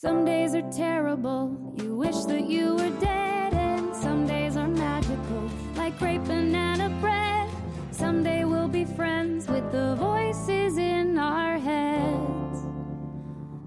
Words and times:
Some 0.00 0.24
days 0.24 0.54
are 0.54 0.70
terrible, 0.70 1.74
you 1.76 1.96
wish 1.96 2.14
that 2.26 2.48
you 2.48 2.76
were 2.76 3.00
dead, 3.00 3.52
and 3.52 3.92
some 3.96 4.28
days 4.28 4.56
are 4.56 4.68
magical, 4.68 5.50
like 5.74 5.98
great 5.98 6.22
banana 6.22 6.88
bread. 7.00 7.50
Someday 7.90 8.44
we'll 8.44 8.68
be 8.68 8.84
friends 8.84 9.48
with 9.48 9.72
the 9.72 9.96
voices 9.96 10.78
in 10.78 11.18
our 11.18 11.58
heads. 11.58 12.62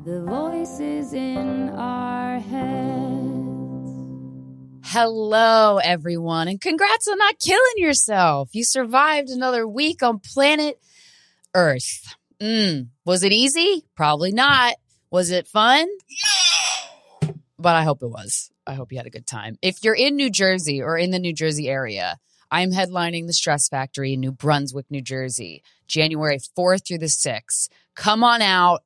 The 0.06 0.24
voices 0.24 1.12
in 1.12 1.68
our 1.72 2.40
heads. 2.40 3.90
Hello, 4.86 5.80
everyone, 5.84 6.48
and 6.48 6.62
congrats 6.62 7.10
on 7.10 7.18
not 7.18 7.40
killing 7.40 7.76
yourself. 7.76 8.52
You 8.54 8.64
survived 8.64 9.32
another 9.32 9.68
week 9.68 10.02
on 10.02 10.20
planet 10.20 10.80
Earth. 11.54 12.16
Mm, 12.40 12.88
was 13.04 13.24
it 13.24 13.34
easy? 13.34 13.84
Probably 13.98 14.32
not. 14.32 14.76
Was 15.12 15.30
it 15.30 15.48
fun? 15.48 15.88
No. 17.22 17.34
But 17.60 17.76
I 17.76 17.84
hope 17.84 18.02
it 18.02 18.08
was. 18.08 18.50
I 18.66 18.74
hope 18.74 18.92
you 18.92 18.98
had 18.98 19.08
a 19.08 19.12
good 19.12 19.28
time. 19.28 19.58
If 19.62 19.84
you're 19.84 19.94
in 19.94 20.16
New 20.16 20.30
Jersey 20.30 20.82
or 20.82 20.98
in 20.98 21.12
the 21.12 21.20
New 21.20 21.34
Jersey 21.34 21.68
area, 21.68 22.18
I'm 22.50 22.72
headlining 22.72 23.28
the 23.28 23.34
Stress 23.34 23.70
Factory 23.70 24.14
in 24.14 24.20
New 24.22 24.32
Brunswick, 24.32 24.86
New 24.90 25.02
Jersey, 25.02 25.64
January 25.88 26.38
4th 26.58 26.88
through 26.88 27.00
the 27.00 27.06
6th. 27.06 27.70
Come 27.96 28.24
on 28.24 28.42
out. 28.42 28.84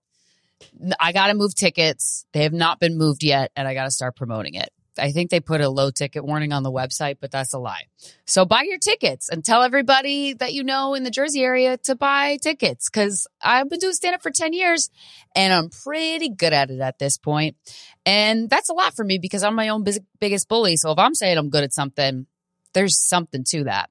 I 0.99 1.11
got 1.11 1.27
to 1.27 1.35
move 1.35 1.55
tickets. 1.55 2.25
They 2.33 2.43
have 2.43 2.53
not 2.53 2.79
been 2.79 2.97
moved 2.97 3.23
yet, 3.23 3.51
and 3.55 3.67
I 3.67 3.73
got 3.73 3.85
to 3.85 3.91
start 3.91 4.15
promoting 4.15 4.55
it. 4.55 4.69
I 4.97 5.11
think 5.11 5.29
they 5.29 5.39
put 5.39 5.61
a 5.61 5.69
low 5.69 5.91
ticket 5.91 6.23
warning 6.25 6.53
on 6.53 6.63
the 6.63 6.71
website, 6.71 7.17
but 7.19 7.31
that's 7.31 7.53
a 7.53 7.59
lie. 7.59 7.85
So 8.25 8.45
buy 8.45 8.63
your 8.63 8.77
tickets 8.77 9.29
and 9.29 9.43
tell 9.43 9.61
everybody 9.63 10.33
that 10.33 10.53
you 10.53 10.63
know 10.63 10.93
in 10.93 11.03
the 11.03 11.11
Jersey 11.11 11.41
area 11.41 11.77
to 11.79 11.95
buy 11.95 12.37
tickets 12.41 12.89
because 12.89 13.27
I've 13.41 13.69
been 13.69 13.79
doing 13.79 13.93
stand 13.93 14.15
up 14.15 14.23
for 14.23 14.31
10 14.31 14.53
years 14.53 14.89
and 15.35 15.53
I'm 15.53 15.69
pretty 15.69 16.29
good 16.29 16.53
at 16.53 16.69
it 16.69 16.79
at 16.79 16.99
this 16.99 17.17
point. 17.17 17.57
And 18.05 18.49
that's 18.49 18.69
a 18.69 18.73
lot 18.73 18.95
for 18.95 19.03
me 19.03 19.17
because 19.17 19.43
I'm 19.43 19.55
my 19.55 19.69
own 19.69 19.83
biz- 19.83 20.01
biggest 20.19 20.47
bully. 20.47 20.77
So 20.77 20.91
if 20.91 20.99
I'm 20.99 21.15
saying 21.15 21.37
I'm 21.37 21.49
good 21.49 21.63
at 21.63 21.73
something, 21.73 22.25
there's 22.73 22.99
something 22.99 23.43
to 23.49 23.65
that. 23.65 23.89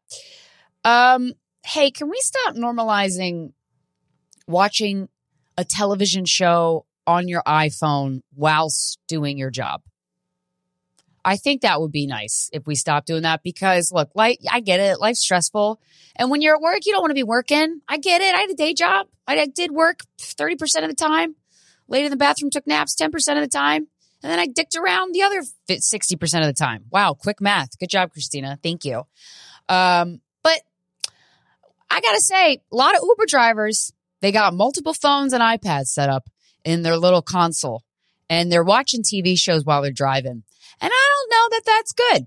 Um, 0.84 1.32
hey, 1.64 1.90
can 1.90 2.08
we 2.08 2.18
stop 2.20 2.54
normalizing 2.54 3.52
watching 4.46 5.08
a 5.56 5.64
television 5.64 6.24
show 6.24 6.86
on 7.06 7.28
your 7.28 7.42
iPhone 7.46 8.20
whilst 8.34 8.98
doing 9.08 9.38
your 9.38 9.50
job? 9.50 9.82
I 11.24 11.36
think 11.36 11.62
that 11.62 11.80
would 11.80 11.92
be 11.92 12.06
nice 12.06 12.50
if 12.52 12.66
we 12.66 12.74
stopped 12.74 13.06
doing 13.06 13.22
that 13.22 13.42
because 13.42 13.90
look, 13.92 14.10
like 14.14 14.40
I 14.50 14.60
get 14.60 14.80
it, 14.80 15.00
life's 15.00 15.20
stressful. 15.20 15.80
And 16.16 16.30
when 16.30 16.42
you're 16.42 16.56
at 16.56 16.60
work, 16.60 16.80
you 16.84 16.92
don't 16.92 17.00
want 17.00 17.10
to 17.10 17.14
be 17.14 17.22
working. 17.22 17.80
I 17.88 17.96
get 17.96 18.20
it. 18.20 18.34
I 18.34 18.40
had 18.40 18.50
a 18.50 18.54
day 18.54 18.74
job. 18.74 19.08
I 19.26 19.46
did 19.46 19.70
work 19.70 20.00
30% 20.20 20.82
of 20.82 20.88
the 20.88 20.94
time, 20.94 21.36
laid 21.88 22.04
in 22.04 22.10
the 22.10 22.16
bathroom, 22.16 22.50
took 22.50 22.66
naps 22.66 22.94
10% 22.94 23.06
of 23.14 23.40
the 23.40 23.48
time. 23.48 23.88
And 24.22 24.30
then 24.30 24.38
I 24.38 24.46
dicked 24.46 24.74
around 24.74 25.14
the 25.14 25.22
other 25.22 25.42
60% 25.68 26.40
of 26.40 26.46
the 26.46 26.52
time. 26.52 26.84
Wow. 26.90 27.14
Quick 27.14 27.40
math. 27.40 27.78
Good 27.78 27.90
job, 27.90 28.10
Krystyna. 28.14 28.62
Thank 28.62 28.84
you. 28.84 29.02
Um, 29.68 30.20
but 30.42 30.60
I 31.90 32.00
gotta 32.00 32.20
say, 32.20 32.54
a 32.72 32.76
lot 32.76 32.96
of 32.96 33.02
Uber 33.02 33.26
drivers, 33.26 33.92
they 34.20 34.32
got 34.32 34.54
multiple 34.54 34.94
phones 34.94 35.32
and 35.32 35.42
iPads 35.42 35.86
set 35.86 36.08
up 36.08 36.28
in 36.64 36.82
their 36.82 36.96
little 36.96 37.22
console 37.22 37.82
and 38.28 38.50
they're 38.50 38.64
watching 38.64 39.02
TV 39.02 39.38
shows 39.38 39.64
while 39.64 39.82
they're 39.82 39.92
driving. 39.92 40.42
And 40.80 40.90
I 40.92 41.10
don't 41.10 41.30
know 41.30 41.56
that 41.56 41.64
that's 41.64 41.92
good. 41.92 42.26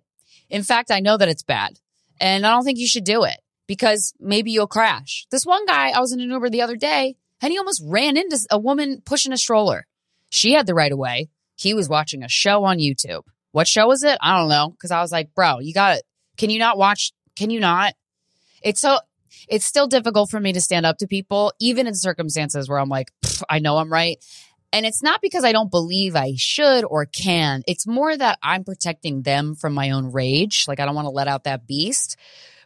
In 0.49 0.63
fact, 0.63 0.91
I 0.91 0.99
know 0.99 1.17
that 1.17 1.29
it's 1.29 1.43
bad 1.43 1.79
and 2.19 2.45
I 2.45 2.51
don't 2.51 2.63
think 2.63 2.79
you 2.79 2.87
should 2.87 3.03
do 3.03 3.23
it 3.23 3.39
because 3.67 4.13
maybe 4.19 4.51
you'll 4.51 4.67
crash. 4.67 5.25
This 5.29 5.45
one 5.45 5.65
guy, 5.65 5.89
I 5.89 5.99
was 5.99 6.13
in 6.13 6.21
an 6.21 6.29
Uber 6.29 6.49
the 6.49 6.61
other 6.61 6.75
day 6.75 7.15
and 7.41 7.51
he 7.51 7.57
almost 7.57 7.83
ran 7.85 8.17
into 8.17 8.39
a 8.49 8.57
woman 8.57 9.01
pushing 9.05 9.33
a 9.33 9.37
stroller. 9.37 9.85
She 10.29 10.53
had 10.53 10.65
the 10.65 10.73
right 10.73 10.91
of 10.91 10.97
way. 10.97 11.29
He 11.55 11.73
was 11.73 11.89
watching 11.89 12.23
a 12.23 12.29
show 12.29 12.63
on 12.63 12.77
YouTube. 12.77 13.23
What 13.51 13.67
show 13.67 13.87
was 13.87 14.03
it? 14.03 14.17
I 14.21 14.37
don't 14.37 14.49
know. 14.49 14.75
Cause 14.81 14.91
I 14.91 15.01
was 15.01 15.11
like, 15.11 15.33
bro, 15.33 15.59
you 15.59 15.73
got 15.73 15.97
it. 15.97 16.03
Can 16.37 16.49
you 16.49 16.59
not 16.59 16.77
watch? 16.77 17.11
Can 17.35 17.49
you 17.49 17.59
not? 17.59 17.93
It's 18.61 18.81
so, 18.81 18.99
it's 19.47 19.65
still 19.65 19.87
difficult 19.87 20.29
for 20.29 20.39
me 20.39 20.53
to 20.53 20.61
stand 20.61 20.85
up 20.85 20.97
to 20.97 21.07
people, 21.07 21.53
even 21.59 21.87
in 21.87 21.95
circumstances 21.95 22.69
where 22.69 22.79
I'm 22.79 22.89
like, 22.89 23.11
I 23.49 23.59
know 23.59 23.77
I'm 23.77 23.91
right. 23.91 24.17
And 24.73 24.85
it's 24.85 25.01
not 25.01 25.21
because 25.21 25.43
I 25.43 25.53
don't 25.53 25.71
believe 25.71 26.15
I 26.15 26.33
should 26.35 26.83
or 26.83 27.05
can. 27.05 27.63
It's 27.67 27.87
more 27.87 28.15
that 28.15 28.37
I'm 28.43 28.63
protecting 28.63 29.21
them 29.21 29.55
from 29.55 29.73
my 29.73 29.91
own 29.91 30.11
rage. 30.11 30.65
Like 30.67 30.79
I 30.79 30.85
don't 30.85 30.95
want 30.95 31.05
to 31.05 31.11
let 31.11 31.27
out 31.27 31.45
that 31.45 31.67
beast. 31.67 32.17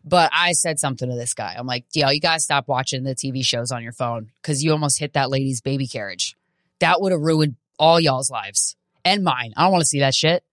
But 0.04 0.32
I 0.34 0.54
said 0.54 0.80
something 0.80 1.08
to 1.08 1.16
this 1.16 1.36
guy. 1.36 1.56
I'm 1.58 1.68
like, 1.68 1.86
yo, 1.94 2.10
you 2.10 2.20
gotta 2.20 2.40
stop 2.40 2.68
watching 2.68 3.04
the 3.04 3.14
TV 3.14 3.46
shows 3.46 3.72
on 3.72 3.84
your 3.84 3.92
phone 3.92 4.32
because 4.42 4.64
you 4.64 4.72
almost 4.72 5.00
hit 5.00 5.14
that 5.14 5.30
lady's 5.30 5.62
baby 5.62 5.86
carriage. 5.86 6.36
That 6.80 7.02
would 7.02 7.12
have 7.12 7.22
ruined 7.22 7.56
all 7.78 8.00
y'all's 8.00 8.32
lives 8.32 8.76
and 9.06 9.24
mine. 9.24 9.54
I 9.56 9.64
don't 9.64 9.72
want 9.72 9.84
to 9.84 9.88
see 9.88 10.00
that 10.00 10.16
shit. 10.16 10.44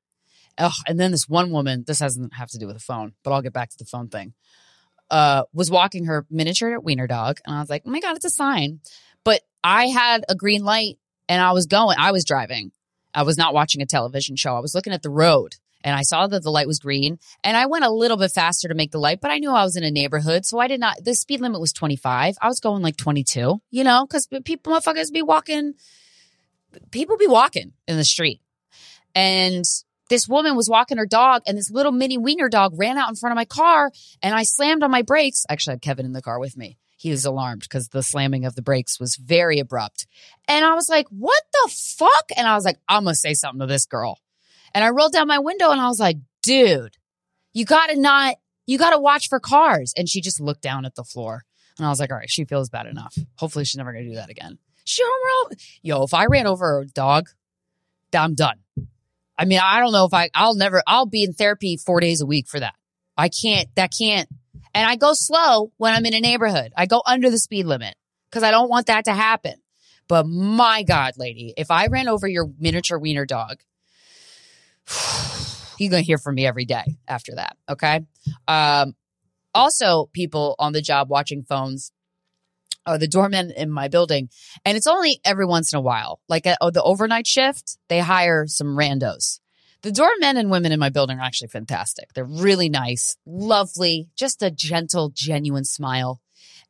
Ugh. 0.59 0.73
And 0.87 1.01
then 1.01 1.13
this 1.13 1.29
one 1.29 1.51
woman, 1.51 1.85
this 1.87 2.01
doesn't 2.01 2.35
have 2.35 2.51
to 2.51 2.59
do 2.59 2.67
with 2.67 2.77
the 2.77 2.83
phone, 2.83 3.15
but 3.23 3.33
I'll 3.33 3.43
get 3.43 3.53
back 3.53 3.71
to 3.71 3.79
the 3.79 3.85
phone 3.85 4.09
thing. 4.09 4.35
Uh, 5.11 5.45
was 5.55 5.71
walking 5.71 6.05
her 6.05 6.27
miniature 6.31 6.79
wiener 6.81 7.07
dog, 7.07 7.39
and 7.47 7.57
I 7.57 7.61
was 7.61 7.71
like, 7.71 7.83
oh 7.87 7.91
my 7.91 8.01
god, 8.01 8.17
it's 8.17 8.27
a 8.27 8.31
sign. 8.31 8.81
But 9.25 9.41
I 9.65 9.87
had 9.87 10.25
a 10.29 10.35
green 10.35 10.65
light 10.65 10.99
and 11.29 11.41
I 11.41 11.53
was 11.53 11.67
going, 11.67 11.97
I 11.99 12.13
was 12.13 12.25
driving. 12.25 12.73
I 13.15 13.23
was 13.23 13.39
not 13.39 13.55
watching 13.55 13.83
a 13.83 13.87
television 13.87 14.37
show. 14.37 14.55
I 14.55 14.61
was 14.61 14.75
looking 14.75 14.93
at 14.93 15.03
the 15.03 15.11
road 15.11 15.57
and 15.83 15.97
I 15.97 16.03
saw 16.03 16.27
that 16.27 16.43
the 16.43 16.51
light 16.51 16.67
was 16.67 16.79
green 16.79 17.19
and 17.45 17.57
I 17.57 17.67
went 17.67 17.85
a 17.85 17.91
little 17.91 18.17
bit 18.17 18.33
faster 18.33 18.69
to 18.69 18.75
make 18.75 18.91
the 18.91 18.99
light, 18.99 19.21
but 19.21 19.31
I 19.31 19.39
knew 19.39 19.51
I 19.51 19.65
was 19.65 19.77
in 19.77 19.85
a 19.85 19.91
neighborhood. 19.91 20.45
So 20.45 20.59
I 20.59 20.69
did 20.69 20.81
not, 20.81 21.05
the 21.05 21.15
speed 21.15 21.41
limit 21.41 21.61
was 21.61 21.73
25. 21.73 22.37
I 22.41 22.49
was 22.49 22.61
going 22.61 22.83
like 22.83 22.97
22, 22.97 23.61
you 23.71 23.85
know, 23.85 24.07
cause 24.07 24.27
people, 24.45 24.73
motherfuckers 24.73 25.13
be 25.13 25.23
walking, 25.23 25.75
people 26.91 27.17
be 27.17 27.27
walking 27.27 27.73
in 27.87 27.97
the 27.97 28.05
street. 28.05 28.41
And 29.15 29.65
this 30.09 30.29
woman 30.29 30.57
was 30.57 30.69
walking 30.69 30.99
her 30.99 31.07
dog 31.07 31.43
and 31.47 31.57
this 31.57 31.71
little 31.71 31.93
mini 31.93 32.19
wiener 32.19 32.49
dog 32.49 32.73
ran 32.77 32.99
out 32.99 33.09
in 33.09 33.15
front 33.15 33.33
of 33.33 33.37
my 33.37 33.45
car 33.45 33.91
and 34.23 34.35
I 34.35 34.43
slammed 34.43 34.83
on 34.83 34.91
my 34.91 35.03
brakes. 35.03 35.45
Actually, 35.49 35.73
I 35.73 35.75
had 35.75 35.83
Kevin 35.83 36.07
in 36.07 36.13
the 36.13 36.23
car 36.23 36.39
with 36.39 36.57
me 36.57 36.79
he 36.99 37.11
was 37.11 37.25
alarmed 37.25 37.63
because 37.63 37.89
the 37.89 38.03
slamming 38.03 38.45
of 38.45 38.57
the 38.57 38.63
brakes 38.63 38.99
was 38.99 39.17
very 39.17 39.61
abrupt. 39.61 40.07
And 40.49 40.65
I 40.65 40.75
was 40.75 40.89
like, 40.89 41.07
what 41.11 41.43
the 41.53 41.71
fuck? 41.73 42.25
And 42.37 42.47
I 42.47 42.57
was 42.57 42.65
like, 42.65 42.79
I'm 42.89 43.05
going 43.05 43.15
to 43.15 43.19
say 43.19 43.35
something 43.35 43.61
to 43.61 43.67
this 43.67 43.87
girl. 43.87 44.19
And 44.75 44.85
I 44.85 44.91
rolled 44.91 45.13
down 45.13 45.29
my 45.29 45.39
window 45.39 45.71
and 45.71 45.81
I 45.81 45.87
was 45.87 46.01
like, 46.01 46.19
dude, 46.43 46.97
you 47.55 47.65
got 47.65 47.87
to 47.87 47.99
not, 47.99 48.37
you 48.67 48.79
got 48.79 48.91
to 48.91 48.99
watch 48.99 49.29
for 49.29 49.39
cars. 49.39 49.95
And 49.97 50.09
she 50.09 50.21
just 50.21 50.41
looked 50.41 50.61
down 50.61 50.85
at 50.85 50.97
the 50.97 51.05
floor. 51.05 51.45
And 51.79 51.87
I 51.87 51.89
was 51.89 52.01
like, 52.01 52.11
all 52.11 52.19
right, 52.19 52.29
she 52.29 52.45
feels 52.45 52.69
bad 52.69 52.87
enough. 52.87 53.17
Hopefully 53.37 53.65
she's 53.65 53.77
never 53.77 53.93
going 53.93 54.05
to 54.05 54.11
do 54.11 54.17
that 54.17 54.29
again. 54.29 54.59
She, 54.85 55.05
yo, 55.83 56.03
if 56.03 56.13
I 56.13 56.27
ran 56.27 56.49
over 56.49 56.81
a 56.81 56.87
dog, 56.87 57.29
I'm 58.13 58.35
done. 58.35 58.59
I 59.39 59.45
mean, 59.45 59.61
I 59.63 59.79
don't 59.79 59.93
know 59.93 60.05
if 60.05 60.13
I, 60.13 60.31
I'll 60.35 60.57
never, 60.57 60.83
I'll 60.87 61.07
be 61.07 61.23
in 61.23 61.33
therapy 61.33 61.77
four 61.77 62.01
days 62.01 62.21
a 62.21 62.27
week 62.27 62.49
for 62.49 62.59
that. 62.59 62.75
I 63.17 63.29
can't, 63.29 63.69
that 63.77 63.93
can't, 63.97 64.29
and 64.75 64.89
I 64.89 64.97
go 64.97 65.13
slow 65.15 65.73
when 65.77 65.95
I'm 65.95 66.05
in 66.07 66.15
a 66.15 66.21
neighborhood. 66.21 66.73
I 66.77 66.87
go 66.87 67.03
under 67.07 67.31
the 67.31 67.39
speed 67.39 67.67
limit 67.67 67.95
because 68.29 68.43
I 68.43 68.51
don't 68.51 68.69
want 68.69 68.87
that 68.89 69.05
to 69.07 69.13
happen. 69.13 69.55
But 70.09 70.27
my 70.27 70.83
God, 70.83 71.15
lady, 71.17 71.55
if 71.57 71.71
I 71.71 71.87
ran 71.87 72.09
over 72.09 72.27
your 72.27 72.51
miniature 72.59 72.99
wiener 72.99 73.27
dog, 73.27 73.59
you're 75.79 75.91
going 75.91 76.03
to 76.03 76.07
hear 76.07 76.19
from 76.19 76.35
me 76.35 76.47
every 76.47 76.65
day 76.65 76.97
after 77.07 77.35
that. 77.37 77.57
Okay. 77.69 78.01
Um, 78.47 78.95
also, 79.55 80.09
people 80.13 80.55
on 80.59 80.73
the 80.73 80.83
job 80.83 81.11
watching 81.11 81.43
phones 81.43 81.93
are 82.89 82.99
the 82.99 83.07
doorman 83.07 83.51
in 83.51 83.71
my 83.71 83.89
building. 83.89 84.31
And 84.65 84.77
it's 84.77 84.87
only 84.87 85.21
every 85.25 85.47
once 85.47 85.73
in 85.73 85.79
a 85.79 85.83
while. 85.83 86.21
Like 86.29 86.47
a, 86.47 86.57
oh, 86.61 86.71
the 86.71 86.83
overnight 86.83 87.27
shift, 87.27 87.79
they 87.89 88.01
hire 88.01 88.47
some 88.47 88.69
randos. 88.69 89.41
The 89.83 89.93
doormen 89.93 90.37
and 90.37 90.51
women 90.51 90.73
in 90.73 90.81
my 90.81 90.89
building 90.89 91.19
are 91.19 91.25
actually 91.25 91.49
fantastic. 91.49 92.13
They're 92.13 92.25
really 92.25 92.69
nice, 92.69 93.17
lovely, 93.27 94.09
just 94.17 94.43
a 94.43 94.51
gentle, 94.51 95.13
genuine 95.15 95.65
smile. 95.65 96.21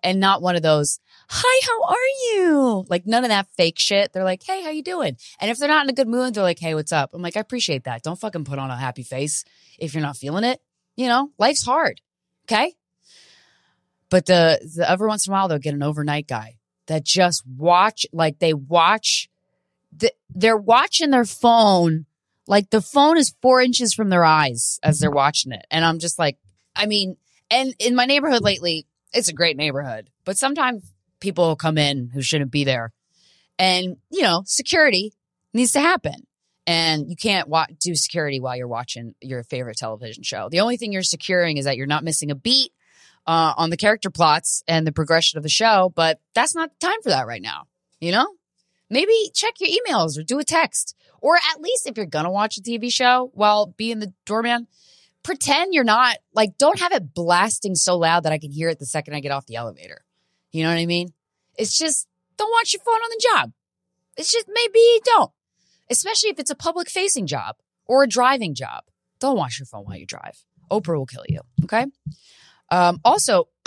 And 0.03 0.21
not 0.21 0.43
one 0.43 0.57
of 0.57 0.63
those, 0.63 1.01
hi, 1.29 1.67
how 1.67 1.83
are 1.85 1.97
you? 2.33 2.85
Like 2.89 3.07
none 3.07 3.25
of 3.25 3.31
that 3.31 3.49
fake 3.57 3.79
shit. 3.79 4.13
They're 4.13 4.25
like, 4.25 4.43
hey, 4.43 4.63
how 4.63 4.71
you 4.71 4.83
doing? 4.83 5.17
And 5.41 5.51
if 5.51 5.59
they're 5.59 5.69
not 5.69 5.85
in 5.85 5.91
a 5.91 5.95
good 5.95 6.07
mood, 6.07 6.35
they're 6.35 6.43
like, 6.43 6.61
hey, 6.61 6.75
what's 6.75 6.93
up? 6.93 7.11
I'm 7.15 7.23
like, 7.23 7.37
I 7.37 7.41
appreciate 7.41 7.85
that. 7.85 8.03
Don't 8.03 8.21
fucking 8.21 8.45
put 8.45 8.59
on 8.59 8.71
a 8.71 8.77
happy 8.77 9.03
face 9.03 9.45
if 9.79 9.95
you're 9.95 10.03
not 10.03 10.17
feeling 10.17 10.45
it. 10.45 10.61
You 10.97 11.07
know, 11.07 11.31
life's 11.39 11.65
hard. 11.65 12.01
Okay. 12.45 12.75
But 14.11 14.27
the, 14.27 14.59
the 14.77 14.91
every 14.91 15.09
once 15.09 15.27
in 15.27 15.33
a 15.33 15.37
while 15.37 15.49
they'll 15.49 15.59
get 15.59 15.75
an 15.75 15.83
overnight 15.83 16.27
guy 16.27 16.57
that 16.87 17.05
just 17.05 17.45
watch, 17.47 18.07
like 18.13 18.39
they 18.39 18.55
watch, 18.55 19.29
the, 19.95 20.13
they're 20.31 20.57
watching 20.57 21.11
their 21.11 21.25
phone 21.25 22.07
like 22.49 22.71
the 22.71 22.81
phone 22.81 23.19
is 23.19 23.35
four 23.43 23.61
inches 23.61 23.93
from 23.93 24.09
their 24.09 24.25
eyes 24.25 24.81
as 24.83 24.99
they're 24.99 25.11
watching 25.11 25.53
it. 25.53 25.67
And 25.71 25.85
I'm 25.85 25.99
just 25.99 26.19
like, 26.19 26.39
I 26.75 26.87
mean, 26.87 27.17
and 27.51 27.75
in 27.79 27.95
my 27.95 28.07
neighborhood 28.07 28.43
lately, 28.43 28.87
it's 29.13 29.29
a 29.29 29.35
great 29.35 29.57
neighborhood, 29.57 30.09
but 30.25 30.39
sometimes 30.39 30.93
people 31.21 31.57
come 31.57 31.79
in 31.79 32.11
who 32.13 32.23
shouldn't 32.23 32.51
be 32.51 32.65
there. 32.65 32.93
And, 33.59 33.99
you 34.11 34.23
know, 34.23 34.43
security 34.47 35.13
needs 35.53 35.73
to 35.73 35.81
happen. 35.81 36.27
And 36.67 37.09
you 37.09 37.17
can't 37.17 37.49
wa- 37.49 37.67
do 37.81 37.95
security 37.95 38.41
while 38.41 38.57
you're 38.57 38.69
watching 38.69 39.15
your 39.21 39.43
favorite 39.43 39.79
television 39.79 40.23
show. 40.23 40.49
The 40.51 40.61
only 40.61 40.77
thing 40.77 40.93
you're 40.93 41.03
securing 41.03 41.57
is 41.57 41.65
that 41.65 41.77
you're 41.77 41.87
not 41.87 42.05
missing 42.05 42.31
a 42.31 42.35
beat 42.35 42.73
uh, 43.29 43.55
on 43.57 43.71
the 43.71 43.77
character 43.77 44.11
plots 44.11 44.65
and 44.67 44.85
the 44.85 44.93
progression 44.93 45.37
of 45.37 45.45
the 45.45 45.49
show, 45.49 45.93
but 45.95 46.19
that's 46.35 46.57
not 46.57 46.71
the 46.71 46.87
time 46.87 47.01
for 47.03 47.11
that 47.11 47.29
right 47.29 47.43
now, 47.43 47.69
you 48.01 48.11
know? 48.11 48.27
maybe 48.91 49.31
check 49.35 49.55
your 49.61 49.71
emails 49.71 50.19
or 50.19 50.23
do 50.23 50.39
a 50.39 50.45
text. 50.45 50.95
Or 51.21 51.37
at 51.37 51.61
least 51.61 51.87
if 51.87 51.97
you're 51.97 52.07
to 52.07 52.31
watch 52.31 52.59
a 52.59 52.63
TV 52.63 52.93
show 52.93 53.31
while 53.35 53.67
being 53.77 53.99
the 53.99 54.13
doorman, 54.25 54.67
pretend 55.23 55.75
you're 55.75 55.85
not 55.85 56.17
like, 56.33 56.57
don't 56.59 56.79
have 56.79 56.93
it 56.93 57.13
blasting 57.15 57.75
so 57.75 57.97
loud 57.97 58.23
that 58.23 58.33
I 58.33 58.39
can 58.39 58.53
hear 58.53 58.69
it 58.69 58.79
the 58.79 58.87
second 58.87 59.15
I 59.15 59.21
get 59.21 59.33
off 59.33 59.47
the 59.47 59.57
elevator. 59.57 60.05
You 60.53 60.63
know 60.63 60.71
what 60.71 60.79
I 60.79 60.87
mean? 60.87 61.13
It's 61.57 61.77
just 61.77 62.07
don't 62.37 62.51
watch 62.51 62.73
your 62.73 62.83
phone 62.83 62.95
on 62.95 63.11
the 63.11 63.29
job. 63.33 63.53
It's 64.17 64.31
just 64.31 64.47
maybe 64.49 64.81
don't, 65.05 65.31
especially 65.91 66.31
if 66.31 66.39
it's 66.39 66.51
a 66.51 66.57
public 66.57 66.89
facing 66.89 67.27
job 67.27 67.57
or 67.85 68.05
a 68.05 68.09
driving 68.09 68.55
job. 68.55 68.85
Don't 69.21 69.37
watch 69.37 69.59
your 69.59 69.67
phone 69.67 69.85
while 69.85 69.97
you 69.97 70.07
drive. 70.07 70.45
Oprah 70.71 70.97
will 70.97 71.07
kill 71.07 71.25
you. 71.29 71.41
Okay. 71.65 71.87
Um, 72.71 73.01
also, 73.05 73.49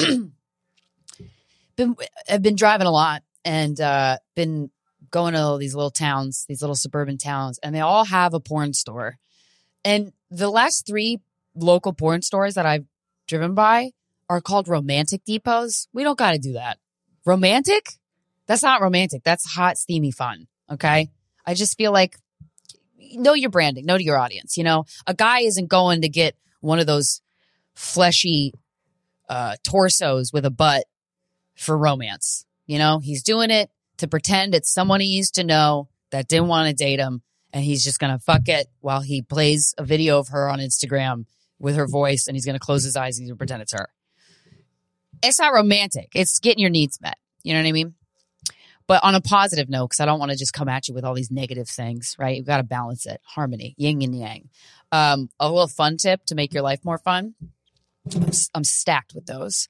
been 1.76 1.96
I've 2.30 2.42
been 2.42 2.56
driving 2.56 2.88
a 2.88 2.92
lot 2.92 3.24
and 3.44 3.80
uh, 3.80 4.18
been 4.36 4.70
going 5.10 5.34
to 5.34 5.58
these 5.60 5.76
little 5.76 5.92
towns, 5.92 6.46
these 6.48 6.62
little 6.62 6.76
suburban 6.76 7.18
towns, 7.18 7.60
and 7.62 7.76
they 7.76 7.82
all 7.82 8.06
have 8.06 8.34
a 8.34 8.40
porn 8.40 8.74
store. 8.74 9.18
And 9.84 10.14
the 10.30 10.50
last 10.50 10.86
three 10.86 11.20
local 11.56 11.94
porn 11.94 12.22
stores 12.22 12.56
that 12.56 12.66
I've 12.66 12.86
driven 13.28 13.54
by 13.54 13.92
are 14.30 14.42
called 14.42 14.68
romantic 14.68 15.26
depots. 15.26 15.88
We 15.94 16.04
don't 16.04 16.18
got 16.18 16.32
to 16.32 16.40
do 16.40 16.54
that. 16.54 16.78
Romantic? 17.26 17.94
That's 18.48 18.64
not 18.64 18.82
romantic. 18.82 19.24
That's 19.24 19.46
hot, 19.54 19.78
steamy 19.78 20.12
fun. 20.12 20.48
Okay. 20.72 21.10
I 21.46 21.54
just 21.54 21.78
feel 21.78 21.92
like 21.92 22.18
know 23.14 23.34
your 23.34 23.50
branding, 23.50 23.86
know 23.86 23.98
to 23.98 24.04
your 24.04 24.18
audience. 24.18 24.58
You 24.58 24.64
know, 24.64 24.86
a 25.06 25.14
guy 25.14 25.40
isn't 25.42 25.68
going 25.68 26.02
to 26.02 26.10
get 26.10 26.36
one 26.62 26.80
of 26.80 26.88
those 26.88 27.22
fleshy 27.74 28.54
uh, 29.30 29.56
torsos 29.64 30.32
with 30.34 30.46
a 30.46 30.52
butt 30.52 30.86
for 31.56 31.78
romance. 31.78 32.46
You 32.66 32.78
know, 32.78 33.00
he's 33.00 33.24
doing 33.24 33.52
it 33.52 33.70
to 33.98 34.08
pretend 34.08 34.56
it's 34.56 34.74
someone 34.74 35.00
he 35.00 35.08
used 35.08 35.36
to 35.36 35.44
know 35.44 35.90
that 36.12 36.28
didn't 36.28 36.48
want 36.48 36.68
to 36.70 36.74
date 36.74 37.00
him. 37.00 37.22
And 37.54 37.64
he's 37.64 37.84
just 37.84 38.00
going 38.00 38.14
to 38.14 38.20
fuck 38.20 38.48
it 38.48 38.68
while 38.80 39.02
he 39.02 39.22
plays 39.22 39.76
a 39.78 39.84
video 39.84 40.20
of 40.20 40.30
her 40.30 40.50
on 40.50 40.60
Instagram 40.60 41.26
with 41.60 41.76
her 41.76 41.88
voice 41.88 42.28
and 42.28 42.36
he's 42.36 42.46
going 42.46 42.58
to 42.58 42.66
close 42.66 42.84
his 42.84 42.96
eyes 42.96 43.18
and 43.18 43.24
he's 43.24 43.30
going 43.30 43.36
to 43.36 43.40
pretend 43.40 43.62
it's 43.62 43.74
her. 43.74 43.90
It's 45.22 45.40
not 45.40 45.54
romantic. 45.54 46.10
It's 46.16 46.40
getting 46.40 46.62
your 46.62 46.70
needs 46.70 47.00
met. 47.02 47.18
You 47.44 47.54
know 47.54 47.60
what 47.60 47.68
I 47.68 47.72
mean? 47.74 47.94
But 48.88 49.04
on 49.04 49.16
a 49.16 49.22
positive 49.22 49.70
note, 49.70 49.88
because 49.88 50.00
I 50.00 50.06
don't 50.06 50.20
want 50.20 50.32
to 50.32 50.38
just 50.38 50.54
come 50.54 50.68
at 50.68 50.88
you 50.88 50.94
with 50.94 51.06
all 51.06 51.14
these 51.14 51.32
negative 51.32 51.70
things, 51.70 52.16
right? 52.18 52.36
You've 52.36 52.46
got 52.46 52.58
to 52.58 52.64
balance 52.64 53.06
it, 53.06 53.22
harmony, 53.24 53.76
yin 53.78 54.02
and 54.02 54.18
yang. 54.18 54.50
Um, 54.92 55.30
a 55.40 55.50
little 55.50 55.68
fun 55.68 55.98
tip 55.98 56.26
to 56.26 56.36
make 56.36 56.54
your 56.54 56.64
life 56.64 56.84
more 56.84 56.98
fun. 56.98 57.36
I'm 58.56 58.64
stacked 58.64 59.14
with 59.14 59.26
those. 59.26 59.68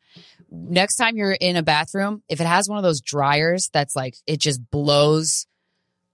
Next 0.50 0.96
time 0.96 1.18
you're 1.18 1.32
in 1.32 1.56
a 1.56 1.64
bathroom, 1.64 2.24
if 2.30 2.40
it 2.40 2.48
has 2.48 2.70
one 2.70 2.78
of 2.78 2.84
those 2.84 3.02
dryers 3.02 3.70
that's 3.74 3.96
like 3.96 4.16
it 4.26 4.40
just 4.40 4.62
blows 4.72 5.48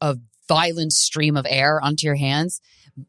a 0.01 0.17
violent 0.47 0.93
stream 0.93 1.37
of 1.37 1.45
air 1.47 1.79
onto 1.81 2.07
your 2.07 2.15
hands, 2.15 2.61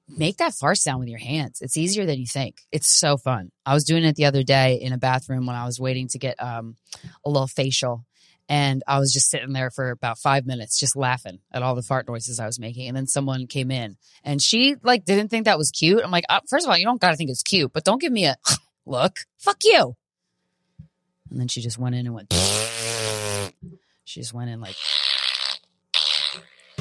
make 0.09 0.39
that 0.39 0.55
fart 0.55 0.77
sound 0.77 1.01
with 1.01 1.09
your 1.09 1.19
hands. 1.19 1.61
It's 1.61 1.77
easier 1.77 2.05
than 2.05 2.19
you 2.19 2.27
think. 2.27 2.63
It's 2.73 2.89
so 2.89 3.17
fun. 3.17 3.51
I 3.65 3.75
was 3.75 3.85
doing 3.85 4.05
it 4.05 4.17
the 4.17 4.27
other 4.27 4.43
day 4.43 4.75
in 4.75 4.93
a 4.93 4.99
bathroom 4.99 5.47
when 5.47 5.57
I 5.57 5.65
was 5.65 5.81
waiting 5.81 6.09
to 6.09 6.19
get 6.19 6.43
um, 6.43 6.77
a 7.25 7.31
little 7.31 7.47
facial. 7.47 8.05
And 8.51 8.83
I 8.87 8.99
was 8.99 9.13
just 9.13 9.31
sitting 9.31 9.53
there 9.53 9.71
for 9.71 9.91
about 9.91 10.19
five 10.19 10.47
minutes, 10.47 10.81
just 10.81 10.97
laughing 10.97 11.39
at 11.53 11.63
all 11.63 11.75
the 11.75 11.83
fart 11.83 12.09
noises 12.09 12.41
I 12.41 12.47
was 12.47 12.59
making. 12.59 12.89
And 12.89 12.97
then 12.97 13.07
someone 13.07 13.47
came 13.47 13.71
in 13.71 13.97
and 14.25 14.41
she 14.41 14.77
like 14.83 15.05
didn't 15.05 15.29
think 15.29 15.45
that 15.45 15.59
was 15.59 15.71
cute. 15.71 16.01
I'm 16.03 16.11
like, 16.11 16.25
uh, 16.31 16.41
first 16.49 16.67
of 16.67 16.71
all, 16.71 16.79
you 16.79 16.85
don't 16.85 17.01
got 17.01 17.11
to 17.11 17.17
think 17.17 17.31
it's 17.31 17.43
cute, 17.43 17.73
but 17.75 17.85
don't 17.85 18.01
give 18.01 18.13
me 18.13 18.25
a 18.25 18.37
look. 18.89 19.19
Fuck 19.39 19.59
you. 19.65 19.97
And 21.31 21.41
then 21.41 21.49
she 21.49 21.61
just 21.61 21.79
went 21.79 21.95
in 21.95 22.07
and 22.07 22.15
went. 22.15 22.33
She 24.05 24.21
just 24.21 24.33
went 24.33 24.51
in 24.51 24.61
like. 24.61 24.77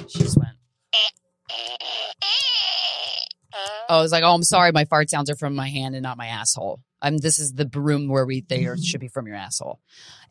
She 0.07 0.19
just 0.19 0.38
went. 0.38 0.54
Oh, 3.89 4.00
I 4.00 4.01
was 4.01 4.12
like, 4.12 4.24
oh, 4.24 4.33
I'm 4.33 4.44
sorry. 4.44 4.71
My 4.71 4.86
fart 4.86 5.09
sounds 5.09 5.30
are 5.30 5.36
from 5.36 5.56
my 5.56 5.69
hand 5.69 5.95
and 5.95 6.04
not 6.04 6.18
my 6.18 6.27
asshole. 6.27 6.81
I'm. 7.01 7.18
This 7.18 7.39
is 7.39 7.54
the 7.54 7.69
room 7.74 8.07
where 8.07 8.25
we 8.25 8.42
they 8.42 8.65
are, 8.65 8.77
should 8.77 9.01
be 9.01 9.07
from 9.07 9.27
your 9.27 9.36
asshole. 9.36 9.80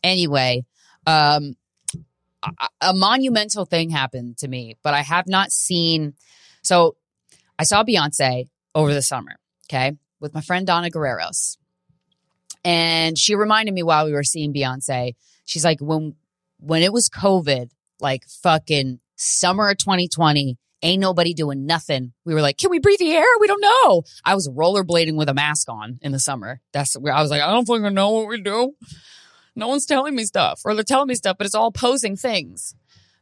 Anyway, 0.02 0.64
um, 1.06 1.54
a, 2.42 2.68
a 2.80 2.94
monumental 2.94 3.64
thing 3.64 3.90
happened 3.90 4.38
to 4.38 4.48
me, 4.48 4.76
but 4.82 4.94
I 4.94 5.02
have 5.02 5.26
not 5.26 5.52
seen. 5.52 6.14
So, 6.62 6.96
I 7.58 7.64
saw 7.64 7.82
Beyonce 7.82 8.48
over 8.74 8.92
the 8.92 9.02
summer. 9.02 9.36
Okay, 9.68 9.96
with 10.20 10.34
my 10.34 10.40
friend 10.40 10.66
Donna 10.66 10.90
Guerreros. 10.90 11.56
And 12.66 13.16
she 13.16 13.36
reminded 13.36 13.72
me 13.72 13.84
while 13.84 14.06
we 14.06 14.12
were 14.12 14.24
seeing 14.24 14.52
Beyonce, 14.52 15.14
she's 15.44 15.64
like, 15.64 15.78
when 15.80 16.16
when 16.58 16.82
it 16.82 16.92
was 16.92 17.08
COVID, 17.08 17.70
like 18.00 18.24
fucking 18.42 18.98
summer 19.14 19.68
of 19.70 19.78
2020, 19.78 20.58
ain't 20.82 21.00
nobody 21.00 21.32
doing 21.32 21.64
nothing. 21.64 22.12
We 22.24 22.34
were 22.34 22.40
like, 22.40 22.58
can 22.58 22.70
we 22.70 22.80
breathe 22.80 22.98
the 22.98 23.12
air? 23.12 23.24
We 23.38 23.46
don't 23.46 23.60
know. 23.60 24.02
I 24.24 24.34
was 24.34 24.48
rollerblading 24.48 25.16
with 25.16 25.28
a 25.28 25.34
mask 25.34 25.68
on 25.68 26.00
in 26.02 26.10
the 26.10 26.18
summer. 26.18 26.60
That's 26.72 26.94
where 26.98 27.12
I 27.12 27.22
was 27.22 27.30
like, 27.30 27.40
I 27.40 27.52
don't 27.52 27.66
fucking 27.66 27.94
know 27.94 28.10
what 28.10 28.26
we 28.26 28.40
do. 28.40 28.72
No 29.54 29.68
one's 29.68 29.86
telling 29.86 30.16
me 30.16 30.24
stuff, 30.24 30.62
or 30.64 30.74
they're 30.74 30.82
telling 30.82 31.06
me 31.06 31.14
stuff, 31.14 31.38
but 31.38 31.46
it's 31.46 31.54
all 31.54 31.70
posing 31.70 32.16
things. 32.16 32.74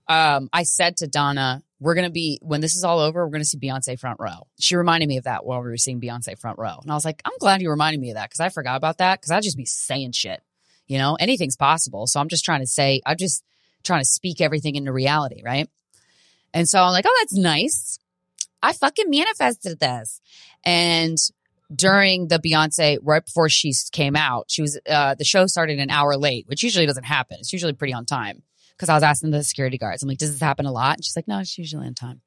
Um, 0.08 0.48
I 0.54 0.62
said 0.62 0.96
to 0.98 1.06
Donna, 1.06 1.62
we're 1.84 1.94
going 1.94 2.06
to 2.06 2.10
be, 2.10 2.38
when 2.40 2.62
this 2.62 2.76
is 2.76 2.82
all 2.82 2.98
over, 2.98 3.26
we're 3.26 3.30
going 3.30 3.42
to 3.42 3.46
see 3.46 3.58
Beyonce 3.58 3.98
front 3.98 4.18
row. 4.18 4.46
She 4.58 4.74
reminded 4.74 5.06
me 5.06 5.18
of 5.18 5.24
that 5.24 5.44
while 5.44 5.62
we 5.62 5.68
were 5.68 5.76
seeing 5.76 6.00
Beyonce 6.00 6.38
front 6.38 6.58
row. 6.58 6.78
And 6.80 6.90
I 6.90 6.94
was 6.94 7.04
like, 7.04 7.20
I'm 7.26 7.36
glad 7.38 7.60
you 7.60 7.68
reminded 7.68 8.00
me 8.00 8.08
of 8.08 8.16
that 8.16 8.30
because 8.30 8.40
I 8.40 8.48
forgot 8.48 8.76
about 8.78 8.96
that 8.98 9.20
because 9.20 9.30
I'd 9.30 9.42
just 9.42 9.58
be 9.58 9.66
saying 9.66 10.12
shit. 10.12 10.42
You 10.86 10.96
know, 10.96 11.14
anything's 11.20 11.56
possible. 11.56 12.06
So 12.06 12.20
I'm 12.20 12.28
just 12.28 12.42
trying 12.42 12.60
to 12.60 12.66
say, 12.66 13.02
I'm 13.04 13.18
just 13.18 13.44
trying 13.82 14.00
to 14.00 14.06
speak 14.06 14.40
everything 14.40 14.76
into 14.76 14.92
reality, 14.92 15.42
right? 15.44 15.68
And 16.54 16.66
so 16.66 16.80
I'm 16.80 16.92
like, 16.92 17.04
oh, 17.06 17.16
that's 17.20 17.36
nice. 17.36 17.98
I 18.62 18.72
fucking 18.72 19.10
manifested 19.10 19.78
this. 19.78 20.22
And 20.64 21.18
during 21.74 22.28
the 22.28 22.38
Beyonce, 22.38 22.96
right 23.02 23.22
before 23.22 23.50
she 23.50 23.74
came 23.92 24.16
out, 24.16 24.46
she 24.48 24.62
was, 24.62 24.80
uh, 24.88 25.16
the 25.16 25.24
show 25.24 25.46
started 25.46 25.78
an 25.78 25.90
hour 25.90 26.16
late, 26.16 26.48
which 26.48 26.62
usually 26.62 26.86
doesn't 26.86 27.04
happen. 27.04 27.36
It's 27.40 27.52
usually 27.52 27.74
pretty 27.74 27.92
on 27.92 28.06
time 28.06 28.42
because 28.76 28.88
I 28.88 28.94
was 28.94 29.02
asking 29.02 29.30
the 29.30 29.42
security 29.44 29.78
guards, 29.78 30.02
I'm 30.02 30.08
like, 30.08 30.18
does 30.18 30.32
this 30.32 30.40
happen 30.40 30.66
a 30.66 30.72
lot? 30.72 30.96
And 30.96 31.04
she's 31.04 31.16
like, 31.16 31.28
no, 31.28 31.38
it's 31.38 31.56
usually 31.58 31.86
on 31.86 31.94
time. 31.94 32.20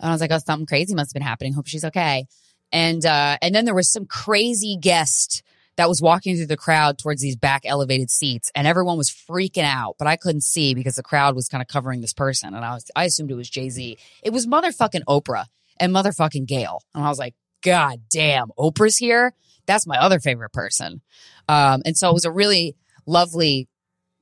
And 0.00 0.10
I 0.10 0.12
was 0.12 0.20
like, 0.20 0.30
oh, 0.30 0.38
something 0.38 0.66
crazy 0.66 0.94
must 0.94 1.10
have 1.10 1.14
been 1.14 1.26
happening. 1.26 1.52
Hope 1.52 1.66
she's 1.66 1.84
okay. 1.84 2.26
And 2.72 3.04
uh, 3.04 3.38
and 3.40 3.54
then 3.54 3.64
there 3.64 3.74
was 3.74 3.92
some 3.92 4.06
crazy 4.06 4.76
guest 4.80 5.42
that 5.76 5.88
was 5.88 6.00
walking 6.00 6.36
through 6.36 6.46
the 6.46 6.56
crowd 6.56 6.98
towards 6.98 7.20
these 7.20 7.36
back 7.36 7.62
elevated 7.64 8.10
seats, 8.10 8.50
and 8.54 8.66
everyone 8.66 8.96
was 8.96 9.10
freaking 9.10 9.64
out, 9.64 9.96
but 9.98 10.08
I 10.08 10.16
couldn't 10.16 10.42
see 10.42 10.74
because 10.74 10.94
the 10.94 11.02
crowd 11.02 11.36
was 11.36 11.48
kind 11.48 11.62
of 11.62 11.68
covering 11.68 12.00
this 12.00 12.12
person, 12.12 12.54
and 12.54 12.64
I 12.64 12.74
was 12.74 12.90
I 12.96 13.04
assumed 13.04 13.30
it 13.30 13.34
was 13.34 13.48
Jay 13.48 13.68
Z. 13.68 13.98
It 14.22 14.32
was 14.32 14.46
motherfucking 14.46 15.04
Oprah 15.08 15.46
and 15.78 15.94
motherfucking 15.94 16.46
Gayle, 16.46 16.82
and 16.94 17.04
I 17.04 17.08
was 17.08 17.18
like, 17.18 17.34
God 17.62 18.00
damn, 18.10 18.48
Oprah's 18.58 18.96
here. 18.96 19.32
That's 19.66 19.86
my 19.86 19.98
other 19.98 20.20
favorite 20.20 20.52
person. 20.52 21.02
Um, 21.48 21.82
and 21.84 21.96
so 21.96 22.10
it 22.10 22.14
was 22.14 22.24
a 22.24 22.30
really 22.30 22.76
lovely 23.06 23.68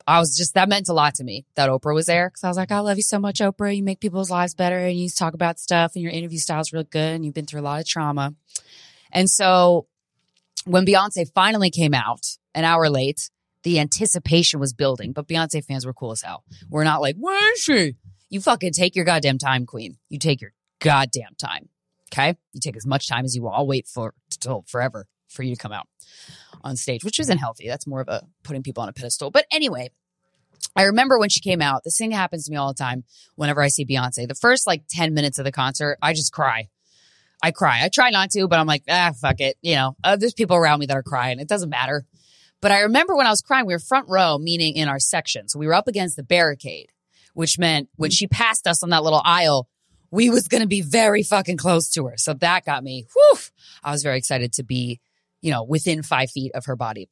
I 0.06 0.18
was 0.18 0.36
just, 0.36 0.54
that 0.54 0.68
meant 0.68 0.88
a 0.88 0.92
lot 0.92 1.14
to 1.14 1.24
me 1.24 1.46
that 1.54 1.70
Oprah 1.70 1.94
was 1.94 2.06
there. 2.06 2.28
Cause 2.28 2.44
I 2.44 2.48
was 2.48 2.56
like, 2.56 2.70
I 2.70 2.80
love 2.80 2.96
you 2.96 3.02
so 3.02 3.18
much, 3.18 3.38
Oprah. 3.38 3.74
You 3.74 3.82
make 3.82 4.00
people's 4.00 4.30
lives 4.30 4.54
better 4.54 4.78
and 4.78 4.98
you 4.98 5.08
talk 5.08 5.34
about 5.34 5.58
stuff 5.58 5.92
and 5.94 6.02
your 6.02 6.12
interview 6.12 6.38
style 6.38 6.60
is 6.60 6.72
real 6.72 6.84
good 6.84 7.14
and 7.14 7.24
you've 7.24 7.34
been 7.34 7.46
through 7.46 7.60
a 7.60 7.62
lot 7.62 7.80
of 7.80 7.86
trauma. 7.86 8.34
And 9.12 9.30
so 9.30 9.86
when 10.66 10.84
Beyonce 10.84 11.32
finally 11.32 11.70
came 11.70 11.94
out 11.94 12.36
an 12.54 12.64
hour 12.64 12.88
late, 12.90 13.30
the 13.62 13.80
anticipation 13.80 14.60
was 14.60 14.74
building, 14.74 15.12
but 15.12 15.26
Beyonce 15.26 15.64
fans 15.64 15.86
were 15.86 15.94
cool 15.94 16.12
as 16.12 16.20
hell. 16.20 16.44
We're 16.68 16.84
not 16.84 17.00
like, 17.00 17.16
where 17.16 17.52
is 17.54 17.60
she? 17.60 17.94
You 18.28 18.40
fucking 18.40 18.72
take 18.72 18.94
your 18.94 19.06
goddamn 19.06 19.38
time, 19.38 19.64
queen. 19.64 19.96
You 20.10 20.18
take 20.18 20.42
your 20.42 20.52
goddamn 20.80 21.34
time. 21.38 21.70
Okay. 22.12 22.36
You 22.52 22.60
take 22.60 22.76
as 22.76 22.86
much 22.86 23.08
time 23.08 23.24
as 23.24 23.34
you 23.34 23.42
want. 23.42 23.56
I'll 23.56 23.66
wait 23.66 23.86
for 23.86 24.14
till 24.38 24.64
forever 24.68 25.06
for 25.34 25.42
you 25.42 25.54
to 25.54 25.60
come 25.60 25.72
out 25.72 25.86
on 26.62 26.76
stage, 26.76 27.04
which 27.04 27.20
isn't 27.20 27.38
healthy. 27.38 27.68
That's 27.68 27.86
more 27.86 28.00
of 28.00 28.08
a 28.08 28.22
putting 28.42 28.62
people 28.62 28.82
on 28.82 28.88
a 28.88 28.92
pedestal. 28.92 29.30
But 29.30 29.46
anyway, 29.52 29.90
I 30.76 30.84
remember 30.84 31.18
when 31.18 31.28
she 31.28 31.40
came 31.40 31.60
out, 31.60 31.84
this 31.84 31.96
thing 31.96 32.10
happens 32.10 32.46
to 32.46 32.50
me 32.50 32.56
all 32.56 32.68
the 32.68 32.74
time 32.74 33.04
whenever 33.36 33.62
I 33.62 33.68
see 33.68 33.84
Beyonce. 33.84 34.26
The 34.26 34.34
first 34.34 34.66
like 34.66 34.84
10 34.88 35.14
minutes 35.14 35.38
of 35.38 35.44
the 35.44 35.52
concert, 35.52 35.98
I 36.02 36.14
just 36.14 36.32
cry. 36.32 36.68
I 37.42 37.50
cry. 37.50 37.80
I 37.82 37.90
try 37.90 38.10
not 38.10 38.30
to, 38.30 38.48
but 38.48 38.58
I'm 38.58 38.66
like, 38.66 38.84
ah, 38.88 39.12
fuck 39.20 39.40
it. 39.40 39.56
You 39.60 39.74
know, 39.74 39.96
uh, 40.02 40.16
there's 40.16 40.32
people 40.32 40.56
around 40.56 40.80
me 40.80 40.86
that 40.86 40.96
are 40.96 41.02
crying. 41.02 41.38
It 41.38 41.48
doesn't 41.48 41.68
matter. 41.68 42.04
But 42.60 42.72
I 42.72 42.80
remember 42.80 43.14
when 43.14 43.26
I 43.26 43.30
was 43.30 43.42
crying, 43.42 43.66
we 43.66 43.74
were 43.74 43.78
front 43.78 44.08
row, 44.08 44.38
meaning 44.38 44.74
in 44.74 44.88
our 44.88 44.98
section. 44.98 45.48
So 45.48 45.58
we 45.58 45.66
were 45.66 45.74
up 45.74 45.86
against 45.86 46.16
the 46.16 46.22
barricade, 46.22 46.88
which 47.34 47.58
meant 47.58 47.90
when 47.96 48.10
she 48.10 48.26
passed 48.26 48.66
us 48.66 48.82
on 48.82 48.88
that 48.90 49.04
little 49.04 49.20
aisle, 49.22 49.68
we 50.10 50.30
was 50.30 50.48
going 50.48 50.62
to 50.62 50.66
be 50.66 50.80
very 50.80 51.22
fucking 51.22 51.58
close 51.58 51.90
to 51.90 52.06
her. 52.06 52.14
So 52.16 52.32
that 52.34 52.64
got 52.64 52.82
me, 52.82 53.06
whew, 53.12 53.38
I 53.82 53.90
was 53.90 54.02
very 54.02 54.16
excited 54.16 54.54
to 54.54 54.62
be 54.62 55.00
you 55.44 55.50
know, 55.50 55.62
within 55.62 56.02
five 56.02 56.30
feet 56.30 56.52
of 56.54 56.64
her 56.64 56.74
body. 56.74 57.10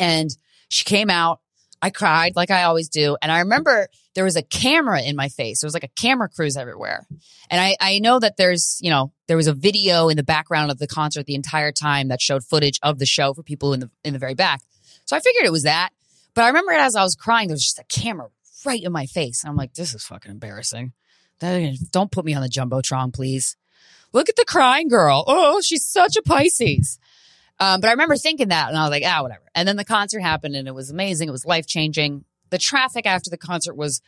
And 0.00 0.30
she 0.68 0.84
came 0.84 1.10
out. 1.10 1.40
I 1.82 1.90
cried 1.90 2.34
like 2.34 2.50
I 2.50 2.62
always 2.62 2.88
do. 2.88 3.16
And 3.20 3.30
I 3.30 3.40
remember 3.40 3.88
there 4.14 4.24
was 4.24 4.36
a 4.36 4.42
camera 4.42 5.02
in 5.02 5.16
my 5.16 5.28
face. 5.28 5.60
There 5.60 5.66
was 5.66 5.74
like 5.74 5.84
a 5.84 5.88
camera 5.88 6.30
crews 6.30 6.56
everywhere. 6.56 7.06
And 7.50 7.60
I, 7.60 7.76
I 7.78 7.98
know 7.98 8.18
that 8.20 8.38
there's, 8.38 8.78
you 8.80 8.88
know, 8.88 9.12
there 9.26 9.36
was 9.36 9.48
a 9.48 9.52
video 9.52 10.08
in 10.08 10.16
the 10.16 10.22
background 10.22 10.70
of 10.70 10.78
the 10.78 10.86
concert 10.86 11.26
the 11.26 11.34
entire 11.34 11.72
time 11.72 12.08
that 12.08 12.22
showed 12.22 12.42
footage 12.42 12.78
of 12.82 12.98
the 12.98 13.04
show 13.04 13.34
for 13.34 13.42
people 13.42 13.74
in 13.74 13.80
the 13.80 13.90
in 14.02 14.14
the 14.14 14.18
very 14.18 14.34
back. 14.34 14.62
So 15.04 15.14
I 15.14 15.20
figured 15.20 15.44
it 15.44 15.52
was 15.52 15.64
that. 15.64 15.90
But 16.34 16.44
I 16.44 16.48
remember 16.48 16.72
it 16.72 16.80
as 16.80 16.96
I 16.96 17.02
was 17.02 17.16
crying, 17.16 17.48
there 17.48 17.54
was 17.54 17.64
just 17.64 17.80
a 17.80 17.84
camera 17.84 18.28
right 18.64 18.82
in 18.82 18.92
my 18.92 19.04
face. 19.04 19.42
And 19.42 19.50
I'm 19.50 19.56
like, 19.56 19.74
this 19.74 19.94
is 19.94 20.04
fucking 20.04 20.30
embarrassing. 20.30 20.92
Don't 21.38 22.10
put 22.10 22.24
me 22.24 22.32
on 22.32 22.42
the 22.42 22.48
Jumbotron, 22.48 23.12
please. 23.12 23.56
Look 24.12 24.28
at 24.28 24.36
the 24.36 24.44
crying 24.46 24.88
girl. 24.88 25.24
Oh, 25.26 25.60
she's 25.60 25.84
such 25.84 26.16
a 26.16 26.22
Pisces. 26.22 26.98
Um, 27.62 27.80
but 27.80 27.86
I 27.86 27.90
remember 27.92 28.16
thinking 28.16 28.48
that 28.48 28.70
and 28.70 28.76
I 28.76 28.82
was 28.82 28.90
like, 28.90 29.04
ah, 29.06 29.22
whatever. 29.22 29.44
And 29.54 29.68
then 29.68 29.76
the 29.76 29.84
concert 29.84 30.18
happened 30.18 30.56
and 30.56 30.66
it 30.66 30.74
was 30.74 30.90
amazing. 30.90 31.28
It 31.28 31.32
was 31.32 31.46
life 31.46 31.64
changing. 31.64 32.24
The 32.50 32.58
traffic 32.58 33.06
after 33.06 33.30
the 33.30 33.38
concert 33.38 33.76
was 33.76 34.02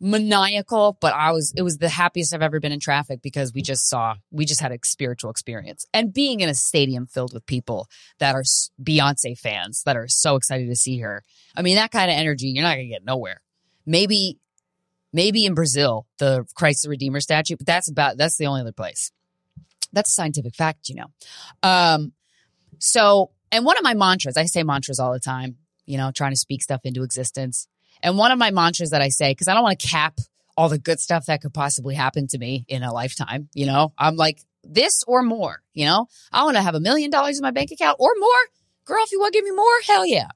maniacal, 0.00 0.98
but 1.00 1.14
I 1.14 1.30
was, 1.30 1.54
it 1.56 1.62
was 1.62 1.78
the 1.78 1.88
happiest 1.88 2.34
I've 2.34 2.42
ever 2.42 2.60
been 2.60 2.72
in 2.72 2.80
traffic 2.80 3.22
because 3.22 3.54
we 3.54 3.62
just 3.62 3.88
saw, 3.88 4.16
we 4.30 4.44
just 4.44 4.60
had 4.60 4.70
a 4.70 4.78
spiritual 4.84 5.30
experience. 5.30 5.86
And 5.94 6.12
being 6.12 6.40
in 6.40 6.50
a 6.50 6.54
stadium 6.54 7.06
filled 7.06 7.32
with 7.32 7.46
people 7.46 7.88
that 8.18 8.34
are 8.34 8.42
Beyonce 8.82 9.38
fans 9.38 9.82
that 9.84 9.96
are 9.96 10.06
so 10.06 10.36
excited 10.36 10.68
to 10.68 10.76
see 10.76 10.98
her. 10.98 11.24
I 11.56 11.62
mean, 11.62 11.76
that 11.76 11.92
kind 11.92 12.10
of 12.10 12.18
energy, 12.18 12.48
you're 12.48 12.64
not 12.64 12.74
going 12.74 12.86
to 12.86 12.92
get 12.92 13.04
nowhere. 13.06 13.40
Maybe, 13.86 14.38
maybe 15.10 15.46
in 15.46 15.54
Brazil, 15.54 16.06
the 16.18 16.44
Christ 16.54 16.82
the 16.82 16.90
Redeemer 16.90 17.20
statue, 17.20 17.56
but 17.56 17.66
that's 17.66 17.90
about, 17.90 18.18
that's 18.18 18.36
the 18.36 18.44
only 18.44 18.60
other 18.60 18.72
place. 18.72 19.10
That's 19.90 20.10
a 20.10 20.12
scientific 20.12 20.54
fact, 20.54 20.90
you 20.90 20.96
know. 20.96 21.06
Um, 21.62 22.12
so, 22.80 23.30
and 23.52 23.64
one 23.64 23.76
of 23.76 23.84
my 23.84 23.94
mantras, 23.94 24.36
I 24.36 24.46
say 24.46 24.62
mantras 24.62 24.98
all 24.98 25.12
the 25.12 25.20
time, 25.20 25.56
you 25.86 25.98
know, 25.98 26.10
trying 26.10 26.32
to 26.32 26.36
speak 26.36 26.62
stuff 26.62 26.80
into 26.84 27.02
existence. 27.02 27.68
And 28.02 28.16
one 28.16 28.32
of 28.32 28.38
my 28.38 28.50
mantras 28.50 28.90
that 28.90 29.02
I 29.02 29.10
say, 29.10 29.30
because 29.30 29.48
I 29.48 29.54
don't 29.54 29.62
want 29.62 29.78
to 29.78 29.86
cap 29.86 30.18
all 30.56 30.68
the 30.68 30.78
good 30.78 30.98
stuff 30.98 31.26
that 31.26 31.42
could 31.42 31.54
possibly 31.54 31.94
happen 31.94 32.26
to 32.28 32.38
me 32.38 32.64
in 32.68 32.82
a 32.82 32.92
lifetime, 32.92 33.48
you 33.54 33.66
know, 33.66 33.92
I'm 33.98 34.16
like, 34.16 34.40
this 34.64 35.02
or 35.06 35.22
more, 35.22 35.62
you 35.72 35.86
know, 35.86 36.06
I 36.32 36.44
want 36.44 36.56
to 36.56 36.62
have 36.62 36.74
a 36.74 36.80
million 36.80 37.10
dollars 37.10 37.38
in 37.38 37.42
my 37.42 37.50
bank 37.50 37.70
account 37.70 37.96
or 37.98 38.10
more. 38.18 38.30
Girl, 38.84 39.02
if 39.04 39.12
you 39.12 39.20
want 39.20 39.32
to 39.32 39.38
give 39.38 39.44
me 39.44 39.52
more, 39.52 39.80
hell 39.86 40.06
yeah. 40.06 40.28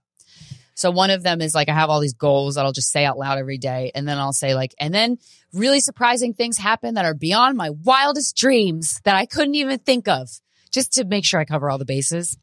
So 0.75 0.91
one 0.91 1.11
of 1.11 1.23
them 1.23 1.41
is 1.41 1.55
like, 1.55 1.69
I 1.69 1.75
have 1.75 1.89
all 1.89 2.01
these 2.01 2.15
goals 2.15 2.57
that 2.57 2.65
I'll 2.65 2.73
just 2.73 2.91
say 2.91 3.05
out 3.05 3.19
loud 3.19 3.39
every 3.39 3.59
day. 3.59 3.93
And 3.95 4.09
then 4.09 4.19
I'll 4.19 4.33
say 4.33 4.55
like, 4.55 4.75
and 4.81 4.93
then 4.93 5.19
really 5.53 5.81
surprising 5.81 6.35
things 6.35 6.59
happen 6.59 6.95
that 6.95 7.05
are 7.05 7.15
beyond 7.15 7.57
my 7.57 7.71
wildest 7.71 8.37
dreams 8.37 9.01
that 9.05 9.15
I 9.15 9.27
couldn't 9.27 9.55
even 9.55 9.79
think 9.79 10.09
of 10.09 10.29
just 10.75 10.93
to 10.95 11.05
make 11.05 11.25
sure 11.25 11.41
I 11.41 11.45
cover 11.45 11.71
all 11.71 11.79
the 11.79 11.85
bases. 11.85 12.37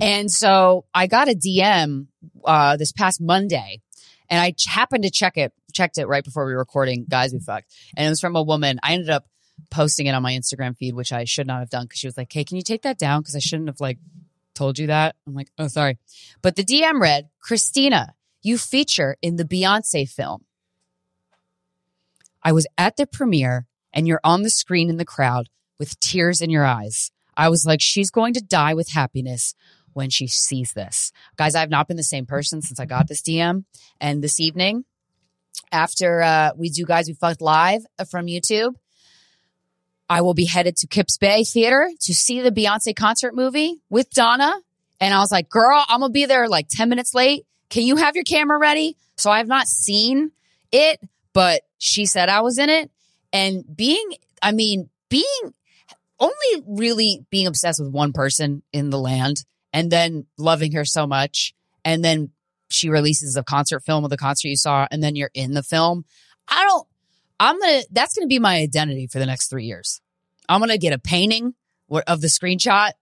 And 0.00 0.30
so 0.30 0.86
I 0.92 1.06
got 1.06 1.28
a 1.28 1.34
DM, 1.34 2.08
uh, 2.44 2.76
this 2.76 2.90
past 2.90 3.20
Monday 3.20 3.80
and 4.28 4.40
I 4.40 4.54
happened 4.66 5.04
to 5.04 5.10
check 5.10 5.36
it, 5.36 5.52
checked 5.72 5.98
it 5.98 6.06
right 6.06 6.24
before 6.24 6.46
we 6.46 6.52
were 6.52 6.58
recording 6.58 7.06
guys 7.08 7.32
we 7.32 7.38
fucked. 7.38 7.72
And 7.96 8.06
it 8.06 8.10
was 8.10 8.20
from 8.20 8.34
a 8.34 8.42
woman. 8.42 8.80
I 8.82 8.94
ended 8.94 9.10
up 9.10 9.26
posting 9.70 10.06
it 10.06 10.14
on 10.14 10.22
my 10.22 10.32
Instagram 10.32 10.76
feed, 10.76 10.94
which 10.94 11.12
I 11.12 11.24
should 11.24 11.46
not 11.46 11.60
have 11.60 11.70
done 11.70 11.84
because 11.84 12.00
she 12.00 12.08
was 12.08 12.16
like, 12.16 12.32
Hey, 12.32 12.42
can 12.42 12.56
you 12.56 12.62
take 12.62 12.82
that 12.82 12.98
down? 12.98 13.22
Cause 13.22 13.36
I 13.36 13.38
shouldn't 13.38 13.68
have 13.68 13.80
like 13.80 13.98
told 14.54 14.78
you 14.78 14.88
that. 14.88 15.14
I'm 15.26 15.34
like, 15.34 15.50
Oh, 15.58 15.68
sorry. 15.68 15.98
But 16.42 16.56
the 16.56 16.64
DM 16.64 17.00
read, 17.00 17.28
Krystyna, 17.48 18.10
you 18.42 18.58
feature 18.58 19.16
in 19.22 19.36
the 19.36 19.44
Beyonce 19.44 20.08
film. 20.08 20.44
I 22.42 22.50
was 22.50 22.66
at 22.76 22.96
the 22.96 23.06
premiere 23.06 23.66
and 23.92 24.08
you're 24.08 24.20
on 24.24 24.42
the 24.42 24.50
screen 24.50 24.90
in 24.90 24.96
the 24.96 25.04
crowd 25.04 25.48
with 25.78 25.98
tears 26.00 26.40
in 26.40 26.50
your 26.50 26.64
eyes. 26.64 27.10
I 27.36 27.48
was 27.48 27.64
like, 27.66 27.80
she's 27.80 28.10
going 28.10 28.34
to 28.34 28.40
die 28.40 28.74
with 28.74 28.90
happiness 28.90 29.54
when 29.92 30.10
she 30.10 30.26
sees 30.26 30.72
this. 30.72 31.12
Guys, 31.36 31.54
I've 31.54 31.70
not 31.70 31.88
been 31.88 31.96
the 31.96 32.02
same 32.02 32.26
person 32.26 32.62
since 32.62 32.78
I 32.78 32.84
got 32.84 33.08
this 33.08 33.22
DM. 33.22 33.64
And 34.00 34.22
this 34.22 34.40
evening, 34.40 34.84
after 35.72 36.22
uh, 36.22 36.50
we 36.56 36.68
do 36.68 36.84
Guys 36.84 37.08
We 37.08 37.14
Fucked 37.14 37.40
Live 37.40 37.82
from 38.10 38.26
YouTube, 38.26 38.74
I 40.08 40.20
will 40.20 40.34
be 40.34 40.44
headed 40.44 40.76
to 40.78 40.86
Kips 40.86 41.16
Bay 41.16 41.44
Theater 41.44 41.90
to 42.00 42.14
see 42.14 42.40
the 42.40 42.50
Beyonce 42.50 42.94
concert 42.94 43.34
movie 43.34 43.80
with 43.88 44.10
Donna. 44.10 44.54
And 45.00 45.14
I 45.14 45.18
was 45.18 45.32
like, 45.32 45.48
girl, 45.48 45.82
I'm 45.88 46.00
to 46.00 46.08
be 46.10 46.26
there 46.26 46.48
like 46.48 46.68
10 46.68 46.88
minutes 46.88 47.14
late. 47.14 47.46
Can 47.70 47.84
you 47.84 47.96
have 47.96 48.14
your 48.14 48.24
camera 48.24 48.58
ready? 48.58 48.96
So 49.16 49.30
I 49.30 49.38
have 49.38 49.48
not 49.48 49.66
seen 49.66 50.32
it, 50.70 51.00
but 51.32 51.62
she 51.78 52.06
said 52.06 52.28
I 52.28 52.42
was 52.42 52.58
in 52.58 52.68
it. 52.68 52.90
And 53.32 53.64
being, 53.74 54.12
I 54.42 54.52
mean, 54.52 54.88
being 55.08 55.54
only 56.24 56.64
really 56.66 57.26
being 57.30 57.46
obsessed 57.46 57.80
with 57.80 57.92
one 57.92 58.12
person 58.12 58.62
in 58.72 58.90
the 58.90 58.98
land 58.98 59.44
and 59.72 59.90
then 59.90 60.26
loving 60.38 60.72
her 60.72 60.84
so 60.84 61.06
much. 61.06 61.54
And 61.84 62.04
then 62.04 62.30
she 62.68 62.88
releases 62.88 63.36
a 63.36 63.42
concert 63.42 63.80
film 63.80 64.04
of 64.04 64.10
the 64.10 64.16
concert 64.16 64.48
you 64.48 64.56
saw, 64.56 64.86
and 64.90 65.02
then 65.02 65.16
you're 65.16 65.30
in 65.34 65.52
the 65.52 65.62
film. 65.62 66.04
I 66.48 66.64
don't, 66.64 66.86
I'm 67.38 67.58
going 67.58 67.80
to, 67.80 67.88
that's 67.90 68.14
going 68.14 68.26
to 68.26 68.32
be 68.32 68.38
my 68.38 68.56
identity 68.56 69.06
for 69.06 69.18
the 69.18 69.26
next 69.26 69.48
three 69.48 69.64
years. 69.64 70.00
I'm 70.48 70.60
going 70.60 70.70
to 70.70 70.78
get 70.78 70.92
a 70.92 70.98
painting 70.98 71.54
of 72.06 72.20
the 72.20 72.28
screenshot. 72.28 72.92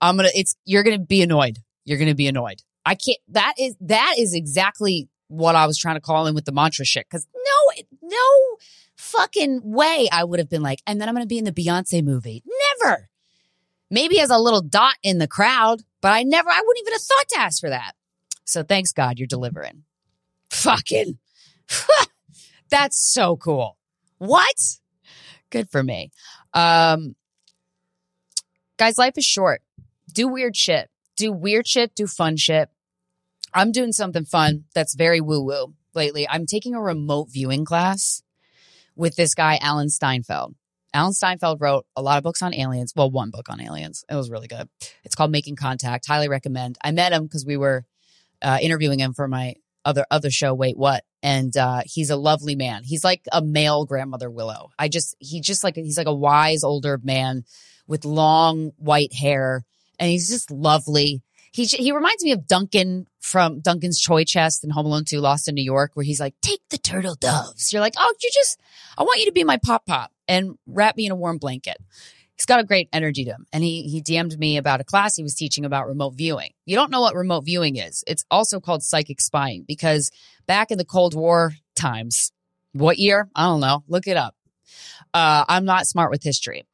I'm 0.00 0.16
going 0.16 0.28
to, 0.28 0.38
it's, 0.38 0.56
you're 0.64 0.82
going 0.82 0.98
to 0.98 1.04
be 1.04 1.22
annoyed. 1.22 1.58
You're 1.84 1.98
going 1.98 2.08
to 2.08 2.14
be 2.14 2.28
annoyed. 2.28 2.62
I 2.84 2.94
can't, 2.94 3.18
that 3.28 3.54
is, 3.58 3.76
that 3.80 4.14
is 4.18 4.34
exactly 4.34 5.08
what 5.28 5.56
I 5.56 5.66
was 5.66 5.78
trying 5.78 5.96
to 5.96 6.00
call 6.00 6.26
in 6.26 6.34
with 6.34 6.44
the 6.44 6.52
mantra 6.52 6.84
shit. 6.84 7.08
Cause 7.10 7.26
no, 7.34 7.82
no 8.02 8.56
fucking 9.08 9.60
way 9.64 10.08
I 10.12 10.24
would 10.24 10.38
have 10.38 10.48
been 10.48 10.62
like, 10.62 10.80
and 10.86 11.00
then 11.00 11.08
I'm 11.08 11.14
going 11.14 11.24
to 11.24 11.28
be 11.28 11.38
in 11.38 11.44
the 11.44 11.52
Beyonce 11.52 12.02
movie. 12.04 12.42
Never. 12.82 13.08
Maybe 13.90 14.20
as 14.20 14.30
a 14.30 14.38
little 14.38 14.60
dot 14.60 14.96
in 15.02 15.18
the 15.18 15.26
crowd, 15.26 15.82
but 16.00 16.12
I 16.12 16.22
never, 16.22 16.48
I 16.50 16.62
wouldn't 16.64 16.82
even 16.82 16.92
have 16.92 17.02
thought 17.02 17.28
to 17.30 17.40
ask 17.40 17.60
for 17.60 17.70
that. 17.70 17.92
So 18.44 18.62
thanks 18.62 18.92
God 18.92 19.18
you're 19.18 19.26
delivering. 19.26 19.84
Fucking, 20.50 21.18
that's 22.70 23.12
so 23.12 23.36
cool. 23.36 23.76
What? 24.18 24.56
Good 25.50 25.70
for 25.70 25.82
me. 25.82 26.10
Um, 26.52 27.14
guys, 28.76 28.98
life 28.98 29.16
is 29.16 29.24
short. 29.24 29.62
Do 30.12 30.28
weird 30.28 30.56
shit. 30.56 30.90
Do 31.16 31.32
weird 31.32 31.66
shit. 31.66 31.94
Do 31.94 32.06
fun 32.06 32.36
shit. 32.36 32.68
I'm 33.54 33.72
doing 33.72 33.92
something 33.92 34.24
fun 34.24 34.64
that's 34.74 34.94
very 34.94 35.20
woo 35.20 35.42
woo 35.42 35.74
lately. 35.94 36.28
I'm 36.28 36.46
taking 36.46 36.74
a 36.74 36.80
remote 36.80 37.28
viewing 37.30 37.64
class 37.64 38.22
with 38.98 39.16
this 39.16 39.34
guy, 39.34 39.58
Alan 39.62 39.88
Steinfeld. 39.88 40.54
Alan 40.92 41.12
Steinfeld 41.12 41.60
wrote 41.60 41.86
a 41.96 42.02
lot 42.02 42.18
of 42.18 42.24
books 42.24 42.42
on 42.42 42.54
aliens. 42.54 42.92
Well, 42.96 43.10
one 43.10 43.30
book 43.30 43.48
on 43.48 43.60
aliens. 43.60 44.04
It 44.10 44.14
was 44.14 44.30
really 44.30 44.48
good. 44.48 44.68
It's 45.04 45.14
called 45.14 45.30
Making 45.30 45.56
Contact. 45.56 46.06
Highly 46.06 46.28
recommend. 46.28 46.76
I 46.82 46.90
met 46.90 47.12
him 47.12 47.24
because 47.24 47.46
we 47.46 47.56
were 47.56 47.84
uh, 48.42 48.58
interviewing 48.60 48.98
him 48.98 49.14
for 49.14 49.28
my 49.28 49.54
other 49.84 50.04
other 50.10 50.30
show. 50.30 50.54
Wait, 50.54 50.76
what? 50.76 51.04
And 51.22 51.56
uh, 51.56 51.82
he's 51.84 52.10
a 52.10 52.16
lovely 52.16 52.56
man. 52.56 52.82
He's 52.84 53.04
like 53.04 53.22
a 53.32 53.42
male 53.42 53.84
grandmother 53.84 54.30
Willow. 54.30 54.70
I 54.78 54.88
just 54.88 55.14
he 55.18 55.40
just 55.40 55.62
like 55.62 55.76
he's 55.76 55.98
like 55.98 56.06
a 56.06 56.14
wise 56.14 56.64
older 56.64 56.98
man 57.02 57.44
with 57.86 58.04
long 58.04 58.72
white 58.76 59.12
hair, 59.12 59.64
and 59.98 60.10
he's 60.10 60.28
just 60.28 60.50
lovely. 60.50 61.22
He 61.52 61.64
he 61.64 61.92
reminds 61.92 62.22
me 62.22 62.32
of 62.32 62.46
Duncan 62.46 63.06
from 63.20 63.60
Duncan's 63.60 64.02
Toy 64.02 64.24
Chest 64.24 64.64
in 64.64 64.70
Home 64.70 64.86
Alone 64.86 65.04
2 65.04 65.20
Lost 65.20 65.48
in 65.48 65.54
New 65.54 65.64
York, 65.64 65.92
where 65.94 66.04
he's 66.04 66.20
like, 66.20 66.34
take 66.40 66.60
the 66.70 66.78
turtle 66.78 67.14
doves. 67.14 67.72
You're 67.72 67.82
like, 67.82 67.94
oh, 67.98 68.14
you 68.22 68.30
just, 68.32 68.58
I 68.96 69.02
want 69.02 69.20
you 69.20 69.26
to 69.26 69.32
be 69.32 69.44
my 69.44 69.58
pop 69.58 69.84
pop 69.86 70.12
and 70.26 70.56
wrap 70.66 70.96
me 70.96 71.06
in 71.06 71.12
a 71.12 71.16
warm 71.16 71.38
blanket. 71.38 71.76
He's 72.36 72.46
got 72.46 72.60
a 72.60 72.64
great 72.64 72.88
energy 72.92 73.24
to 73.24 73.32
him. 73.32 73.46
And 73.52 73.64
he, 73.64 73.82
he 73.82 74.00
DM'd 74.00 74.38
me 74.38 74.56
about 74.56 74.80
a 74.80 74.84
class 74.84 75.16
he 75.16 75.24
was 75.24 75.34
teaching 75.34 75.64
about 75.64 75.88
remote 75.88 76.14
viewing. 76.14 76.52
You 76.66 76.76
don't 76.76 76.90
know 76.90 77.00
what 77.00 77.16
remote 77.16 77.44
viewing 77.44 77.76
is. 77.76 78.04
It's 78.06 78.24
also 78.30 78.60
called 78.60 78.84
psychic 78.84 79.20
spying 79.20 79.64
because 79.66 80.12
back 80.46 80.70
in 80.70 80.78
the 80.78 80.84
Cold 80.84 81.14
War 81.14 81.54
times, 81.74 82.32
what 82.72 82.98
year? 82.98 83.28
I 83.34 83.46
don't 83.46 83.60
know. 83.60 83.82
Look 83.88 84.06
it 84.06 84.16
up. 84.16 84.36
Uh, 85.12 85.44
I'm 85.48 85.64
not 85.64 85.86
smart 85.86 86.10
with 86.10 86.22
history. 86.22 86.64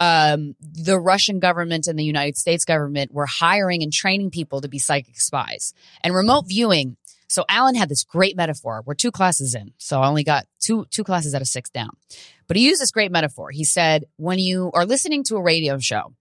Um, 0.00 0.56
the 0.60 0.98
Russian 0.98 1.38
government 1.38 1.86
and 1.86 1.98
the 1.98 2.04
United 2.04 2.38
States 2.38 2.64
government 2.64 3.12
were 3.12 3.26
hiring 3.26 3.82
and 3.82 3.92
training 3.92 4.30
people 4.30 4.62
to 4.62 4.68
be 4.68 4.78
psychic 4.78 5.20
spies. 5.20 5.74
And 6.02 6.14
remote 6.14 6.46
viewing 6.48 6.96
so 7.30 7.44
Alan 7.48 7.76
had 7.76 7.88
this 7.88 8.02
great 8.02 8.36
metaphor. 8.36 8.82
We're 8.84 8.94
two 8.94 9.12
classes 9.12 9.54
in, 9.54 9.72
so 9.78 10.00
I 10.00 10.08
only 10.08 10.24
got 10.24 10.48
two 10.58 10.86
two 10.90 11.04
classes 11.04 11.32
out 11.32 11.40
of 11.40 11.46
six 11.46 11.70
down. 11.70 11.90
But 12.48 12.56
he 12.56 12.66
used 12.66 12.82
this 12.82 12.90
great 12.90 13.12
metaphor. 13.12 13.52
He 13.52 13.62
said, 13.62 14.06
when 14.16 14.40
you 14.40 14.72
are 14.74 14.84
listening 14.84 15.22
to 15.24 15.36
a 15.36 15.42
radio 15.42 15.78
show, 15.78 16.12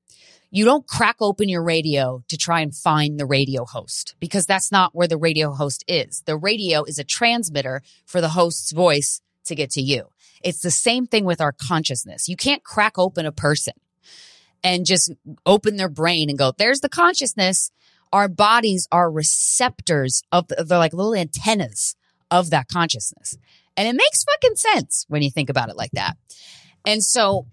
you 0.52 0.66
don't 0.66 0.86
crack 0.86 1.16
open 1.20 1.50
your 1.50 1.64
radio 1.64 2.24
to 2.28 2.38
try 2.38 2.62
and 2.62 2.76
find 2.76 3.20
the 3.20 3.26
radio 3.26 3.66
host 3.66 4.14
because 4.20 4.46
that's 4.46 4.72
not 4.72 4.94
where 4.94 5.08
the 5.08 5.18
radio 5.18 5.52
host 5.52 5.84
is. 5.88 6.22
The 6.28 6.38
radio 6.38 6.84
is 6.84 7.00
a 7.00 7.04
transmitter 7.04 7.82
for 8.06 8.22
the 8.22 8.30
host's 8.30 8.72
voice 8.72 9.20
to 9.46 9.56
get 9.56 9.72
to 9.72 9.82
you. 9.82 10.10
It's 10.44 10.62
the 10.62 10.72
same 10.72 11.06
thing 11.06 11.26
with 11.26 11.42
our 11.42 11.52
consciousness. 11.52 12.28
You 12.28 12.36
can't 12.36 12.64
crack 12.64 12.98
open 12.98 13.26
a 13.26 13.32
person 13.32 13.74
and 14.64 14.86
just 14.86 15.12
open 15.46 15.78
their 15.78 15.90
brain 15.90 16.30
and 16.30 16.38
go, 16.38 16.54
there's 16.58 16.82
the 16.82 16.90
consciousness 16.90 17.72
our 18.12 18.28
bodies 18.28 18.88
are 18.92 19.12
receptors 19.12 20.24
of, 20.32 20.48
they're 20.48 20.78
like 20.78 20.94
little 20.94 21.16
antennas 21.16 21.96
of 22.32 22.50
that 22.50 22.68
consciousness. 22.68 23.38
And 23.78 23.88
it 23.88 23.94
makes 23.94 24.24
fucking 24.24 24.56
sense 24.56 25.06
when 25.08 25.22
you 25.22 25.32
think 25.32 25.50
about 25.50 25.70
it 25.70 25.78
like 25.78 25.92
that. 25.92 26.18
And 26.86 27.04
so 27.04 27.46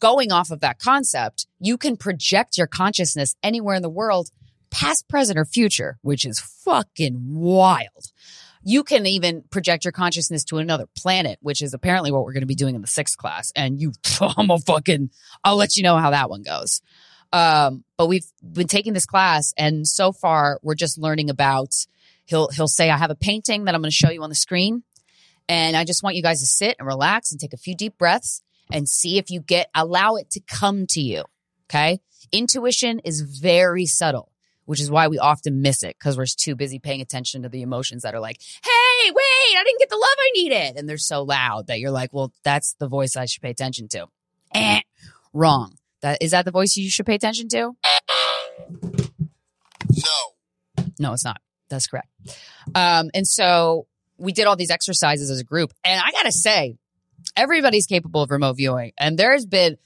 going 0.00 0.32
off 0.32 0.50
of 0.50 0.60
that 0.60 0.78
concept, 0.78 1.46
you 1.60 1.78
can 1.78 1.96
project 1.96 2.58
your 2.58 2.66
consciousness 2.66 3.36
anywhere 3.42 3.76
in 3.76 3.82
the 3.82 3.88
world, 3.88 4.30
past, 4.70 5.08
present, 5.08 5.38
or 5.38 5.44
future, 5.44 5.98
which 6.02 6.24
is 6.24 6.40
fucking 6.40 7.18
wild. 7.34 8.12
You 8.62 8.84
can 8.84 9.06
even 9.06 9.42
project 9.50 9.84
your 9.84 9.92
consciousness 9.92 10.44
to 10.46 10.58
another 10.58 10.86
planet, 10.96 11.38
which 11.40 11.62
is 11.62 11.72
apparently 11.72 12.12
what 12.12 12.24
we're 12.24 12.32
going 12.32 12.42
to 12.42 12.46
be 12.46 12.54
doing 12.54 12.74
in 12.74 12.80
the 12.80 12.86
sixth 12.86 13.16
class. 13.16 13.52
And 13.56 13.80
you, 13.80 13.92
I'm 14.20 14.50
a 14.50 14.58
fucking, 14.58 15.10
I'll 15.44 15.56
let 15.56 15.76
you 15.76 15.82
know 15.82 15.96
how 15.96 16.10
that 16.10 16.28
one 16.28 16.42
goes. 16.42 16.82
Um, 17.32 17.84
but 17.96 18.08
we've 18.08 18.26
been 18.42 18.66
taking 18.66 18.92
this 18.92 19.06
class 19.06 19.54
and 19.56 19.86
so 19.86 20.10
far 20.10 20.58
we're 20.62 20.74
just 20.74 20.98
learning 20.98 21.30
about 21.30 21.86
he'll 22.24 22.48
he'll 22.48 22.66
say 22.66 22.90
I 22.90 22.96
have 22.96 23.12
a 23.12 23.14
painting 23.14 23.64
that 23.64 23.74
I'm 23.76 23.82
going 23.82 23.90
to 23.90 23.96
show 23.96 24.10
you 24.10 24.24
on 24.24 24.30
the 24.30 24.34
screen 24.34 24.82
And 25.48 25.76
I 25.76 25.84
just 25.84 26.02
want 26.02 26.16
you 26.16 26.22
guys 26.22 26.40
to 26.40 26.46
sit 26.46 26.76
and 26.78 26.86
relax 26.86 27.32
and 27.32 27.40
take 27.40 27.52
a 27.52 27.56
few 27.56 27.74
deep 27.74 27.98
breaths 27.98 28.42
and 28.72 28.88
see 28.88 29.18
if 29.18 29.30
you 29.30 29.40
get, 29.40 29.68
allow 29.74 30.14
it 30.14 30.30
to 30.30 30.40
come 30.40 30.86
to 30.88 31.00
you. 31.00 31.24
Okay. 31.68 32.00
Intuition 32.32 33.00
is 33.00 33.20
very 33.22 33.86
subtle, 33.86 34.29
which 34.70 34.80
is 34.80 34.88
why 34.88 35.08
we 35.08 35.18
often 35.18 35.62
miss 35.62 35.82
it 35.82 35.96
because 35.98 36.16
we're 36.16 36.26
too 36.26 36.54
busy 36.54 36.78
paying 36.78 37.00
attention 37.00 37.42
to 37.42 37.48
the 37.48 37.60
emotions 37.60 38.04
that 38.04 38.14
are 38.14 38.20
like, 38.20 38.40
Hey, 38.40 39.10
wait, 39.10 39.58
I 39.58 39.64
didn't 39.64 39.80
get 39.80 39.88
the 39.88 39.96
love 39.96 40.14
I 40.16 40.30
needed. 40.32 40.76
And 40.76 40.88
they're 40.88 40.96
so 40.96 41.24
loud 41.24 41.66
that 41.66 41.80
you're 41.80 41.90
like, 41.90 42.12
well, 42.12 42.32
that's 42.44 42.74
the 42.74 42.86
voice 42.86 43.16
I 43.16 43.24
should 43.24 43.42
pay 43.42 43.50
attention 43.50 43.88
to. 43.88 44.06
Eh, 44.54 44.82
wrong. 45.32 45.74
That 46.02 46.18
is 46.20 46.30
that 46.30 46.44
the 46.44 46.52
voice 46.52 46.76
you 46.76 46.88
should 46.88 47.04
pay 47.04 47.16
attention 47.16 47.48
to? 47.48 47.74
No. 49.90 50.86
No, 51.00 51.12
it's 51.14 51.24
not. 51.24 51.40
That's 51.68 51.88
correct. 51.88 52.06
Um, 52.72 53.10
and 53.12 53.26
so 53.26 53.88
we 54.18 54.30
did 54.30 54.46
all 54.46 54.54
these 54.54 54.70
exercises 54.70 55.32
as 55.32 55.40
a 55.40 55.44
group. 55.44 55.72
And 55.82 56.00
I 56.00 56.12
got 56.12 56.26
to 56.26 56.32
say, 56.32 56.76
everybody's 57.36 57.86
capable 57.86 58.22
of 58.22 58.30
remote 58.30 58.56
viewing. 58.56 58.92
And 58.96 59.18
there's 59.18 59.46
been 59.46 59.78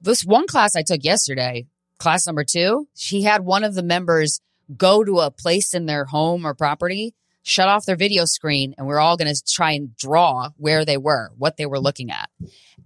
this 0.00 0.24
one 0.24 0.46
class 0.46 0.76
I 0.76 0.82
took 0.82 1.02
yesterday, 1.02 1.66
class 2.00 2.26
number 2.26 2.44
two. 2.44 2.88
She 2.94 3.22
had 3.22 3.44
one 3.44 3.62
of 3.62 3.74
the 3.74 3.82
members 3.82 4.40
go 4.76 5.04
to 5.04 5.20
a 5.20 5.30
place 5.30 5.74
in 5.74 5.86
their 5.86 6.04
home 6.04 6.46
or 6.46 6.54
property, 6.54 7.14
shut 7.42 7.68
off 7.68 7.86
their 7.86 7.96
video 7.96 8.24
screen, 8.24 8.74
and 8.76 8.86
we're 8.86 8.98
all 8.98 9.16
going 9.16 9.32
to 9.32 9.44
try 9.44 9.72
and 9.72 9.96
draw 9.96 10.50
where 10.56 10.84
they 10.84 10.96
were, 10.96 11.30
what 11.36 11.56
they 11.56 11.66
were 11.66 11.80
looking 11.80 12.10
at. 12.10 12.28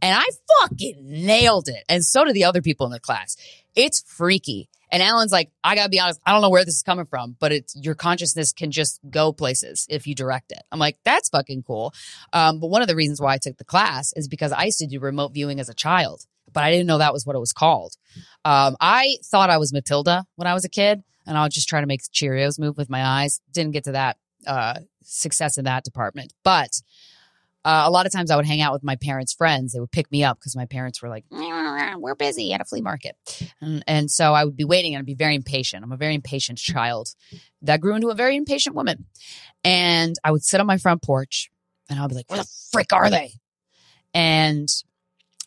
And 0.03 0.19
I 0.19 0.25
fucking 0.61 0.97
nailed 1.01 1.69
it. 1.69 1.85
And 1.89 2.05
so 2.05 2.25
did 2.25 2.35
the 2.35 2.45
other 2.45 2.63
people 2.63 2.87
in 2.87 2.93
the 2.93 3.01
class. 3.01 3.37
It's 3.75 4.03
freaky. 4.07 4.69
And 4.91 5.03
Alan's 5.03 5.33
like, 5.33 5.51
I 5.65 5.75
gotta 5.75 5.89
be 5.89 5.99
honest, 5.99 6.21
I 6.25 6.33
don't 6.33 6.41
know 6.41 6.51
where 6.51 6.65
this 6.65 6.77
is 6.77 6.83
coming 6.83 7.07
from, 7.07 7.37
but 7.41 7.51
it's 7.51 7.75
your 7.75 7.97
consciousness 7.97 8.53
can 8.53 8.71
just 8.71 9.01
go 9.11 9.33
places 9.33 9.89
if 9.91 10.07
you 10.07 10.15
direct 10.15 10.53
it. 10.53 10.63
I'm 10.71 10.79
like, 10.79 10.99
that's 11.05 11.31
fucking 11.31 11.65
cool. 11.65 11.93
Um, 12.33 12.61
but 12.61 12.69
one 12.69 12.81
of 12.81 12.87
the 12.87 12.95
reasons 12.95 13.21
why 13.21 13.35
I 13.35 13.39
took 13.39 13.57
the 13.57 13.65
class 13.65 14.13
is 14.15 14.29
because 14.29 14.53
I 14.53 14.65
used 14.65 14.79
to 14.79 14.87
do 14.87 15.01
remote 15.01 15.33
viewing 15.35 15.59
as 15.59 15.69
a 15.69 15.75
child, 15.75 16.27
but 16.55 16.65
I 16.65 16.71
didn't 16.71 16.87
know 16.87 16.99
that 16.99 17.13
was 17.13 17.27
what 17.27 17.37
it 17.37 17.41
was 17.41 17.53
called. 17.53 17.95
Um, 18.45 18.77
I 18.81 19.19
thought 19.25 19.51
I 19.51 19.59
was 19.59 19.73
Matilda 19.73 20.25
when 20.37 20.47
I 20.47 20.55
was 20.55 20.65
a 20.65 20.71
kid, 20.71 21.03
and 21.27 21.37
I 21.37 21.43
would 21.43 21.53
just 21.53 21.69
try 21.69 21.81
to 21.81 21.87
make 21.87 22.01
Cheerios 22.03 22.59
move 22.59 22.79
with 22.79 22.89
my 22.89 23.05
eyes. 23.05 23.41
Didn't 23.53 23.73
get 23.73 23.85
to 23.85 23.93
that 23.93 24.17
uh, 24.47 24.81
success 25.03 25.59
in 25.59 25.65
that 25.67 25.85
department, 25.85 26.33
but 26.43 26.81
uh, 27.65 27.85
a 27.87 27.91
lot 27.91 28.05
of 28.05 28.13
times 28.13 28.31
I 28.31 28.37
would 28.37 28.45
hang 28.45 28.61
out 28.61 28.75
with 28.75 28.85
my 28.85 28.97
parents' 28.97 29.33
friends. 29.33 29.73
They 29.73 29.81
would 29.81 29.91
pick 29.91 30.13
me 30.13 30.23
up 30.23 30.39
because 30.39 30.55
my 30.55 30.67
parents 30.67 31.01
were 31.01 31.09
like, 31.09 31.25
we're 31.99 32.15
busy 32.15 32.53
at 32.53 32.61
a 32.61 32.65
flea 32.65 32.83
market. 32.83 33.17
And, 33.61 33.83
and 33.87 34.11
so 34.11 34.35
I 34.35 34.45
would 34.45 34.57
be 34.57 34.65
waiting 34.65 34.95
and 34.95 35.01
I'd 35.01 35.07
be 35.07 35.15
very 35.15 35.35
impatient. 35.35 35.83
I'm 35.83 35.93
a 35.93 35.97
very 35.97 36.15
impatient 36.15 36.59
child 36.59 37.15
that 37.63 37.81
grew 37.81 37.95
into 37.95 38.09
a 38.11 38.15
very 38.15 38.37
impatient 38.37 38.77
woman. 38.77 39.07
And 39.65 40.15
I 40.23 40.31
would 40.31 40.45
sit 40.45 40.61
on 40.61 40.67
my 40.67 40.77
front 40.77 41.01
porch 41.03 41.51
and 41.89 41.99
I'd 41.99 42.09
be 42.09 42.15
like, 42.15 42.31
where 42.31 42.41
the 42.41 42.51
frick 42.71 42.93
are 42.93 43.09
they? 43.09 43.33
And 44.13 44.69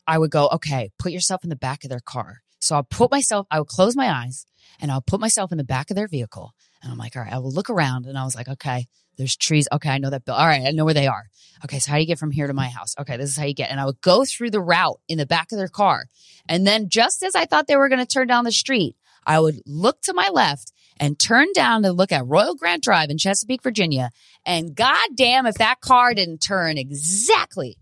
I 0.07 0.17
would 0.17 0.31
go, 0.31 0.47
okay, 0.49 0.91
put 0.97 1.11
yourself 1.11 1.43
in 1.43 1.49
the 1.49 1.55
back 1.55 1.83
of 1.83 1.89
their 1.89 1.99
car. 1.99 2.41
So 2.59 2.75
I'll 2.75 2.83
put 2.83 3.11
myself, 3.11 3.45
I 3.51 3.59
would 3.59 3.67
close 3.67 3.95
my 3.95 4.09
eyes 4.09 4.45
and 4.79 4.91
I'll 4.91 5.01
put 5.01 5.19
myself 5.19 5.51
in 5.51 5.57
the 5.57 5.63
back 5.63 5.89
of 5.89 5.95
their 5.95 6.07
vehicle. 6.07 6.53
And 6.81 6.91
I'm 6.91 6.97
like, 6.97 7.15
all 7.15 7.23
right, 7.23 7.33
I 7.33 7.39
will 7.39 7.51
look 7.51 7.69
around. 7.69 8.05
And 8.05 8.17
I 8.17 8.23
was 8.23 8.35
like, 8.35 8.47
okay, 8.47 8.87
there's 9.17 9.35
trees. 9.35 9.67
Okay, 9.71 9.89
I 9.89 9.97
know 9.97 10.09
that. 10.09 10.23
All 10.27 10.45
right, 10.45 10.65
I 10.65 10.71
know 10.71 10.85
where 10.85 10.93
they 10.93 11.07
are. 11.07 11.25
Okay, 11.65 11.79
so 11.79 11.91
how 11.91 11.97
do 11.97 12.01
you 12.01 12.07
get 12.07 12.19
from 12.19 12.31
here 12.31 12.47
to 12.47 12.53
my 12.53 12.69
house? 12.69 12.95
Okay, 12.99 13.17
this 13.17 13.31
is 13.31 13.37
how 13.37 13.45
you 13.45 13.53
get. 13.53 13.71
And 13.71 13.79
I 13.79 13.85
would 13.85 14.01
go 14.01 14.25
through 14.25 14.51
the 14.51 14.61
route 14.61 14.99
in 15.07 15.17
the 15.17 15.25
back 15.25 15.51
of 15.51 15.57
their 15.57 15.67
car. 15.67 16.05
And 16.47 16.65
then 16.65 16.89
just 16.89 17.23
as 17.23 17.35
I 17.35 17.45
thought 17.45 17.67
they 17.67 17.77
were 17.77 17.89
going 17.89 17.99
to 17.99 18.05
turn 18.05 18.27
down 18.27 18.45
the 18.45 18.51
street, 18.51 18.95
I 19.25 19.39
would 19.39 19.61
look 19.65 20.01
to 20.03 20.13
my 20.13 20.29
left 20.31 20.71
and 20.99 21.19
turn 21.19 21.47
down 21.53 21.83
to 21.83 21.91
look 21.91 22.11
at 22.11 22.25
Royal 22.25 22.55
Grant 22.55 22.83
Drive 22.83 23.09
in 23.09 23.17
Chesapeake, 23.17 23.63
Virginia. 23.63 24.11
And 24.45 24.75
goddamn, 24.75 25.45
if 25.45 25.55
that 25.55 25.81
car 25.81 26.13
didn't 26.13 26.39
turn 26.39 26.77
exactly 26.77 27.77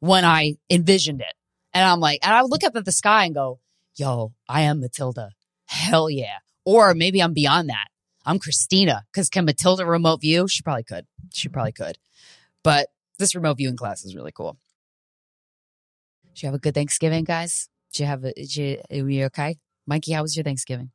when 0.00 0.24
I 0.24 0.56
envisioned 0.70 1.20
it. 1.20 1.34
And 1.74 1.84
I'm 1.84 1.98
like, 2.00 2.20
and 2.22 2.32
I 2.32 2.40
would 2.42 2.50
look 2.50 2.64
up 2.64 2.76
at 2.76 2.84
the 2.84 2.92
sky 2.92 3.24
and 3.24 3.34
go, 3.34 3.58
yo, 3.96 4.32
I 4.48 4.62
am 4.62 4.80
Matilda. 4.80 5.30
Hell 5.66 6.08
yeah. 6.08 6.38
Or 6.64 6.94
maybe 6.94 7.20
I'm 7.20 7.34
beyond 7.34 7.68
that. 7.68 7.88
I'm 8.24 8.38
Krystyna. 8.38 9.02
Cause 9.14 9.28
can 9.28 9.44
Matilda 9.44 9.84
remote 9.84 10.20
view? 10.20 10.46
She 10.48 10.62
probably 10.62 10.84
could. 10.84 11.06
She 11.32 11.48
probably 11.48 11.72
could. 11.72 11.98
But 12.62 12.88
this 13.18 13.34
remote 13.34 13.56
viewing 13.58 13.76
class 13.76 14.04
is 14.04 14.14
really 14.14 14.32
cool. 14.32 14.56
Did 16.34 16.42
you 16.42 16.46
have 16.46 16.54
a 16.54 16.58
good 16.58 16.74
Thanksgiving, 16.74 17.24
guys? 17.24 17.68
Did 17.92 18.00
you 18.00 18.06
have 18.06 18.24
a, 18.24 18.32
did 18.32 18.56
you, 18.56 18.78
were 18.90 19.10
you 19.10 19.24
okay? 19.26 19.58
Mikey, 19.86 20.12
how 20.12 20.22
was 20.22 20.36
your 20.36 20.44
Thanksgiving? 20.44 20.90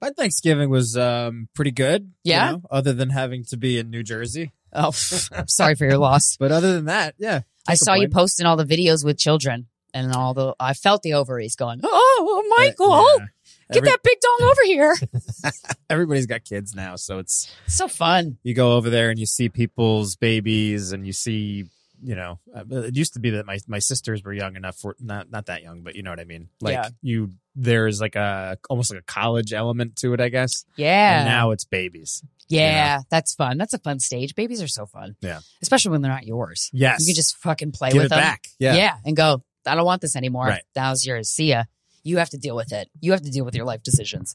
My 0.00 0.10
Thanksgiving 0.10 0.70
was 0.70 0.96
um, 0.96 1.48
pretty 1.54 1.70
good. 1.72 2.12
you 2.24 2.32
Yeah? 2.32 2.52
know, 2.52 2.62
other 2.70 2.92
than 2.92 3.10
having 3.10 3.44
to 3.46 3.56
be 3.56 3.78
in 3.78 3.90
New 3.90 4.02
Jersey. 4.02 4.52
Oh, 4.72 4.92
I'm 5.32 5.48
sorry 5.48 5.74
for 5.74 5.84
your 5.84 5.98
loss. 5.98 6.36
But 6.38 6.52
other 6.52 6.74
than 6.74 6.86
that, 6.86 7.14
yeah. 7.18 7.42
I 7.68 7.74
saw 7.74 7.94
you 7.94 8.08
posting 8.08 8.46
all 8.46 8.56
the 8.56 8.64
videos 8.64 9.04
with 9.04 9.18
children 9.18 9.66
and 10.04 10.12
all 10.14 10.34
the, 10.34 10.54
I 10.60 10.74
felt 10.74 11.02
the 11.02 11.14
ovaries 11.14 11.56
going, 11.56 11.80
Oh, 11.82 12.42
Uh, 12.44 12.60
Michael, 12.60 13.06
yeah. 13.18 13.26
get 13.72 13.84
that 13.84 13.98
big 14.02 14.18
dong 14.20 14.48
over 14.50 14.62
here. 14.64 14.96
Everybody's 15.90 16.26
got 16.26 16.44
kids 16.44 16.74
now, 16.74 16.96
so 16.96 17.18
it's 17.18 17.50
so 17.66 17.88
fun. 17.88 18.38
you 18.42 18.54
go 18.54 18.76
over 18.76 18.90
there 18.90 19.10
and 19.10 19.18
you 19.18 19.26
see 19.26 19.48
people's 19.48 20.16
babies 20.16 20.92
and 20.92 21.06
you 21.06 21.12
see 21.12 21.64
you 22.02 22.14
know 22.14 22.38
uh, 22.54 22.62
it 22.82 22.94
used 22.94 23.14
to 23.14 23.20
be 23.20 23.30
that 23.30 23.46
my 23.46 23.58
my 23.66 23.78
sisters 23.78 24.22
were 24.22 24.32
young 24.34 24.54
enough 24.54 24.76
for 24.76 24.94
not 25.00 25.30
not 25.30 25.46
that 25.46 25.62
young 25.62 25.80
but 25.80 25.96
you 25.96 26.02
know 26.02 26.10
what 26.10 26.20
i 26.20 26.24
mean 26.24 26.50
like 26.60 26.74
Yeah. 26.74 26.88
you 27.00 27.30
there's 27.54 28.02
like 28.02 28.16
a 28.16 28.58
almost 28.68 28.92
like 28.92 29.00
a 29.00 29.04
college 29.04 29.54
element 29.54 29.96
to 30.00 30.12
it 30.12 30.20
i 30.20 30.28
guess 30.28 30.66
Yeah. 30.76 31.20
and 31.20 31.26
now 31.30 31.52
it's 31.52 31.64
babies 31.64 32.22
Yeah, 32.48 33.00
that's 33.08 33.34
fun. 33.34 33.56
That's 33.58 33.72
a 33.72 33.78
fun 33.78 33.98
stage. 33.98 34.34
Babies 34.36 34.60
are 34.62 34.68
so 34.68 34.84
fun. 34.86 35.16
Yeah. 35.22 35.40
Especially 35.62 35.90
when 35.92 36.02
they're 36.02 36.12
not 36.12 36.26
yours. 36.26 36.68
yes 36.72 37.00
You 37.00 37.06
can 37.06 37.14
just 37.16 37.36
fucking 37.38 37.72
play 37.72 37.88
give 37.88 37.96
with 38.02 38.06
it 38.06 38.08
them. 38.10 38.20
back 38.20 38.42
yeah 38.58 38.74
Yeah. 38.76 38.94
And 39.06 39.16
go, 39.16 39.42
I 39.66 39.74
don't 39.74 39.84
want 39.84 40.00
this 40.02 40.16
anymore. 40.16 40.46
Right. 40.46 40.62
That 40.74 40.90
was 40.90 41.06
yours. 41.06 41.28
See 41.28 41.50
ya. 41.50 41.64
You 42.02 42.18
have 42.18 42.30
to 42.30 42.38
deal 42.38 42.54
with 42.54 42.72
it. 42.72 42.88
You 43.00 43.12
have 43.12 43.22
to 43.22 43.30
deal 43.30 43.44
with 43.44 43.54
your 43.54 43.64
life 43.64 43.82
decisions. 43.82 44.34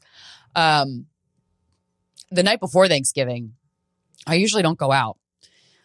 Um, 0.54 1.06
the 2.30 2.42
night 2.42 2.60
before 2.60 2.88
Thanksgiving, 2.88 3.54
I 4.26 4.34
usually 4.34 4.62
don't 4.62 4.78
go 4.78 4.92
out. 4.92 5.16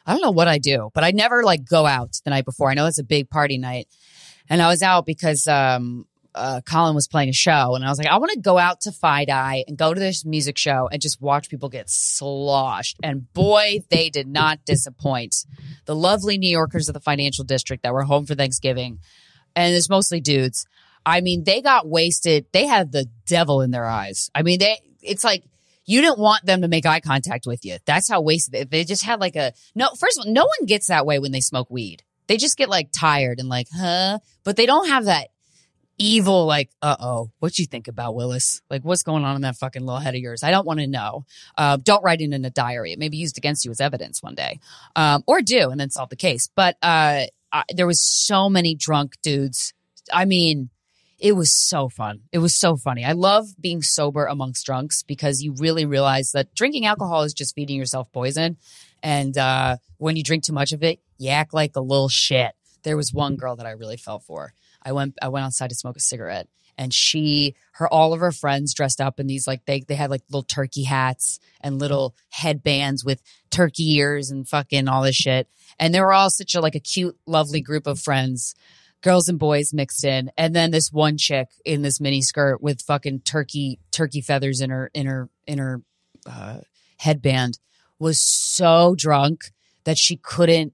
I 0.06 0.14
don't 0.14 0.22
know 0.22 0.32
what 0.32 0.48
I 0.48 0.58
do, 0.58 0.90
but 0.94 1.04
I 1.04 1.12
never 1.12 1.44
like 1.44 1.66
go 1.66 1.86
out 1.86 2.20
the 2.24 2.30
night 2.30 2.46
before. 2.46 2.70
I 2.70 2.74
know 2.74 2.86
it's 2.86 3.00
a 3.00 3.04
big 3.04 3.30
party 3.30 3.58
night. 3.58 3.88
And 4.50 4.62
I 4.62 4.70
was 4.70 4.82
out 4.82 5.06
because, 5.06 5.48
um, 5.48 6.06
uh, 6.38 6.62
Colin 6.62 6.96
was 6.96 7.08
playing 7.08 7.30
a 7.30 7.34
show 7.34 7.74
and 7.76 7.84
I 7.84 7.90
was 7.90 7.98
like, 7.98 8.08
I 8.08 8.18
want 8.18 8.32
to 8.32 8.40
go 8.40 8.58
out 8.58 8.82
to 8.82 8.92
FIDI 8.92 9.66
and 9.68 9.76
go 9.76 9.94
to 9.94 10.00
this 10.00 10.24
music 10.24 10.58
show 10.58 10.88
and 10.92 11.02
just 11.02 11.20
watch 11.20 11.50
people 11.50 11.68
get 11.68 11.90
sloshed. 11.90 12.98
And 13.02 13.32
boy, 13.34 13.80
they 13.90 14.10
did 14.10 14.28
not 14.28 14.64
disappoint. 14.64 15.36
The 15.86 15.96
lovely 15.96 16.38
New 16.38 16.50
Yorkers 16.50 16.88
of 16.88 16.94
the 16.94 17.00
financial 17.00 17.44
district 17.44 17.84
that 17.84 17.94
were 17.94 18.04
home 18.04 18.26
for 18.26 18.36
Thanksgiving, 18.36 19.00
and 19.58 19.76
it's 19.76 19.90
mostly 19.90 20.22
dudes. 20.22 20.66
I 21.06 21.22
mean, 21.22 21.44
they 21.44 21.62
got 21.62 21.88
wasted. 21.88 22.46
They 22.52 22.68
had 22.68 22.92
the 22.92 23.08
devil 23.26 23.62
in 23.62 23.72
their 23.72 23.86
eyes. 23.86 24.30
I 24.36 24.44
mean, 24.44 24.60
they, 24.60 24.78
it's 25.02 25.24
like, 25.24 25.44
you 25.86 26.02
didn't 26.02 26.20
want 26.20 26.46
them 26.46 26.62
to 26.62 26.68
make 26.68 26.86
eye 26.86 27.00
contact 27.00 27.48
with 27.48 27.64
you. 27.66 27.78
That's 27.86 28.10
how 28.10 28.22
wasted 28.22 28.54
they, 28.54 28.64
they 28.66 28.84
just 28.84 29.04
had 29.04 29.20
like 29.20 29.36
a, 29.36 29.54
no, 29.74 29.90
first 29.98 30.20
of 30.20 30.26
all, 30.26 30.34
no 30.34 30.44
one 30.44 30.66
gets 30.66 30.88
that 30.88 31.06
way 31.06 31.18
when 31.20 31.32
they 31.32 31.40
smoke 31.40 31.70
weed. 31.72 32.04
They 32.28 32.38
just 32.38 32.58
get 32.58 32.70
like 32.70 32.90
tired 32.92 33.40
and 33.40 33.48
like, 33.48 33.68
huh? 33.74 34.20
But 34.44 34.58
they 34.58 34.66
don't 34.66 34.90
have 34.90 35.06
that 35.06 35.30
evil, 35.98 36.46
like, 36.46 36.70
uh 36.82 36.98
oh, 37.00 37.32
what 37.40 37.58
you 37.58 37.66
think 37.66 37.88
about 37.88 38.16
Willis? 38.16 38.62
Like, 38.70 38.84
what's 38.84 39.02
going 39.02 39.24
on 39.24 39.38
in 39.38 39.42
that 39.44 39.56
fucking 39.56 39.84
little 39.86 40.02
head 40.02 40.14
of 40.14 40.20
yours? 40.20 40.44
I 40.44 40.52
don't 40.52 40.68
want 40.68 40.82
to 40.82 40.88
know. 40.88 41.26
Uh, 41.58 41.78
don't 41.78 42.04
write 42.04 42.20
it 42.20 42.34
in 42.34 42.46
a 42.46 42.50
diary. 42.50 42.92
It 42.92 43.00
may 43.00 43.10
be 43.10 43.18
used 43.18 43.38
against 43.38 43.64
you 43.64 43.72
as 43.72 43.80
evidence 43.80 44.22
one 44.22 44.36
day, 44.36 44.60
um, 44.96 45.24
or 45.26 45.42
do 45.42 45.70
and 45.70 45.80
then 45.80 45.90
solve 45.90 46.10
the 46.10 46.18
case. 46.18 46.50
But 46.54 46.76
uh, 46.84 47.28
I, 47.52 47.64
there 47.74 47.88
was 47.88 48.04
so 48.04 48.50
many 48.50 48.76
drunk 48.76 49.16
dudes. 49.22 49.74
I 50.12 50.26
mean, 50.26 50.70
it 51.20 51.34
was 51.34 51.52
so 51.52 51.90
fun. 51.90 52.22
It 52.32 52.40
was 52.40 52.54
so 52.54 52.76
funny. 52.76 53.04
I 53.04 53.14
love 53.14 53.48
being 53.60 53.82
sober 53.82 54.26
amongst 54.26 54.66
drunks 54.66 55.04
because 55.04 55.42
you 55.42 55.54
really 55.58 55.86
realize 55.86 56.32
that 56.32 56.54
drinking 56.54 56.86
alcohol 56.86 57.24
is 57.24 57.34
just 57.34 57.56
feeding 57.56 57.78
yourself 57.78 58.12
poison. 58.12 58.58
And 59.02 59.38
uh, 59.38 59.78
when 59.98 60.16
you 60.16 60.24
drink 60.24 60.44
too 60.44 60.54
much 60.54 60.74
of 60.74 60.84
it, 60.84 61.00
you 61.18 61.30
act 61.30 61.54
like 61.54 61.76
a 61.76 61.82
little 61.82 62.10
shit. 62.10 62.54
There 62.84 62.98
was 62.98 63.14
one 63.14 63.36
girl 63.36 63.56
that 63.56 63.66
I 63.66 63.72
really 63.72 63.98
fell 63.98 64.20
for. 64.20 64.54
I 64.84 64.92
went 64.92 65.16
I 65.22 65.28
went 65.30 65.46
outside 65.46 65.70
to 65.70 65.76
smoke 65.76 65.98
a 65.98 66.02
cigarette 66.02 66.48
and 66.78 66.94
she 66.94 67.56
her 67.74 67.88
all 67.92 68.14
of 68.14 68.20
her 68.20 68.32
friends 68.32 68.74
dressed 68.74 69.02
up 69.02 69.20
in 69.20 69.28
these 69.28 69.48
like 69.48 69.66
they 69.66 69.82
they 69.82 69.96
had 69.96 70.10
like 70.10 70.22
little 70.30 70.44
turkey 70.44 70.84
hats 70.84 71.40
and 71.62 71.80
little 71.80 72.16
headbands 72.30 73.04
with 73.04 73.22
turkey 73.50 73.96
ears 73.96 74.30
and 74.30 74.48
fucking 74.48 74.88
all 74.88 75.04
this 75.04 75.16
shit. 75.16 75.48
And 75.80 75.94
they 75.94 76.02
were 76.02 76.14
all 76.14 76.30
such 76.30 76.56
a 76.56 76.62
like 76.62 76.76
a 76.76 76.80
cute, 76.80 77.18
lovely 77.26 77.62
group 77.62 77.88
of 77.88 78.00
friends 78.00 78.56
girls 79.02 79.30
and 79.30 79.38
boys 79.38 79.74
mixed 79.74 80.04
in 80.04 80.32
and 80.38 80.56
then 80.56 80.72
this 80.72 80.92
one 80.92 81.18
chick 81.18 81.50
in 81.64 81.84
this 81.84 82.02
mini 82.02 82.20
skirt 82.20 82.62
with 82.62 82.82
fucking 82.82 83.20
turkey 83.20 83.80
turkey 83.92 84.22
feathers 84.22 84.60
in 84.60 84.72
her 84.72 84.90
in 84.94 85.06
her 85.06 85.30
in 85.46 85.60
her 85.60 85.82
uh, 86.26 86.58
headband 86.98 87.60
was 88.00 88.20
so 88.20 88.96
drunk 88.98 89.52
that 89.84 89.98
she 89.98 90.18
couldn't 90.18 90.74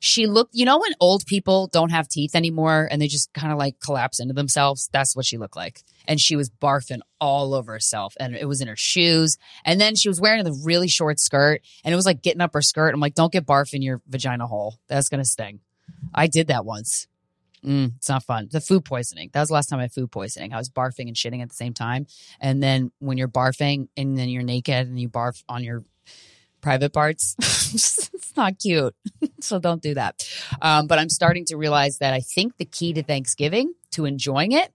She 0.00 0.26
looked, 0.26 0.54
you 0.54 0.64
know, 0.64 0.78
when 0.78 0.92
old 0.98 1.26
people 1.26 1.68
don't 1.68 1.90
have 1.90 2.08
teeth 2.08 2.34
anymore 2.34 2.88
and 2.90 3.00
they 3.00 3.06
just 3.06 3.32
kind 3.34 3.52
of 3.52 3.58
like 3.58 3.78
collapse 3.80 4.18
into 4.18 4.34
themselves. 4.34 4.88
That's 4.92 5.14
what 5.14 5.26
she 5.26 5.36
looked 5.36 5.56
like. 5.56 5.82
And 6.08 6.18
she 6.18 6.36
was 6.36 6.48
barfing 6.50 7.00
all 7.20 7.54
over 7.54 7.72
herself 7.72 8.14
and 8.18 8.34
it 8.34 8.48
was 8.48 8.60
in 8.60 8.68
her 8.68 8.76
shoes. 8.76 9.36
And 9.64 9.80
then 9.80 9.94
she 9.94 10.08
was 10.08 10.20
wearing 10.20 10.44
the 10.44 10.58
really 10.64 10.88
short 10.88 11.20
skirt 11.20 11.60
and 11.84 11.92
it 11.92 11.96
was 11.96 12.06
like 12.06 12.22
getting 12.22 12.40
up 12.40 12.54
her 12.54 12.62
skirt. 12.62 12.94
I'm 12.94 13.00
like, 13.00 13.14
don't 13.14 13.32
get 13.32 13.46
barf 13.46 13.74
in 13.74 13.82
your 13.82 14.00
vagina 14.08 14.46
hole. 14.46 14.78
That's 14.88 15.10
going 15.10 15.22
to 15.22 15.28
sting. 15.28 15.60
I 16.14 16.26
did 16.26 16.46
that 16.48 16.64
once. 16.64 17.06
Mm, 17.64 17.96
it's 17.96 18.08
not 18.08 18.24
fun. 18.24 18.48
The 18.50 18.60
food 18.60 18.84
poisoning. 18.84 19.30
That 19.32 19.40
was 19.40 19.48
the 19.48 19.54
last 19.54 19.68
time 19.68 19.80
I 19.80 19.82
had 19.82 19.92
food 19.92 20.10
poisoning. 20.10 20.54
I 20.54 20.56
was 20.56 20.70
barfing 20.70 21.08
and 21.08 21.14
shitting 21.14 21.42
at 21.42 21.50
the 21.50 21.54
same 21.54 21.74
time. 21.74 22.06
And 22.40 22.62
then 22.62 22.90
when 23.00 23.18
you're 23.18 23.28
barfing 23.28 23.88
and 23.96 24.16
then 24.16 24.28
you're 24.28 24.42
naked 24.42 24.88
and 24.88 24.98
you 24.98 25.08
barf 25.08 25.42
on 25.48 25.62
your 25.62 25.84
private 26.60 26.92
parts, 26.92 27.34
it's 27.40 28.36
not 28.36 28.58
cute. 28.58 28.94
so 29.40 29.58
don't 29.58 29.82
do 29.82 29.94
that. 29.94 30.28
Um, 30.60 30.86
but 30.86 30.98
I'm 30.98 31.08
starting 31.08 31.44
to 31.46 31.56
realize 31.56 31.98
that 31.98 32.14
I 32.14 32.20
think 32.20 32.56
the 32.56 32.64
key 32.64 32.92
to 32.94 33.02
Thanksgiving, 33.02 33.74
to 33.92 34.04
enjoying 34.04 34.52
it, 34.52 34.72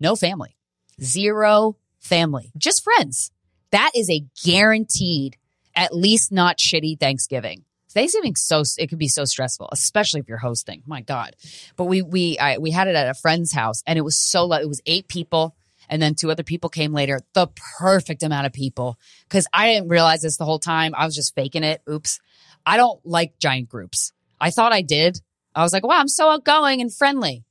no 0.00 0.16
family, 0.16 0.56
zero 1.00 1.76
family, 1.98 2.52
just 2.56 2.82
friends. 2.82 3.30
That 3.70 3.92
is 3.94 4.10
a 4.10 4.24
guaranteed, 4.44 5.36
at 5.74 5.94
least 5.94 6.32
not 6.32 6.58
shitty 6.58 7.00
Thanksgiving. 7.00 7.64
Thanksgiving 7.92 8.34
so 8.36 8.62
it 8.78 8.88
could 8.88 8.98
be 8.98 9.08
so 9.08 9.24
stressful, 9.24 9.68
especially 9.72 10.20
if 10.20 10.28
you're 10.28 10.38
hosting. 10.38 10.82
My 10.86 11.02
God, 11.02 11.36
but 11.76 11.84
we 11.84 12.02
we 12.02 12.38
I, 12.38 12.58
we 12.58 12.70
had 12.70 12.88
it 12.88 12.96
at 12.96 13.08
a 13.08 13.14
friend's 13.14 13.52
house, 13.52 13.82
and 13.86 13.98
it 13.98 14.02
was 14.02 14.18
so 14.18 14.52
it 14.54 14.68
was 14.68 14.80
eight 14.86 15.08
people, 15.08 15.54
and 15.92 16.00
then 16.00 16.14
two 16.14 16.30
other 16.30 16.42
people 16.42 16.70
came 16.70 16.94
later. 16.94 17.20
The 17.34 17.48
perfect 17.78 18.22
amount 18.22 18.46
of 18.46 18.52
people 18.52 18.98
because 19.28 19.46
I 19.52 19.74
didn't 19.74 19.90
realize 19.90 20.22
this 20.22 20.38
the 20.38 20.46
whole 20.46 20.58
time. 20.58 20.94
I 20.96 21.04
was 21.04 21.14
just 21.14 21.34
faking 21.34 21.64
it. 21.64 21.82
Oops, 21.88 22.18
I 22.64 22.78
don't 22.78 22.98
like 23.04 23.38
giant 23.38 23.68
groups. 23.68 24.12
I 24.40 24.50
thought 24.50 24.72
I 24.72 24.80
did. 24.80 25.20
I 25.54 25.62
was 25.62 25.72
like, 25.74 25.84
wow, 25.84 26.00
I'm 26.00 26.08
so 26.08 26.30
outgoing 26.30 26.80
and 26.80 26.92
friendly. 26.92 27.44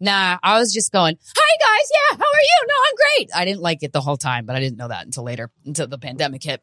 Nah, 0.00 0.38
I 0.42 0.58
was 0.58 0.74
just 0.74 0.90
going, 0.90 1.16
hi 1.36 1.56
guys, 1.60 1.88
yeah, 1.92 2.18
how 2.18 2.24
are 2.24 2.42
you? 2.42 2.66
No, 2.66 2.74
I'm 2.84 2.94
great. 2.96 3.30
I 3.32 3.44
didn't 3.44 3.62
like 3.62 3.84
it 3.84 3.92
the 3.92 4.00
whole 4.00 4.16
time, 4.16 4.44
but 4.44 4.56
I 4.56 4.60
didn't 4.60 4.76
know 4.76 4.88
that 4.88 5.06
until 5.06 5.22
later, 5.22 5.52
until 5.64 5.86
the 5.86 5.96
pandemic 5.96 6.42
hit. 6.42 6.62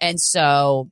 And 0.00 0.20
so 0.20 0.88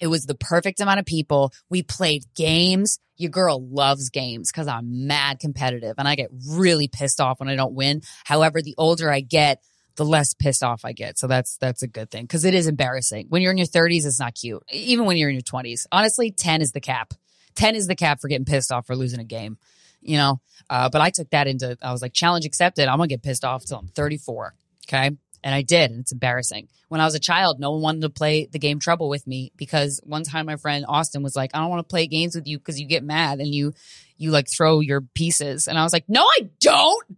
it 0.00 0.08
was 0.08 0.26
the 0.26 0.34
perfect 0.34 0.80
amount 0.80 1.00
of 1.00 1.06
people. 1.06 1.52
We 1.70 1.82
played 1.82 2.24
games. 2.34 2.98
Your 3.16 3.30
girl 3.30 3.66
loves 3.66 4.10
games 4.10 4.50
because 4.52 4.68
I'm 4.68 5.06
mad 5.06 5.38
competitive 5.38 5.94
and 5.98 6.06
I 6.06 6.14
get 6.16 6.30
really 6.50 6.88
pissed 6.88 7.20
off 7.20 7.40
when 7.40 7.48
I 7.48 7.56
don't 7.56 7.74
win. 7.74 8.02
However, 8.24 8.60
the 8.60 8.74
older 8.76 9.10
I 9.10 9.20
get, 9.20 9.62
the 9.96 10.04
less 10.04 10.34
pissed 10.34 10.62
off 10.62 10.84
I 10.84 10.92
get. 10.92 11.18
So 11.18 11.26
that's 11.26 11.56
that's 11.56 11.82
a 11.82 11.86
good 11.86 12.10
thing 12.10 12.24
because 12.24 12.44
it 12.44 12.54
is 12.54 12.66
embarrassing. 12.66 13.26
When 13.28 13.42
you're 13.42 13.52
in 13.52 13.58
your 13.58 13.66
30s, 13.66 14.06
it's 14.06 14.20
not 14.20 14.34
cute. 14.34 14.62
Even 14.70 15.06
when 15.06 15.16
you're 15.16 15.30
in 15.30 15.34
your 15.34 15.42
20s, 15.42 15.86
honestly, 15.90 16.30
10 16.30 16.60
is 16.60 16.72
the 16.72 16.80
cap. 16.80 17.14
10 17.56 17.74
is 17.74 17.86
the 17.86 17.96
cap 17.96 18.20
for 18.20 18.28
getting 18.28 18.44
pissed 18.44 18.70
off 18.70 18.86
for 18.86 18.94
losing 18.94 19.20
a 19.20 19.24
game. 19.24 19.56
You 20.02 20.18
know, 20.18 20.40
uh, 20.70 20.88
but 20.90 21.00
I 21.00 21.10
took 21.10 21.30
that 21.30 21.48
into. 21.48 21.76
I 21.82 21.90
was 21.90 22.02
like, 22.02 22.12
challenge 22.12 22.44
accepted. 22.44 22.86
I'm 22.86 22.98
gonna 22.98 23.08
get 23.08 23.22
pissed 23.22 23.44
off 23.44 23.64
till 23.64 23.78
I'm 23.78 23.88
34. 23.88 24.54
Okay, 24.86 25.16
and 25.46 25.54
I 25.54 25.62
did, 25.62 25.92
and 25.92 26.00
it's 26.00 26.10
embarrassing. 26.10 26.66
When 26.88 27.00
I 27.00 27.04
was 27.04 27.14
a 27.14 27.20
child, 27.20 27.60
no 27.60 27.70
one 27.70 27.80
wanted 27.80 28.00
to 28.02 28.10
play 28.10 28.48
the 28.50 28.58
game 28.58 28.80
Trouble 28.80 29.08
with 29.08 29.28
me 29.28 29.52
because 29.56 30.00
one 30.02 30.24
time 30.24 30.46
my 30.46 30.56
friend 30.56 30.84
Austin 30.88 31.22
was 31.22 31.36
like, 31.36 31.52
"I 31.54 31.60
don't 31.60 31.70
want 31.70 31.88
to 31.88 31.88
play 31.88 32.08
games 32.08 32.34
with 32.34 32.48
you 32.48 32.58
because 32.58 32.80
you 32.80 32.86
get 32.88 33.04
mad 33.04 33.38
and 33.38 33.54
you 33.54 33.72
you 34.18 34.32
like 34.32 34.48
throw 34.50 34.80
your 34.80 35.02
pieces." 35.02 35.68
And 35.68 35.78
I 35.78 35.84
was 35.84 35.92
like, 35.92 36.08
"No, 36.08 36.22
I 36.22 36.50
don't." 36.58 37.16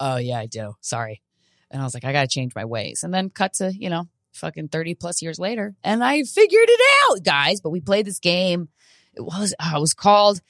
Oh 0.00 0.16
yeah, 0.16 0.40
I 0.40 0.46
do. 0.46 0.74
Sorry. 0.80 1.22
And 1.70 1.80
I 1.80 1.84
was 1.84 1.94
like, 1.94 2.04
I 2.04 2.12
got 2.12 2.22
to 2.22 2.28
change 2.28 2.56
my 2.56 2.64
ways. 2.64 3.04
And 3.04 3.14
then 3.14 3.30
cut 3.30 3.52
to, 3.54 3.72
you 3.72 3.88
know, 3.88 4.08
fucking 4.32 4.68
30 4.68 4.96
plus 4.96 5.22
years 5.22 5.38
later. 5.38 5.76
And 5.84 6.02
I 6.02 6.24
figured 6.24 6.68
it 6.68 6.80
out, 7.08 7.22
guys. 7.22 7.60
But 7.60 7.70
we 7.70 7.80
played 7.80 8.06
this 8.06 8.18
game. 8.18 8.68
It 9.14 9.20
was, 9.20 9.54
uh, 9.60 9.76
it 9.76 9.80
was 9.80 9.94
called 9.94 10.40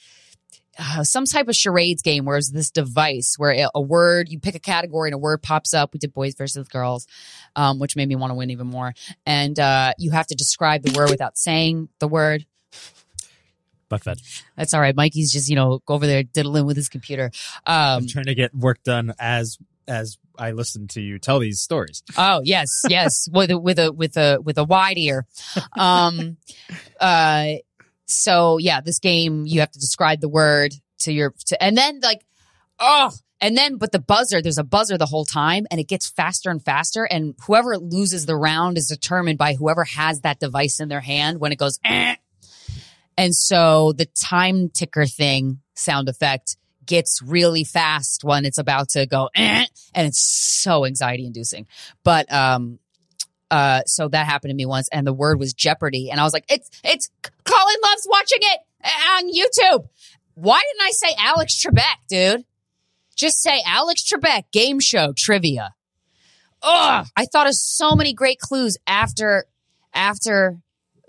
uh, 0.80 1.04
some 1.04 1.26
type 1.26 1.48
of 1.48 1.54
charades 1.54 2.02
game 2.02 2.24
where 2.24 2.38
it's 2.38 2.50
this 2.50 2.70
device 2.70 3.34
where 3.36 3.52
a, 3.52 3.68
a 3.74 3.80
word, 3.80 4.28
you 4.30 4.40
pick 4.40 4.54
a 4.54 4.60
category 4.60 5.08
and 5.08 5.14
a 5.14 5.18
word 5.18 5.42
pops 5.42 5.74
up. 5.74 5.92
We 5.92 5.98
did 5.98 6.12
boys 6.12 6.34
versus 6.34 6.66
girls, 6.68 7.06
um, 7.54 7.78
which 7.78 7.96
made 7.96 8.08
me 8.08 8.16
want 8.16 8.30
to 8.30 8.34
win 8.34 8.50
even 8.50 8.66
more. 8.66 8.94
And 9.26 9.58
uh, 9.58 9.92
you 9.98 10.10
have 10.10 10.26
to 10.28 10.34
describe 10.34 10.82
the 10.82 10.96
word 10.98 11.10
without 11.10 11.36
saying 11.36 11.88
the 11.98 12.08
word. 12.08 12.46
Butt 13.88 14.04
fed. 14.04 14.20
That's 14.56 14.72
all 14.72 14.80
right. 14.80 14.94
Mikey's 14.94 15.32
just, 15.32 15.48
you 15.48 15.56
know, 15.56 15.80
go 15.84 15.94
over 15.94 16.06
there 16.06 16.22
diddling 16.22 16.64
with 16.64 16.76
his 16.76 16.88
computer. 16.88 17.30
Um, 17.66 18.02
I'm 18.02 18.06
trying 18.06 18.26
to 18.26 18.34
get 18.34 18.54
work 18.54 18.82
done 18.82 19.12
as 19.18 19.58
as 19.88 20.16
I 20.38 20.52
listen 20.52 20.86
to 20.88 21.00
you 21.00 21.18
tell 21.18 21.40
these 21.40 21.60
stories. 21.60 22.02
Oh 22.16 22.40
yes, 22.44 22.68
yes, 22.88 23.28
with 23.32 23.50
a 23.50 23.58
with 23.58 23.78
a 23.78 23.92
with 23.92 24.16
a 24.16 24.38
with 24.40 24.56
a 24.56 24.64
wide 24.64 24.96
ear. 24.96 25.26
Um, 25.76 26.36
uh, 27.00 27.54
so 28.10 28.58
yeah, 28.58 28.80
this 28.80 28.98
game 28.98 29.46
you 29.46 29.60
have 29.60 29.70
to 29.70 29.78
describe 29.78 30.20
the 30.20 30.28
word 30.28 30.74
to 31.00 31.12
your 31.12 31.34
to, 31.46 31.62
and 31.62 31.76
then 31.76 32.00
like 32.00 32.24
oh, 32.78 33.10
and 33.40 33.56
then 33.56 33.76
but 33.76 33.92
the 33.92 33.98
buzzer 33.98 34.42
there's 34.42 34.58
a 34.58 34.64
buzzer 34.64 34.98
the 34.98 35.06
whole 35.06 35.24
time 35.24 35.66
and 35.70 35.80
it 35.80 35.88
gets 35.88 36.08
faster 36.08 36.50
and 36.50 36.62
faster 36.62 37.04
and 37.04 37.34
whoever 37.46 37.78
loses 37.78 38.26
the 38.26 38.36
round 38.36 38.76
is 38.76 38.86
determined 38.86 39.38
by 39.38 39.54
whoever 39.54 39.84
has 39.84 40.20
that 40.22 40.40
device 40.40 40.80
in 40.80 40.88
their 40.88 41.00
hand 41.00 41.40
when 41.40 41.52
it 41.52 41.58
goes. 41.58 41.78
Eh. 41.84 42.16
And 43.16 43.34
so 43.34 43.92
the 43.92 44.06
time 44.06 44.70
ticker 44.70 45.06
thing 45.06 45.60
sound 45.74 46.08
effect 46.08 46.56
gets 46.86 47.22
really 47.22 47.64
fast 47.64 48.24
when 48.24 48.44
it's 48.44 48.58
about 48.58 48.90
to 48.90 49.06
go 49.06 49.30
eh, 49.34 49.64
and 49.94 50.06
it's 50.06 50.20
so 50.20 50.84
anxiety 50.84 51.26
inducing. 51.26 51.66
But 52.04 52.32
um 52.32 52.78
uh 53.50 53.82
so 53.86 54.08
that 54.08 54.26
happened 54.26 54.50
to 54.50 54.54
me 54.54 54.66
once 54.66 54.88
and 54.92 55.06
the 55.06 55.12
word 55.12 55.38
was 55.38 55.52
jeopardy 55.52 56.10
and 56.10 56.20
I 56.20 56.24
was 56.24 56.32
like 56.32 56.44
it's 56.48 56.70
it's 56.84 57.10
Colin 57.44 57.76
loves 57.82 58.06
watching 58.08 58.38
it 58.40 58.60
on 58.84 59.32
YouTube. 59.32 59.88
Why 60.34 60.60
didn't 60.60 60.86
I 60.86 60.90
say 60.92 61.14
Alex 61.18 61.62
Trebek, 61.62 62.06
dude? 62.08 62.44
Just 63.16 63.42
say 63.42 63.62
Alex 63.66 64.02
Trebek 64.10 64.44
game 64.52 64.80
show 64.80 65.12
trivia. 65.16 65.74
Ugh, 66.62 67.06
I 67.16 67.26
thought 67.26 67.46
of 67.46 67.54
so 67.54 67.94
many 67.94 68.12
great 68.12 68.38
clues 68.38 68.76
after 68.86 69.44
after 69.92 70.58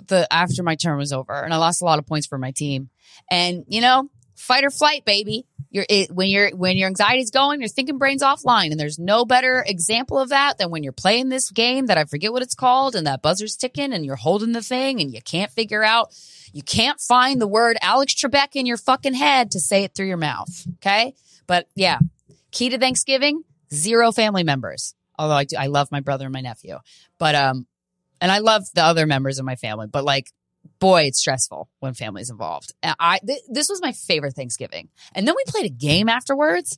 the 0.08 0.32
after 0.32 0.64
my 0.64 0.76
term 0.76 0.98
was 0.98 1.14
over 1.14 1.34
and 1.34 1.54
I 1.54 1.58
lost 1.58 1.82
a 1.82 1.86
lot 1.86 2.00
of 2.00 2.06
points 2.06 2.28
for 2.28 2.38
my 2.38 2.52
team. 2.52 2.90
And 3.30 3.64
you 3.68 3.82
know, 3.82 4.10
fight 4.36 4.64
or 4.64 4.70
flight, 4.72 5.06
baby. 5.06 5.46
You're 5.74 5.86
it, 5.88 6.12
when 6.12 6.28
you're 6.28 6.50
when 6.50 6.76
your 6.76 6.88
anxiety's 6.88 7.32
going, 7.32 7.62
you're 7.62 7.70
thinking 7.70 7.98
brains 7.98 8.22
offline, 8.22 8.72
and 8.72 8.80
there's 8.80 9.00
no 9.00 9.24
better 9.24 9.64
example 9.66 10.20
of 10.20 10.30
that 10.30 10.58
than 10.58 10.70
when 10.70 10.84
you're 10.84 10.92
playing 10.92 11.30
this 11.30 11.50
game 11.50 11.86
that 11.86 11.98
I 11.98 12.04
forget 12.04 12.34
what 12.34 12.42
it's 12.42 12.56
called, 12.56 12.94
and 12.94 13.08
that 13.08 13.22
buzzer's 13.22 13.56
ticking, 13.56 13.94
and 13.94 14.06
you're 14.06 14.18
holding 14.18 14.52
the 14.52 14.62
thing, 14.62 15.00
and 15.00 15.14
you 15.14 15.22
can't 15.22 15.50
figure 15.50 15.82
out, 15.82 16.14
you 16.52 16.62
can't 16.62 17.00
find 17.00 17.42
the 17.42 17.48
word 17.48 17.78
Alex 17.82 18.14
Trebek 18.14 18.50
in 18.56 18.66
your 18.66 18.76
fucking 18.76 19.14
head 19.14 19.52
to 19.52 19.62
say 19.62 19.86
it 19.86 19.96
through 19.96 20.08
your 20.08 20.18
mouth. 20.18 20.68
Okay, 20.76 21.16
but 21.48 21.68
yeah, 21.74 22.00
key 22.52 22.70
to 22.70 22.78
Thanksgiving: 22.78 23.44
zero 23.74 24.12
family 24.12 24.44
members. 24.44 24.94
Although 25.18 25.36
I 25.36 25.44
do, 25.46 25.56
I 25.58 25.68
love 25.68 25.90
my 25.90 26.02
brother 26.02 26.26
and 26.26 26.34
my 26.34 26.42
nephew, 26.42 26.80
but 27.18 27.34
um, 27.34 27.66
and 28.20 28.30
I 28.30 28.40
love 28.40 28.66
the 28.76 28.84
other 28.84 29.06
members 29.08 29.40
of 29.40 29.46
my 29.46 29.56
family, 29.56 29.88
but 29.88 30.04
like 30.04 30.32
boy, 30.80 31.04
it's 31.04 31.20
stressful 31.20 31.70
when 31.80 31.94
family's 31.94 32.30
involved. 32.30 32.74
I 32.84 33.20
th- 33.20 33.42
this 33.50 33.70
was 33.70 33.82
my 33.82 33.92
favorite 33.92 34.36
Thanksgiving. 34.36 34.90
And 35.14 35.28
then 35.28 35.36
we 35.36 35.44
played 35.48 35.66
a 35.66 35.74
game 35.74 36.10
afterwards. 36.10 36.78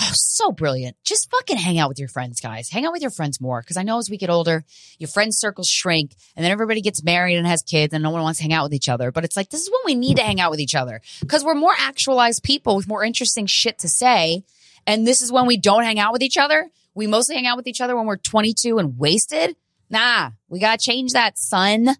Oh, 0.00 0.10
so 0.14 0.52
brilliant. 0.52 0.96
Just 1.02 1.28
fucking 1.30 1.56
hang 1.56 1.78
out 1.78 1.88
with 1.88 1.98
your 1.98 2.08
friends, 2.08 2.40
guys. 2.40 2.70
Hang 2.70 2.86
out 2.86 2.92
with 2.92 3.02
your 3.02 3.10
friends 3.10 3.40
more. 3.40 3.60
Cause 3.62 3.76
I 3.76 3.82
know 3.82 3.98
as 3.98 4.08
we 4.08 4.16
get 4.16 4.30
older, 4.30 4.64
your 4.98 5.08
friend 5.08 5.34
circles 5.34 5.68
shrink 5.68 6.14
and 6.36 6.44
then 6.44 6.52
everybody 6.52 6.80
gets 6.80 7.02
married 7.02 7.36
and 7.36 7.46
has 7.46 7.62
kids 7.62 7.92
and 7.92 8.02
no 8.02 8.10
one 8.10 8.22
wants 8.22 8.38
to 8.38 8.44
hang 8.44 8.52
out 8.52 8.62
with 8.62 8.74
each 8.74 8.88
other. 8.88 9.10
But 9.10 9.24
it's 9.24 9.36
like, 9.36 9.50
this 9.50 9.62
is 9.62 9.70
when 9.70 9.80
we 9.86 9.94
need 9.94 10.18
to 10.18 10.22
hang 10.22 10.40
out 10.40 10.52
with 10.52 10.60
each 10.60 10.76
other 10.76 11.00
because 11.20 11.44
we're 11.44 11.54
more 11.54 11.74
actualized 11.76 12.44
people 12.44 12.76
with 12.76 12.86
more 12.86 13.02
interesting 13.02 13.46
shit 13.46 13.78
to 13.80 13.88
say. 13.88 14.44
And 14.86 15.06
this 15.06 15.20
is 15.20 15.32
when 15.32 15.46
we 15.46 15.56
don't 15.56 15.82
hang 15.82 15.98
out 15.98 16.12
with 16.12 16.22
each 16.22 16.38
other. 16.38 16.70
We 16.94 17.06
mostly 17.06 17.34
hang 17.34 17.46
out 17.46 17.56
with 17.56 17.66
each 17.66 17.80
other 17.80 17.96
when 17.96 18.06
we're 18.06 18.16
22 18.16 18.78
and 18.78 18.98
wasted. 18.98 19.56
Nah, 19.90 20.30
we 20.48 20.60
got 20.60 20.78
to 20.78 20.84
change 20.84 21.12
that, 21.12 21.38
son. 21.38 21.96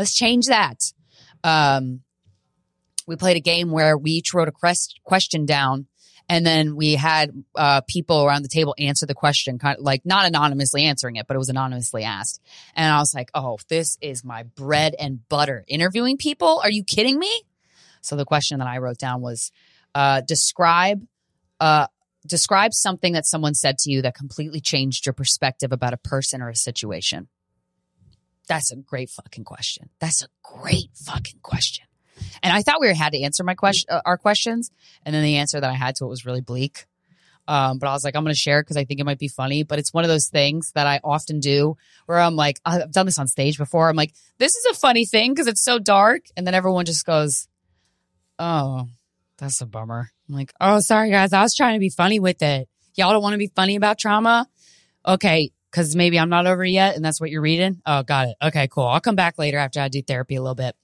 Let's 0.00 0.14
change 0.14 0.46
that. 0.46 0.94
Um, 1.44 2.00
we 3.06 3.16
played 3.16 3.36
a 3.36 3.40
game 3.40 3.70
where 3.70 3.98
we 3.98 4.12
each 4.12 4.32
wrote 4.32 4.48
a 4.48 4.52
quest- 4.52 4.98
question 5.04 5.44
down 5.44 5.88
and 6.26 6.46
then 6.46 6.74
we 6.74 6.94
had 6.94 7.32
uh, 7.54 7.82
people 7.86 8.24
around 8.24 8.42
the 8.42 8.48
table 8.48 8.74
answer 8.78 9.04
the 9.04 9.14
question, 9.14 9.58
kind 9.58 9.76
of 9.76 9.84
like 9.84 10.06
not 10.06 10.24
anonymously 10.24 10.84
answering 10.84 11.16
it, 11.16 11.26
but 11.26 11.34
it 11.34 11.38
was 11.38 11.50
anonymously 11.50 12.02
asked. 12.04 12.40
And 12.74 12.90
I 12.90 12.98
was 12.98 13.12
like, 13.12 13.30
"Oh, 13.34 13.58
this 13.68 13.98
is 14.00 14.24
my 14.24 14.44
bread 14.44 14.94
and 14.98 15.28
butter." 15.28 15.64
Interviewing 15.68 16.16
people? 16.16 16.60
Are 16.62 16.70
you 16.70 16.82
kidding 16.82 17.18
me? 17.18 17.42
So 18.00 18.16
the 18.16 18.24
question 18.24 18.60
that 18.60 18.68
I 18.68 18.78
wrote 18.78 18.96
down 18.96 19.20
was, 19.20 19.52
uh, 19.94 20.22
"Describe, 20.22 21.04
uh, 21.58 21.88
describe 22.26 22.72
something 22.72 23.12
that 23.12 23.26
someone 23.26 23.54
said 23.54 23.76
to 23.78 23.90
you 23.90 24.00
that 24.00 24.14
completely 24.14 24.60
changed 24.60 25.04
your 25.04 25.12
perspective 25.12 25.72
about 25.72 25.92
a 25.92 25.98
person 25.98 26.40
or 26.40 26.48
a 26.48 26.56
situation." 26.56 27.28
That's 28.50 28.72
a 28.72 28.76
great 28.76 29.10
fucking 29.10 29.44
question. 29.44 29.90
That's 30.00 30.24
a 30.24 30.26
great 30.42 30.90
fucking 31.06 31.38
question. 31.40 31.84
And 32.42 32.52
I 32.52 32.62
thought 32.62 32.80
we 32.80 32.92
had 32.92 33.12
to 33.12 33.22
answer 33.22 33.44
my 33.44 33.54
question, 33.54 33.86
uh, 33.88 34.00
our 34.04 34.18
questions, 34.18 34.72
and 35.06 35.14
then 35.14 35.22
the 35.22 35.36
answer 35.36 35.60
that 35.60 35.70
I 35.70 35.74
had 35.74 35.94
to 35.96 36.06
it 36.06 36.08
was 36.08 36.26
really 36.26 36.40
bleak. 36.40 36.86
Um, 37.46 37.78
but 37.78 37.88
I 37.88 37.92
was 37.92 38.02
like, 38.02 38.16
I'm 38.16 38.24
going 38.24 38.34
to 38.34 38.38
share 38.38 38.60
because 38.60 38.76
I 38.76 38.84
think 38.84 38.98
it 38.98 39.06
might 39.06 39.20
be 39.20 39.28
funny. 39.28 39.62
But 39.62 39.78
it's 39.78 39.94
one 39.94 40.02
of 40.02 40.08
those 40.08 40.26
things 40.26 40.72
that 40.72 40.88
I 40.88 40.98
often 41.04 41.38
do 41.38 41.76
where 42.06 42.18
I'm 42.18 42.34
like, 42.34 42.58
I've 42.64 42.90
done 42.90 43.06
this 43.06 43.20
on 43.20 43.28
stage 43.28 43.56
before. 43.56 43.88
I'm 43.88 43.94
like, 43.94 44.14
this 44.38 44.56
is 44.56 44.64
a 44.72 44.80
funny 44.80 45.06
thing 45.06 45.32
because 45.32 45.46
it's 45.46 45.62
so 45.62 45.78
dark. 45.78 46.22
And 46.36 46.44
then 46.44 46.54
everyone 46.54 46.86
just 46.86 47.06
goes, 47.06 47.46
oh, 48.40 48.88
that's 49.38 49.60
a 49.60 49.66
bummer. 49.66 50.10
I'm 50.28 50.34
like, 50.34 50.52
oh, 50.60 50.80
sorry 50.80 51.10
guys. 51.10 51.32
I 51.32 51.42
was 51.42 51.54
trying 51.54 51.76
to 51.76 51.80
be 51.80 51.88
funny 51.88 52.18
with 52.18 52.42
it. 52.42 52.68
Y'all 52.96 53.12
don't 53.12 53.22
want 53.22 53.34
to 53.34 53.38
be 53.38 53.52
funny 53.54 53.76
about 53.76 54.00
trauma? 54.00 54.48
Okay. 55.06 55.52
Cause 55.72 55.94
maybe 55.94 56.18
I'm 56.18 56.30
not 56.30 56.46
over 56.46 56.64
yet 56.64 56.96
and 56.96 57.04
that's 57.04 57.20
what 57.20 57.30
you're 57.30 57.42
reading. 57.42 57.80
Oh, 57.86 58.02
got 58.02 58.28
it. 58.28 58.36
Okay, 58.42 58.66
cool. 58.68 58.86
I'll 58.86 59.00
come 59.00 59.14
back 59.14 59.38
later 59.38 59.56
after 59.56 59.80
I 59.80 59.88
do 59.88 60.02
therapy 60.02 60.34
a 60.34 60.42
little 60.42 60.56
bit. 60.56 60.74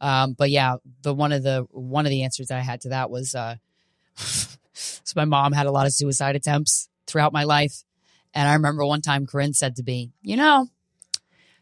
Um, 0.00 0.32
but 0.32 0.50
yeah, 0.50 0.76
the 1.02 1.14
one 1.14 1.32
of 1.32 1.42
the, 1.42 1.66
one 1.70 2.06
of 2.06 2.10
the 2.10 2.22
answers 2.22 2.48
that 2.48 2.58
I 2.58 2.62
had 2.62 2.80
to 2.82 2.88
that 2.90 3.10
was, 3.10 3.34
uh, 3.34 3.56
so 4.16 5.12
my 5.14 5.24
mom 5.24 5.52
had 5.52 5.66
a 5.66 5.70
lot 5.70 5.86
of 5.86 5.92
suicide 5.92 6.36
attempts 6.36 6.88
throughout 7.06 7.32
my 7.32 7.44
life. 7.44 7.84
And 8.32 8.48
I 8.48 8.54
remember 8.54 8.84
one 8.84 9.02
time 9.02 9.26
Corinne 9.26 9.54
said 9.54 9.76
to 9.76 9.82
me, 9.82 10.10
you 10.22 10.36
know, 10.36 10.68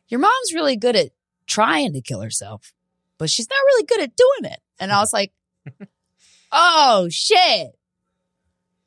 your 0.09 0.21
mom's 0.21 0.53
really 0.55 0.77
good 0.77 0.97
at 0.97 1.11
trying 1.47 1.93
to 1.93 2.01
kill 2.01 2.21
herself, 2.21 2.73
but 3.19 3.29
she's 3.29 3.49
not 3.49 3.57
really 3.67 3.85
good 3.85 4.01
at 4.03 4.17
doing 4.17 4.53
it. 4.53 4.61
And 4.79 4.93
I 4.93 5.01
was 5.01 5.13
like, 5.13 5.33
oh 6.53 7.09
shit. 7.11 7.77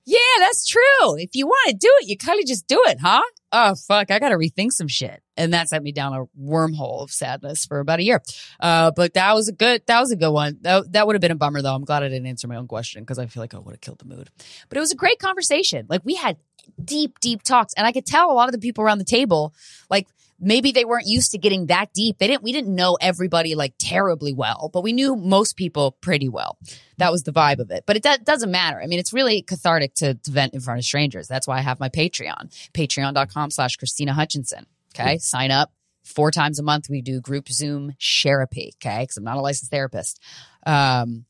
Yeah, 0.05 0.19
that's 0.39 0.67
true. 0.67 1.17
If 1.17 1.31
you 1.33 1.47
want 1.47 1.69
to 1.69 1.75
do 1.75 1.91
it, 2.01 2.07
you 2.07 2.17
kind 2.17 2.39
of 2.39 2.45
just 2.45 2.67
do 2.67 2.81
it, 2.85 2.99
huh? 3.01 3.23
Oh, 3.57 3.73
fuck. 3.75 4.11
I 4.11 4.19
got 4.19 4.29
to 4.29 4.35
rethink 4.35 4.73
some 4.73 4.89
shit. 4.89 5.23
And 5.37 5.53
that 5.53 5.69
sent 5.69 5.81
me 5.81 5.93
down 5.93 6.13
a 6.13 6.25
wormhole 6.37 7.03
of 7.03 7.11
sadness 7.11 7.65
for 7.65 7.79
about 7.79 7.99
a 7.99 8.03
year. 8.03 8.21
Uh, 8.59 8.91
but 8.93 9.13
that 9.13 9.33
was 9.33 9.47
a 9.47 9.53
good, 9.53 9.81
that 9.87 10.01
was 10.01 10.11
a 10.11 10.17
good 10.17 10.31
one. 10.31 10.57
That, 10.61 10.91
that 10.91 11.07
would 11.07 11.15
have 11.15 11.21
been 11.21 11.31
a 11.31 11.35
bummer 11.35 11.61
though. 11.61 11.73
I'm 11.73 11.85
glad 11.85 12.03
I 12.03 12.09
didn't 12.09 12.27
answer 12.27 12.49
my 12.49 12.57
own 12.57 12.67
question 12.67 13.01
because 13.03 13.17
I 13.17 13.27
feel 13.27 13.41
like 13.41 13.53
I 13.53 13.59
would 13.59 13.71
have 13.73 13.79
killed 13.79 13.99
the 13.99 14.13
mood. 14.13 14.29
But 14.67 14.77
it 14.77 14.81
was 14.81 14.91
a 14.91 14.95
great 14.95 15.19
conversation. 15.19 15.85
Like 15.87 16.01
we 16.03 16.15
had 16.15 16.35
deep, 16.83 17.19
deep 17.21 17.43
talks 17.43 17.73
and 17.75 17.87
I 17.87 17.93
could 17.93 18.05
tell 18.05 18.29
a 18.29 18.33
lot 18.33 18.49
of 18.49 18.51
the 18.51 18.59
people 18.59 18.83
around 18.83 18.97
the 18.97 19.05
table, 19.05 19.53
like 19.89 20.07
maybe 20.39 20.71
they 20.71 20.85
weren't 20.85 21.07
used 21.07 21.31
to 21.31 21.37
getting 21.37 21.67
that 21.67 21.93
deep. 21.93 22.17
They 22.17 22.27
didn't, 22.27 22.43
we 22.43 22.51
didn't 22.51 22.75
know 22.75 22.97
everybody 22.99 23.55
like 23.55 23.73
terribly 23.79 24.33
well, 24.33 24.69
but 24.73 24.83
we 24.83 24.93
knew 24.93 25.15
most 25.15 25.55
people 25.55 25.91
pretty 26.01 26.29
well. 26.29 26.57
That 26.97 27.11
was 27.11 27.23
the 27.23 27.31
vibe 27.31 27.59
of 27.59 27.71
it. 27.71 27.83
But 27.85 27.97
it 27.97 28.03
do- 28.03 28.23
doesn't 28.23 28.51
matter. 28.51 28.81
I 28.81 28.87
mean, 28.87 28.99
it's 28.99 29.13
really 29.13 29.41
cathartic 29.41 29.95
to, 29.95 30.15
to 30.15 30.31
vent 30.31 30.53
in 30.53 30.59
front 30.59 30.79
of 30.79 30.85
strangers. 30.85 31.27
That's 31.27 31.47
why 31.47 31.57
I 31.57 31.61
have 31.61 31.79
my 31.79 31.89
Patreon, 31.89 32.53
patreon.com 32.73 33.51
slash 33.51 33.77
Krystyna 33.77 34.11
Hutchinson. 34.11 34.65
Okay. 34.93 35.17
Sign 35.17 35.51
up 35.51 35.71
four 36.03 36.31
times 36.31 36.59
a 36.59 36.63
month. 36.63 36.89
We 36.89 37.01
do 37.01 37.19
group 37.21 37.49
Zoom 37.49 37.93
therapy. 38.01 38.73
Okay. 38.75 39.05
Cause 39.05 39.17
I'm 39.17 39.23
not 39.23 39.37
a 39.37 39.41
licensed 39.41 39.71
therapist. 39.71 40.21
Um, 40.65 41.25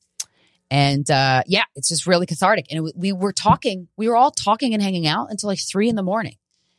and 0.71 1.09
uh, 1.09 1.43
yeah, 1.47 1.63
it's 1.75 1.89
just 1.89 2.07
really 2.07 2.25
cathartic. 2.25 2.65
And 2.71 2.87
it, 2.87 2.95
we 2.95 3.13
were 3.13 3.31
talking, 3.31 3.87
we 3.97 4.09
were 4.09 4.15
all 4.15 4.31
talking 4.31 4.73
and 4.73 4.81
hanging 4.81 5.07
out 5.07 5.29
until 5.29 5.47
like 5.47 5.59
three 5.59 5.89
in 5.89 5.95
the 5.95 6.03
morning. 6.03 6.35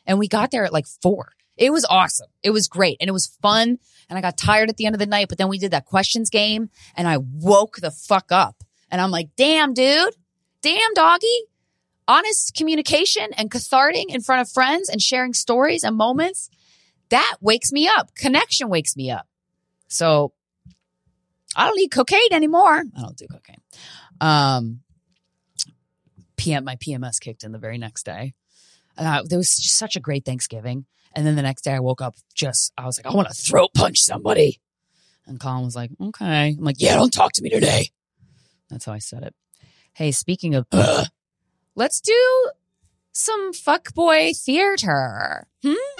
And 0.07 0.19
we 0.19 0.29
got 0.29 0.51
there 0.51 0.65
at 0.65 0.73
like 0.73 0.87
four. 0.87 1.33
It 1.57 1.73
was 1.73 1.87
awesome. 1.89 2.29
It 2.43 2.51
was 2.51 2.69
great. 2.69 2.99
And 3.01 3.09
it 3.09 3.13
was 3.13 3.27
fun. 3.43 3.79
And 4.09 4.19
I 4.19 4.21
got 4.21 4.37
tired 4.37 4.69
at 4.69 4.77
the 4.77 4.87
end 4.87 4.95
of 4.95 4.99
the 4.99 5.07
night, 5.07 5.29
but 5.29 5.39
then 5.39 5.49
we 5.49 5.59
did 5.59 5.73
that 5.73 5.87
questions 5.87 6.31
game 6.31 6.71
and 6.97 7.09
I 7.09 7.19
woke 7.19 7.77
the 7.77 7.91
fuck 7.91 8.31
up. 8.31 8.63
And 8.91 9.01
I'm 9.01 9.11
like, 9.11 9.31
damn, 9.37 9.75
dude, 9.75 10.15
damn, 10.63 10.95
doggy. 10.95 11.27
Honest 12.09 12.55
communication 12.55 13.31
and 13.37 13.51
cathartic 13.51 14.15
in 14.15 14.21
front 14.21 14.43
of 14.43 14.51
friends 14.51 14.89
and 14.89 15.03
sharing 15.03 15.35
stories 15.35 15.83
and 15.83 15.97
moments. 15.97 16.51
That 17.09 17.37
wakes 17.41 17.73
me 17.73 17.89
up. 17.89 18.15
Connection 18.15 18.69
wakes 18.69 18.97
me 18.97 19.11
up. 19.11 19.27
So 19.89 20.33
I 21.57 21.67
don't 21.67 21.77
need 21.77 21.91
cocaine 21.91 22.33
anymore. 22.33 22.85
I 22.97 23.01
don't 23.01 23.17
do 23.17 23.27
cocaine. 23.27 23.61
Um, 24.21 24.81
PM, 26.37 26.65
my 26.65 26.77
PMS 26.77 27.21
kicked 27.21 27.45
in 27.45 27.53
the 27.53 27.59
very 27.59 27.79
next 27.79 28.05
day. 28.05 28.35
Uh, 28.97 29.23
there 29.27 29.39
was 29.39 29.57
just 29.57 29.77
such 29.77 29.97
a 29.97 30.01
great 30.01 30.25
Thanksgiving. 30.25 30.87
And 31.17 31.27
then 31.27 31.35
the 31.35 31.43
next 31.43 31.63
day 31.63 31.73
I 31.73 31.81
woke 31.81 32.03
up 32.03 32.15
just, 32.35 32.73
I 32.77 32.85
was 32.85 32.99
like, 32.99 33.11
I 33.11 33.17
want 33.17 33.29
to 33.29 33.35
throat 33.35 33.71
punch 33.75 34.01
somebody. 34.01 34.61
And 35.27 35.41
Colin 35.41 35.65
was 35.65 35.75
like, 35.75 35.91
okay. 36.01 36.55
I'm 36.57 36.63
like, 36.63 36.77
yeah, 36.79 36.95
don't 36.95 37.13
talk 37.13 37.33
to 37.33 37.43
me 37.43 37.49
today. 37.49 37.89
That's 38.69 38.85
how 38.85 38.93
I 38.93 38.99
said 38.99 39.23
it. 39.23 39.35
Hey, 39.95 40.13
speaking 40.13 40.55
of, 40.55 40.67
uh, 40.73 41.07
let's 41.75 42.01
do 42.01 42.51
some 43.13 43.53
fuckboy 43.53 44.39
theater. 44.39 45.49
Hmm? 45.65 45.96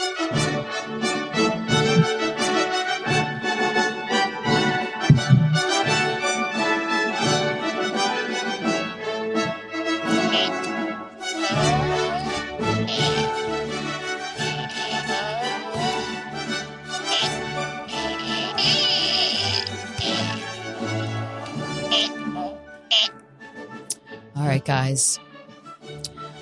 Guys. 24.67 25.21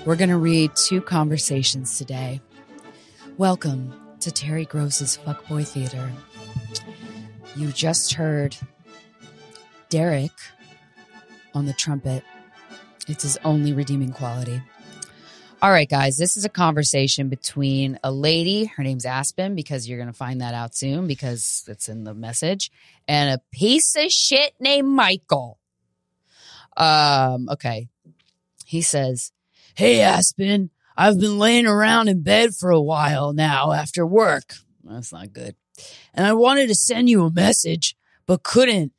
We're 0.03 0.15
going 0.15 0.29
to 0.29 0.37
read 0.37 0.71
two 0.75 0.99
conversations 0.99 1.99
today. 1.99 2.41
Welcome 3.37 3.93
to 4.21 4.31
Terry 4.31 4.65
Gross's 4.65 5.19
Fuckboy 5.23 5.67
Theater. 5.67 6.11
You 7.55 7.67
just 7.67 8.13
heard 8.13 8.57
Derek 9.89 10.31
on 11.53 11.67
the 11.67 11.73
trumpet. 11.73 12.23
It's 13.07 13.21
his 13.21 13.37
only 13.45 13.73
redeeming 13.73 14.11
quality. 14.11 14.59
All 15.61 15.69
right, 15.69 15.89
guys, 15.89 16.17
this 16.17 16.35
is 16.35 16.45
a 16.45 16.49
conversation 16.49 17.29
between 17.29 17.99
a 18.03 18.11
lady, 18.11 18.65
her 18.65 18.81
name's 18.81 19.05
Aspen, 19.05 19.53
because 19.53 19.87
you're 19.87 19.99
going 19.99 20.11
to 20.11 20.13
find 20.13 20.41
that 20.41 20.55
out 20.55 20.73
soon 20.73 21.05
because 21.05 21.63
it's 21.67 21.89
in 21.89 22.03
the 22.03 22.15
message, 22.15 22.71
and 23.07 23.29
a 23.29 23.41
piece 23.55 23.95
of 23.95 24.11
shit 24.11 24.55
named 24.59 24.87
Michael. 24.87 25.59
Um, 26.75 27.49
okay. 27.49 27.87
He 28.65 28.81
says, 28.81 29.31
Hey, 29.75 30.01
Aspen, 30.01 30.71
I've 30.97 31.19
been 31.19 31.37
laying 31.37 31.67
around 31.67 32.07
in 32.07 32.23
bed 32.23 32.55
for 32.55 32.71
a 32.71 32.81
while 32.81 33.33
now 33.33 33.71
after 33.71 34.05
work. 34.05 34.55
That's 34.83 35.13
not 35.13 35.33
good. 35.33 35.55
And 36.13 36.25
I 36.25 36.33
wanted 36.33 36.67
to 36.67 36.75
send 36.75 37.09
you 37.09 37.25
a 37.25 37.31
message, 37.31 37.95
but 38.25 38.43
couldn't. 38.43 38.91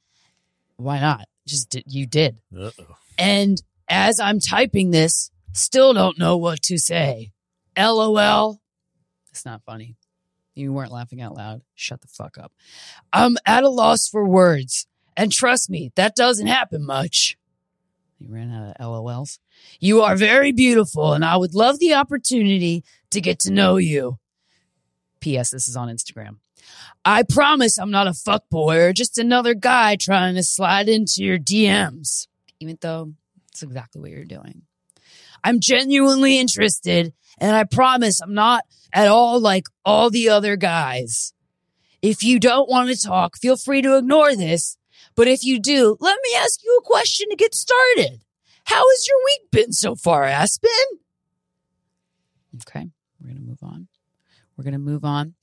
Why 0.77 1.01
not? 1.01 1.27
Just 1.47 1.71
did, 1.71 1.85
you 1.87 2.07
did. 2.07 2.41
Uh-oh. 2.57 2.97
And 3.19 3.63
as 3.89 4.21
I'm 4.21 4.41
typing 4.41 4.91
this, 4.91 5.31
still 5.53 5.95
don't 5.95 6.19
know 6.19 6.37
what 6.37 6.63
to 6.63 6.79
say. 6.79 7.33
LOL. 7.77 8.61
It's 9.31 9.45
not 9.45 9.63
funny. 9.65 9.97
You 10.55 10.73
weren't 10.73 10.93
laughing 10.93 11.21
out 11.21 11.35
loud. 11.35 11.63
Shut 11.75 12.01
the 12.01 12.09
fuck 12.09 12.39
up. 12.39 12.53
I'm 13.13 13.37
at 13.47 13.65
a 13.65 13.69
loss 13.69 14.09
for 14.09 14.27
words. 14.27 14.87
And 15.17 15.33
trust 15.33 15.71
me, 15.71 15.93
that 15.97 16.15
doesn't 16.15 16.47
happen 16.47 16.85
much. 16.85 17.37
He 18.19 18.27
ran 18.29 18.51
out 18.51 18.75
of 18.79 18.87
LOLs. 18.87 19.39
You 19.79 20.03
are 20.03 20.17
very 20.17 20.53
beautiful, 20.53 21.13
and 21.13 21.25
I 21.25 21.37
would 21.37 21.55
love 21.55 21.79
the 21.79 21.95
opportunity 21.95 22.85
to 23.11 23.21
get 23.21 23.39
to 23.41 23.53
know 23.53 23.77
you. 23.77 24.19
P.S. 25.21 25.51
This 25.51 25.69
is 25.69 25.77
on 25.77 25.89
Instagram. 25.89 26.37
I 27.05 27.23
promise 27.23 27.79
I'm 27.79 27.91
not 27.91 28.07
a 28.07 28.11
fuckboy 28.11 28.89
or 28.89 28.93
just 28.93 29.19
another 29.19 29.55
guy 29.55 29.97
trying 29.97 30.35
to 30.35 30.43
slide 30.43 30.89
into 30.89 31.23
your 31.23 31.39
DMs, 31.39 32.27
even 32.59 32.79
though 32.81 33.13
it's 33.51 33.63
exactly 33.63 34.01
what 34.01 34.11
you're 34.11 34.25
doing. 34.25 34.63
I'm 35.45 35.61
genuinely 35.61 36.39
interested, 36.39 37.13
and 37.39 37.55
I 37.55 37.65
promise 37.65 38.21
I'm 38.21 38.35
not 38.35 38.65
at 38.93 39.09
all 39.09 39.39
like 39.41 39.67
all 39.85 40.11
the 40.11 40.29
other 40.29 40.57
guys. 40.57 41.33
If 42.03 42.23
you 42.23 42.41
don't 42.41 42.69
want 42.69 42.89
to 42.91 43.01
talk, 43.01 43.37
feel 43.37 43.57
free 43.57 43.83
to 43.83 43.97
ignore 43.97 44.35
this. 44.35 44.77
But 45.17 45.29
if 45.29 45.43
you 45.43 45.59
do, 45.59 45.97
let 45.99 46.19
me 46.23 46.37
ask 46.37 46.63
you 46.63 46.79
a 46.79 46.87
question 46.87 47.29
to 47.31 47.37
get 47.37 47.55
started. 47.55 48.21
How 48.65 48.85
has 48.89 49.09
your 49.09 49.19
week 49.25 49.51
been 49.51 49.73
so 49.73 49.95
far, 49.95 50.25
Aspen? 50.25 50.71
Okay, 52.63 52.91
we're 53.21 53.29
going 53.29 53.41
to 53.41 53.49
move 53.49 53.63
on. 53.63 53.89
We're 54.57 54.65
going 54.65 54.73
to 54.73 54.79
move 54.79 55.05
on 55.05 55.35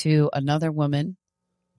to 0.00 0.30
another 0.32 0.70
woman. 0.70 1.16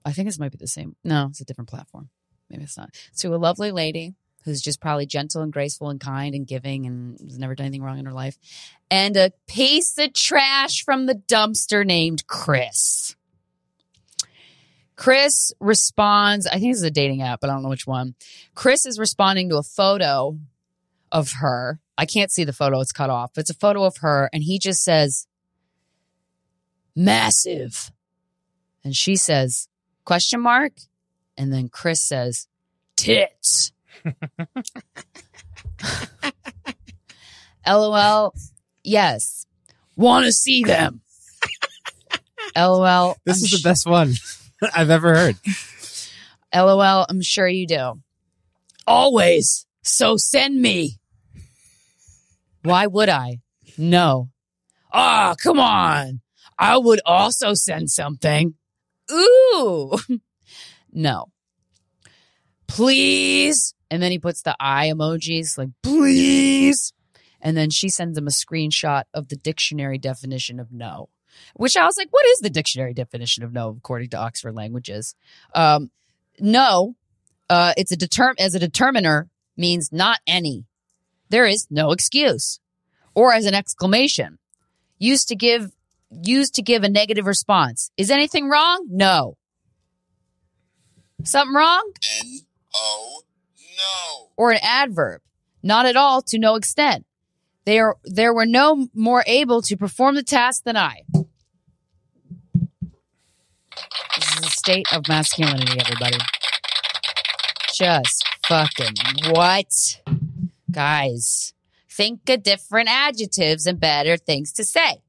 I 0.04 0.12
think 0.12 0.28
this 0.28 0.38
might 0.38 0.52
be 0.52 0.58
the 0.58 0.66
same. 0.66 0.96
No, 1.04 1.28
it's 1.30 1.40
a 1.40 1.44
different 1.44 1.70
platform. 1.70 2.10
Maybe 2.50 2.64
it's 2.64 2.76
not. 2.76 2.90
To 3.18 3.34
a 3.34 3.36
lovely 3.36 3.70
lady 3.70 4.14
who's 4.44 4.60
just 4.60 4.80
probably 4.80 5.06
gentle 5.06 5.42
and 5.42 5.52
graceful 5.52 5.88
and 5.90 6.00
kind 6.00 6.34
and 6.34 6.46
giving 6.46 6.86
and 6.86 7.18
has 7.20 7.38
never 7.38 7.54
done 7.54 7.66
anything 7.66 7.82
wrong 7.82 7.98
in 7.98 8.04
her 8.04 8.12
life. 8.12 8.36
And 8.90 9.16
a 9.16 9.32
piece 9.46 9.96
of 9.98 10.12
trash 10.12 10.84
from 10.84 11.06
the 11.06 11.14
dumpster 11.14 11.84
named 11.84 12.26
Chris. 12.26 13.16
Chris 14.96 15.52
responds, 15.60 16.46
I 16.46 16.58
think 16.58 16.72
this 16.72 16.78
is 16.78 16.84
a 16.84 16.90
dating 16.90 17.22
app, 17.22 17.40
but 17.40 17.50
I 17.50 17.54
don't 17.54 17.62
know 17.62 17.68
which 17.68 17.86
one. 17.86 18.14
Chris 18.54 18.86
is 18.86 18.98
responding 18.98 19.48
to 19.50 19.56
a 19.56 19.62
photo 19.62 20.38
of 21.10 21.32
her. 21.40 21.80
I 21.98 22.06
can't 22.06 22.30
see 22.30 22.44
the 22.44 22.52
photo, 22.52 22.80
it's 22.80 22.92
cut 22.92 23.10
off. 23.10 23.32
It's 23.36 23.50
a 23.50 23.54
photo 23.54 23.84
of 23.84 23.98
her, 23.98 24.30
and 24.32 24.42
he 24.42 24.58
just 24.58 24.82
says, 24.82 25.26
massive. 26.94 27.90
And 28.84 28.94
she 28.94 29.16
says, 29.16 29.68
question 30.04 30.40
mark? 30.40 30.72
And 31.36 31.52
then 31.52 31.68
Chris 31.68 32.02
says, 32.02 32.46
tits. 32.96 33.72
LOL. 37.66 38.34
Yes. 38.82 39.46
Want 39.96 40.26
to 40.26 40.32
see 40.32 40.62
them. 40.62 41.00
LOL. 42.56 43.16
This 43.24 43.40
I'm 43.40 43.44
is 43.44 43.50
the 43.50 43.68
best 43.68 43.86
one 43.86 44.14
I've 44.74 44.90
ever 44.90 45.14
heard. 45.14 45.36
LOL. 46.54 47.06
I'm 47.08 47.22
sure 47.22 47.48
you 47.48 47.66
do. 47.66 48.00
Always. 48.86 49.66
So 49.82 50.16
send 50.16 50.60
me. 50.60 50.98
Why 52.62 52.86
would 52.86 53.08
I? 53.08 53.40
No. 53.76 54.30
Ah, 54.92 55.34
come 55.42 55.58
on. 55.58 56.20
I 56.58 56.78
would 56.78 57.00
also 57.04 57.54
send 57.54 57.90
something. 57.90 58.54
Ooh. 59.10 59.98
no. 60.92 61.26
Please. 62.66 63.74
And 63.90 64.02
then 64.02 64.12
he 64.12 64.18
puts 64.18 64.42
the 64.42 64.56
eye 64.58 64.90
emojis 64.92 65.58
like, 65.58 65.70
please. 65.82 66.92
And 67.40 67.56
then 67.56 67.70
she 67.70 67.88
sends 67.88 68.16
him 68.16 68.26
a 68.26 68.30
screenshot 68.30 69.04
of 69.12 69.28
the 69.28 69.36
dictionary 69.36 69.98
definition 69.98 70.58
of 70.58 70.72
no, 70.72 71.10
which 71.54 71.76
I 71.76 71.84
was 71.86 71.96
like, 71.96 72.08
what 72.10 72.26
is 72.26 72.38
the 72.40 72.50
dictionary 72.50 72.94
definition 72.94 73.44
of 73.44 73.52
no 73.52 73.76
according 73.78 74.10
to 74.10 74.18
Oxford 74.18 74.54
Languages? 74.54 75.14
Um, 75.54 75.90
no, 76.38 76.96
uh, 77.48 77.72
it's 77.76 77.92
a 77.92 77.96
determ 77.96 78.34
as 78.38 78.54
a 78.54 78.58
determiner 78.58 79.28
means 79.56 79.92
not 79.92 80.20
any. 80.26 80.64
There 81.28 81.46
is 81.46 81.66
no 81.70 81.92
excuse, 81.92 82.60
or 83.14 83.32
as 83.32 83.46
an 83.46 83.54
exclamation, 83.54 84.38
used 84.98 85.28
to 85.28 85.36
give 85.36 85.72
used 86.10 86.54
to 86.54 86.62
give 86.62 86.84
a 86.84 86.88
negative 86.88 87.26
response. 87.26 87.90
Is 87.96 88.10
anything 88.10 88.48
wrong? 88.48 88.86
No. 88.88 89.36
Something 91.24 91.54
wrong? 91.54 91.92
N 92.22 92.40
O 92.74 93.22
no. 93.76 94.28
Or 94.36 94.52
an 94.52 94.60
adverb? 94.62 95.22
Not 95.62 95.86
at 95.86 95.96
all 95.96 96.22
to 96.22 96.38
no 96.38 96.56
extent. 96.56 97.06
They 97.64 97.78
are 97.78 97.96
there 98.04 98.34
were 98.34 98.46
no 98.46 98.88
more 98.94 99.24
able 99.26 99.62
to 99.62 99.76
perform 99.76 100.14
the 100.14 100.22
task 100.22 100.64
than 100.64 100.76
I. 100.76 101.02
This 104.16 104.38
is 104.38 104.46
a 104.46 104.50
state 104.50 104.86
of 104.92 105.08
masculinity, 105.08 105.78
everybody. 105.80 106.18
Just 107.74 108.28
fucking 108.46 108.94
what? 109.30 109.66
Guys, 110.70 111.54
think 111.90 112.28
of 112.28 112.42
different 112.42 112.88
adjectives 112.88 113.66
and 113.66 113.80
better 113.80 114.16
things 114.16 114.52
to 114.52 114.64
say. 114.64 115.02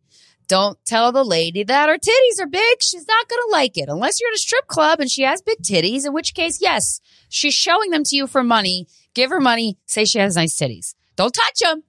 Don't 0.48 0.78
tell 0.86 1.12
the 1.12 1.24
lady 1.24 1.63
that 1.63 1.89
her 1.89 1.98
titties 1.98 2.44
are 2.44 2.48
big. 2.48 2.78
She's 2.82 3.08
not 3.08 3.28
going 3.28 3.41
to 3.48 3.52
like 3.52 3.78
it 3.78 3.89
unless 3.89 4.20
you're 4.22 4.30
at 4.30 4.36
a 4.36 4.39
strip 4.39 4.68
club 4.68 5.00
and 5.00 5.10
she 5.10 5.24
has 5.24 5.41
big 5.41 5.58
titties, 5.62 6.06
in 6.06 6.13
which 6.13 6.34
case, 6.36 6.60
yes, 6.62 7.02
she's 7.30 7.54
showing 7.54 7.89
them 7.89 8.04
to 8.06 8.15
you 8.15 8.28
for 8.28 8.44
money. 8.44 8.88
Give 9.15 9.32
her 9.32 9.39
money. 9.39 9.78
Say 9.88 10.06
she 10.06 10.20
has 10.20 10.36
nice 10.36 10.56
titties. 10.56 10.94
Don't 11.15 11.34
touch 11.34 11.60
them. 11.62 11.84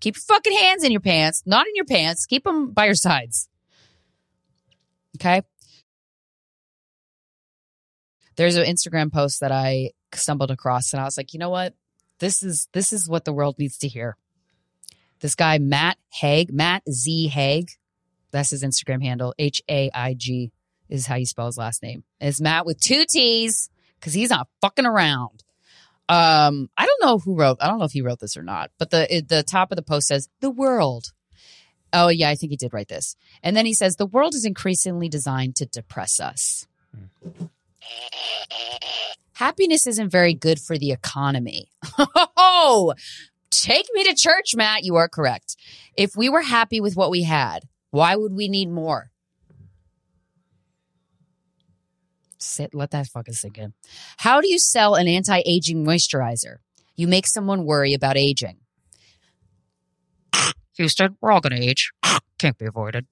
Keep 0.00 0.16
your 0.16 0.22
fucking 0.22 0.56
hands 0.56 0.84
in 0.84 0.92
your 0.92 1.00
pants, 1.00 1.42
not 1.46 1.66
in 1.66 1.74
your 1.76 1.84
pants. 1.84 2.26
Keep 2.26 2.44
them 2.44 2.72
by 2.72 2.86
your 2.86 2.94
sides. 2.94 3.48
Okay. 5.16 5.42
There's 8.36 8.56
an 8.56 8.64
Instagram 8.64 9.12
post 9.12 9.40
that 9.40 9.52
I 9.52 9.90
stumbled 10.14 10.50
across 10.50 10.92
and 10.92 11.00
I 11.00 11.04
was 11.04 11.16
like, 11.16 11.34
you 11.34 11.38
know 11.38 11.50
what? 11.50 11.74
This 12.18 12.42
is 12.42 12.68
this 12.72 12.92
is 12.92 13.08
what 13.08 13.24
the 13.24 13.32
world 13.32 13.58
needs 13.58 13.78
to 13.78 13.88
hear. 13.88 14.16
This 15.20 15.34
guy, 15.34 15.58
Matt 15.58 15.98
Haig, 16.10 16.52
Matt 16.52 16.82
Z 16.90 17.28
Haig, 17.28 17.70
that's 18.30 18.50
his 18.50 18.62
Instagram 18.62 19.02
handle. 19.02 19.34
H 19.38 19.60
A 19.68 19.90
I 19.92 20.14
G 20.14 20.52
is 20.88 21.06
how 21.06 21.16
you 21.16 21.26
spell 21.26 21.46
his 21.46 21.58
last 21.58 21.82
name. 21.82 22.04
It's 22.20 22.40
Matt 22.40 22.64
with 22.64 22.80
two 22.80 23.04
T's 23.06 23.68
because 23.98 24.14
he's 24.14 24.30
not 24.30 24.48
fucking 24.62 24.86
around. 24.86 25.44
Um, 26.10 26.68
I 26.76 26.86
don't 26.86 27.02
know 27.02 27.18
who 27.18 27.36
wrote. 27.36 27.58
I 27.60 27.68
don't 27.68 27.78
know 27.78 27.84
if 27.84 27.92
he 27.92 28.02
wrote 28.02 28.18
this 28.18 28.36
or 28.36 28.42
not, 28.42 28.72
but 28.78 28.90
the 28.90 29.24
the 29.26 29.44
top 29.44 29.70
of 29.70 29.76
the 29.76 29.82
post 29.82 30.08
says 30.08 30.28
the 30.40 30.50
world. 30.50 31.12
Oh 31.92 32.08
yeah, 32.08 32.28
I 32.28 32.34
think 32.34 32.50
he 32.50 32.56
did 32.56 32.72
write 32.74 32.88
this. 32.88 33.14
And 33.44 33.56
then 33.56 33.64
he 33.64 33.74
says 33.74 33.94
the 33.94 34.06
world 34.06 34.34
is 34.34 34.44
increasingly 34.44 35.08
designed 35.08 35.54
to 35.56 35.66
depress 35.66 36.18
us. 36.18 36.66
Happiness 39.34 39.86
isn't 39.86 40.10
very 40.10 40.34
good 40.34 40.58
for 40.58 40.76
the 40.76 40.90
economy. 40.92 41.70
Oh, 42.42 42.94
take 43.50 43.86
me 43.94 44.04
to 44.04 44.14
church, 44.14 44.54
Matt. 44.56 44.84
You 44.84 44.96
are 44.96 45.08
correct. 45.08 45.56
If 45.94 46.16
we 46.16 46.28
were 46.28 46.42
happy 46.42 46.80
with 46.80 46.96
what 46.96 47.10
we 47.10 47.22
had, 47.22 47.68
why 47.90 48.16
would 48.16 48.32
we 48.32 48.48
need 48.48 48.70
more? 48.70 49.10
Sit, 52.40 52.74
let 52.74 52.90
that 52.90 53.06
fucking 53.06 53.34
sink 53.34 53.58
in. 53.58 53.74
How 54.18 54.40
do 54.40 54.48
you 54.48 54.58
sell 54.58 54.94
an 54.94 55.06
anti 55.08 55.42
aging 55.44 55.84
moisturizer? 55.84 56.56
You 56.96 57.06
make 57.06 57.26
someone 57.26 57.64
worry 57.64 57.94
about 57.94 58.16
aging. 58.16 58.58
Houston, 60.74 61.16
we're 61.20 61.30
all 61.30 61.40
going 61.40 61.60
to 61.60 61.66
age. 61.66 61.90
Can't 62.38 62.56
be 62.56 62.66
avoided. 62.66 63.06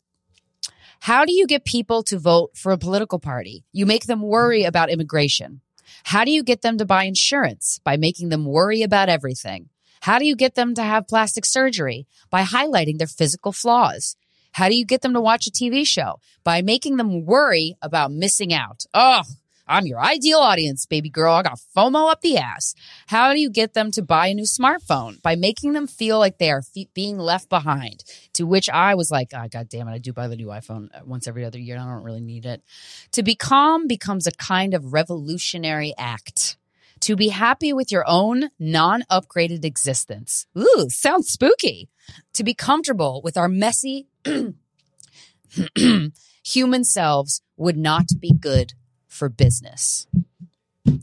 How 1.00 1.24
do 1.24 1.32
you 1.32 1.46
get 1.46 1.64
people 1.64 2.02
to 2.04 2.18
vote 2.18 2.50
for 2.56 2.72
a 2.72 2.78
political 2.78 3.18
party? 3.18 3.64
You 3.72 3.86
make 3.86 4.06
them 4.06 4.22
worry 4.22 4.64
about 4.64 4.90
immigration. 4.90 5.60
How 6.04 6.24
do 6.24 6.30
you 6.30 6.42
get 6.42 6.62
them 6.62 6.78
to 6.78 6.84
buy 6.84 7.04
insurance? 7.04 7.80
By 7.84 7.96
making 7.96 8.30
them 8.30 8.44
worry 8.44 8.82
about 8.82 9.08
everything. 9.08 9.68
How 10.00 10.18
do 10.18 10.26
you 10.26 10.36
get 10.36 10.54
them 10.54 10.74
to 10.74 10.82
have 10.82 11.08
plastic 11.08 11.44
surgery? 11.44 12.06
By 12.30 12.42
highlighting 12.42 12.98
their 12.98 13.06
physical 13.06 13.52
flaws. 13.52 14.16
How 14.52 14.68
do 14.68 14.76
you 14.76 14.84
get 14.84 15.02
them 15.02 15.14
to 15.14 15.20
watch 15.20 15.46
a 15.46 15.50
TV 15.50 15.86
show? 15.86 16.20
By 16.44 16.62
making 16.62 16.96
them 16.96 17.24
worry 17.24 17.76
about 17.82 18.10
missing 18.12 18.52
out. 18.52 18.86
Oh, 18.94 19.22
I'm 19.68 19.86
your 19.86 20.00
ideal 20.00 20.38
audience, 20.38 20.86
baby 20.86 21.10
girl. 21.10 21.34
I 21.34 21.42
got 21.42 21.60
FOMO 21.76 22.10
up 22.10 22.22
the 22.22 22.38
ass. 22.38 22.74
How 23.06 23.34
do 23.34 23.40
you 23.40 23.50
get 23.50 23.74
them 23.74 23.90
to 23.92 24.02
buy 24.02 24.28
a 24.28 24.34
new 24.34 24.44
smartphone? 24.44 25.20
By 25.20 25.36
making 25.36 25.74
them 25.74 25.86
feel 25.86 26.18
like 26.18 26.38
they 26.38 26.50
are 26.50 26.62
fe- 26.62 26.88
being 26.94 27.18
left 27.18 27.50
behind. 27.50 28.02
To 28.34 28.46
which 28.46 28.70
I 28.70 28.94
was 28.94 29.10
like, 29.10 29.28
ah, 29.34 29.42
oh, 29.44 29.48
God 29.48 29.68
damn 29.68 29.86
it. 29.88 29.92
I 29.92 29.98
do 29.98 30.14
buy 30.14 30.26
the 30.28 30.36
new 30.36 30.46
iPhone 30.46 30.88
uh, 30.94 31.00
once 31.04 31.28
every 31.28 31.44
other 31.44 31.58
year. 31.58 31.76
I 31.76 31.84
don't 31.84 32.02
really 32.02 32.22
need 32.22 32.46
it. 32.46 32.62
To 33.12 33.22
be 33.22 33.34
calm 33.34 33.86
becomes 33.86 34.26
a 34.26 34.32
kind 34.32 34.72
of 34.72 34.94
revolutionary 34.94 35.92
act. 35.98 36.56
To 37.00 37.16
be 37.16 37.28
happy 37.28 37.72
with 37.72 37.92
your 37.92 38.04
own 38.06 38.50
non 38.58 39.04
upgraded 39.10 39.64
existence. 39.64 40.46
Ooh, 40.56 40.86
sounds 40.88 41.28
spooky. 41.28 41.88
To 42.34 42.44
be 42.44 42.54
comfortable 42.54 43.20
with 43.22 43.36
our 43.36 43.48
messy 43.48 44.08
human 46.44 46.84
selves 46.84 47.42
would 47.56 47.76
not 47.76 48.06
be 48.18 48.32
good 48.32 48.72
for 49.06 49.28
business. 49.28 50.06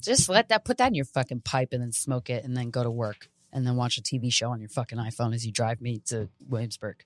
Just 0.01 0.29
let 0.29 0.49
that, 0.49 0.65
put 0.65 0.77
that 0.77 0.88
in 0.88 0.95
your 0.95 1.05
fucking 1.05 1.41
pipe 1.41 1.69
and 1.71 1.81
then 1.81 1.91
smoke 1.91 2.29
it 2.29 2.43
and 2.43 2.58
then 2.58 2.71
go 2.71 2.84
to 2.84 2.89
work 2.89 3.29
and 3.53 3.65
then 3.65 3.75
watch 3.75 3.97
a 3.97 4.01
TV 4.01 4.34
show 4.34 4.49
on 4.49 4.60
your 4.60 4.69
fucking 4.69 4.97
iPhone 4.97 5.34
as 5.34 5.45
you 5.45 5.51
drive 5.51 5.81
me 5.81 5.99
to 6.08 6.29
Williamsburg. 6.47 7.03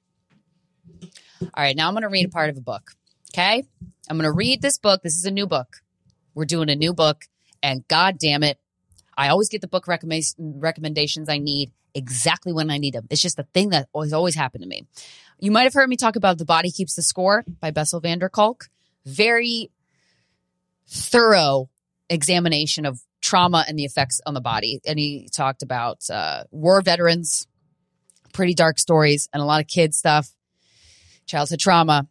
All 1.41 1.49
right, 1.57 1.75
now 1.75 1.87
I'm 1.87 1.93
going 1.93 2.03
to 2.03 2.09
read 2.09 2.25
a 2.25 2.29
part 2.29 2.49
of 2.49 2.57
a 2.57 2.61
book. 2.61 2.91
Okay? 3.33 3.63
I'm 4.09 4.17
going 4.17 4.29
to 4.29 4.35
read 4.35 4.61
this 4.61 4.77
book. 4.77 5.01
This 5.03 5.17
is 5.17 5.25
a 5.25 5.31
new 5.31 5.45
book. 5.45 5.77
We're 6.33 6.45
doing 6.45 6.69
a 6.69 6.75
new 6.75 6.93
book, 6.93 7.25
and 7.61 7.87
god 7.87 8.17
damn 8.17 8.43
it, 8.43 8.57
I 9.19 9.27
always 9.27 9.49
get 9.49 9.59
the 9.59 9.67
book 9.67 9.85
recommend- 9.85 10.33
recommendations 10.37 11.27
I 11.27 11.39
need 11.39 11.73
exactly 11.93 12.53
when 12.53 12.71
I 12.71 12.77
need 12.77 12.93
them. 12.93 13.05
It's 13.09 13.21
just 13.21 13.37
a 13.37 13.43
thing 13.53 13.71
that 13.71 13.89
has 13.93 14.13
always 14.13 14.33
happened 14.33 14.63
to 14.63 14.69
me. 14.69 14.87
You 15.39 15.51
might 15.51 15.63
have 15.63 15.73
heard 15.73 15.89
me 15.89 15.97
talk 15.97 16.15
about 16.15 16.37
The 16.37 16.45
Body 16.45 16.71
Keeps 16.71 16.95
the 16.95 17.01
Score 17.01 17.43
by 17.59 17.71
Bessel 17.71 17.99
van 17.99 18.19
der 18.19 18.29
Kolk. 18.29 18.69
Very 19.05 19.71
thorough 20.87 21.69
examination 22.09 22.85
of 22.85 23.01
trauma 23.21 23.65
and 23.67 23.77
the 23.77 23.83
effects 23.83 24.21
on 24.25 24.33
the 24.33 24.41
body. 24.41 24.79
And 24.87 24.97
he 24.97 25.27
talked 25.29 25.63
about 25.63 26.09
uh, 26.09 26.45
war 26.51 26.81
veterans, 26.81 27.45
pretty 28.31 28.53
dark 28.53 28.79
stories, 28.79 29.27
and 29.33 29.43
a 29.43 29.45
lot 29.45 29.59
of 29.59 29.67
kid 29.67 29.93
stuff, 29.93 30.33
childhood 31.25 31.59
trauma, 31.59 32.07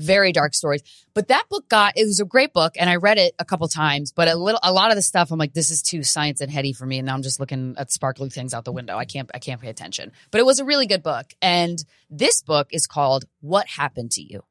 very 0.00 0.32
dark 0.32 0.54
stories. 0.54 0.82
But 1.14 1.28
that 1.28 1.44
book 1.48 1.68
got 1.68 1.96
it 1.96 2.04
was 2.04 2.20
a 2.20 2.24
great 2.24 2.52
book, 2.52 2.74
and 2.78 2.88
I 2.88 2.96
read 2.96 3.18
it 3.18 3.34
a 3.38 3.44
couple 3.44 3.68
times. 3.68 4.12
But 4.12 4.28
a 4.28 4.34
little, 4.34 4.60
a 4.62 4.72
lot 4.72 4.90
of 4.90 4.96
the 4.96 5.02
stuff, 5.02 5.30
I'm 5.30 5.38
like, 5.38 5.54
this 5.54 5.70
is 5.70 5.82
too 5.82 6.02
science 6.02 6.40
and 6.40 6.50
heady 6.50 6.72
for 6.72 6.86
me, 6.86 6.98
and 6.98 7.06
now 7.06 7.14
I'm 7.14 7.22
just 7.22 7.40
looking 7.40 7.74
at 7.78 7.90
sparkly 7.90 8.30
things 8.30 8.54
out 8.54 8.64
the 8.64 8.72
window. 8.72 8.96
I 8.96 9.04
can't, 9.04 9.30
I 9.34 9.38
can't 9.38 9.60
pay 9.60 9.68
attention. 9.68 10.12
But 10.30 10.40
it 10.40 10.46
was 10.46 10.58
a 10.58 10.64
really 10.64 10.86
good 10.86 11.02
book, 11.02 11.26
and 11.42 11.82
this 12.10 12.42
book 12.42 12.68
is 12.72 12.86
called 12.86 13.24
"What 13.40 13.66
Happened 13.66 14.12
to 14.12 14.22
You." 14.22 14.44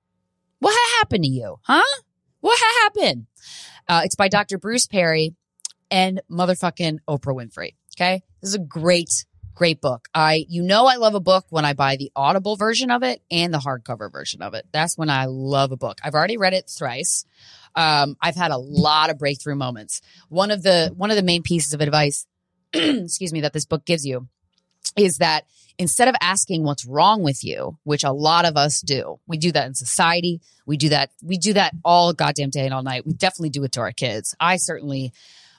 What 0.59 0.75
happened 0.97 1.23
to 1.23 1.29
you, 1.29 1.59
huh? 1.63 2.01
What 2.41 2.59
happened? 2.81 3.27
Uh, 3.87 4.01
it's 4.03 4.15
by 4.15 4.27
Dr. 4.27 4.57
Bruce 4.57 4.87
Perry 4.87 5.35
and 5.91 6.21
motherfucking 6.29 6.99
Oprah 7.07 7.35
Winfrey. 7.35 7.75
Okay. 7.95 8.23
This 8.41 8.49
is 8.49 8.55
a 8.55 8.59
great, 8.59 9.25
great 9.57 9.81
book. 9.81 10.07
I, 10.13 10.45
you 10.47 10.61
know, 10.61 10.85
I 10.85 10.97
love 10.97 11.15
a 11.15 11.19
book 11.19 11.47
when 11.49 11.65
I 11.65 11.73
buy 11.73 11.95
the 11.95 12.11
audible 12.15 12.55
version 12.57 12.91
of 12.91 13.01
it 13.01 13.23
and 13.31 13.51
the 13.51 13.57
hardcover 13.57 14.11
version 14.11 14.43
of 14.43 14.53
it. 14.53 14.67
That's 14.71 14.97
when 14.97 15.09
I 15.09 15.25
love 15.25 15.71
a 15.71 15.77
book. 15.77 15.97
I've 16.03 16.13
already 16.13 16.37
read 16.37 16.53
it 16.53 16.69
thrice. 16.69 17.25
Um, 17.75 18.17
I've 18.21 18.35
had 18.35 18.51
a 18.51 18.57
lot 18.57 19.09
of 19.09 19.17
breakthrough 19.17 19.55
moments. 19.55 20.01
One 20.29 20.51
of 20.51 20.61
the, 20.61 20.93
one 20.95 21.09
of 21.09 21.15
the 21.15 21.23
main 21.23 21.41
pieces 21.41 21.73
of 21.73 21.81
advice, 21.81 22.27
excuse 22.73 23.33
me, 23.33 23.41
that 23.41 23.53
this 23.53 23.65
book 23.65 23.83
gives 23.83 24.05
you 24.05 24.27
is 24.95 25.17
that 25.17 25.45
instead 25.79 26.07
of 26.07 26.15
asking 26.21 26.63
what's 26.63 26.85
wrong 26.85 27.23
with 27.23 27.43
you, 27.43 27.79
which 27.83 28.03
a 28.03 28.11
lot 28.11 28.45
of 28.45 28.57
us 28.57 28.81
do, 28.81 29.19
we 29.25 29.37
do 29.37 29.51
that 29.51 29.65
in 29.65 29.73
society. 29.73 30.39
We 30.67 30.77
do 30.77 30.89
that. 30.89 31.09
We 31.23 31.37
do 31.37 31.53
that 31.53 31.73
all 31.83 32.13
goddamn 32.13 32.51
day 32.51 32.65
and 32.65 32.73
all 32.75 32.83
night. 32.83 33.07
We 33.07 33.13
definitely 33.13 33.49
do 33.49 33.63
it 33.63 33.71
to 33.73 33.81
our 33.81 33.91
kids. 33.91 34.35
I 34.39 34.57
certainly, 34.57 35.13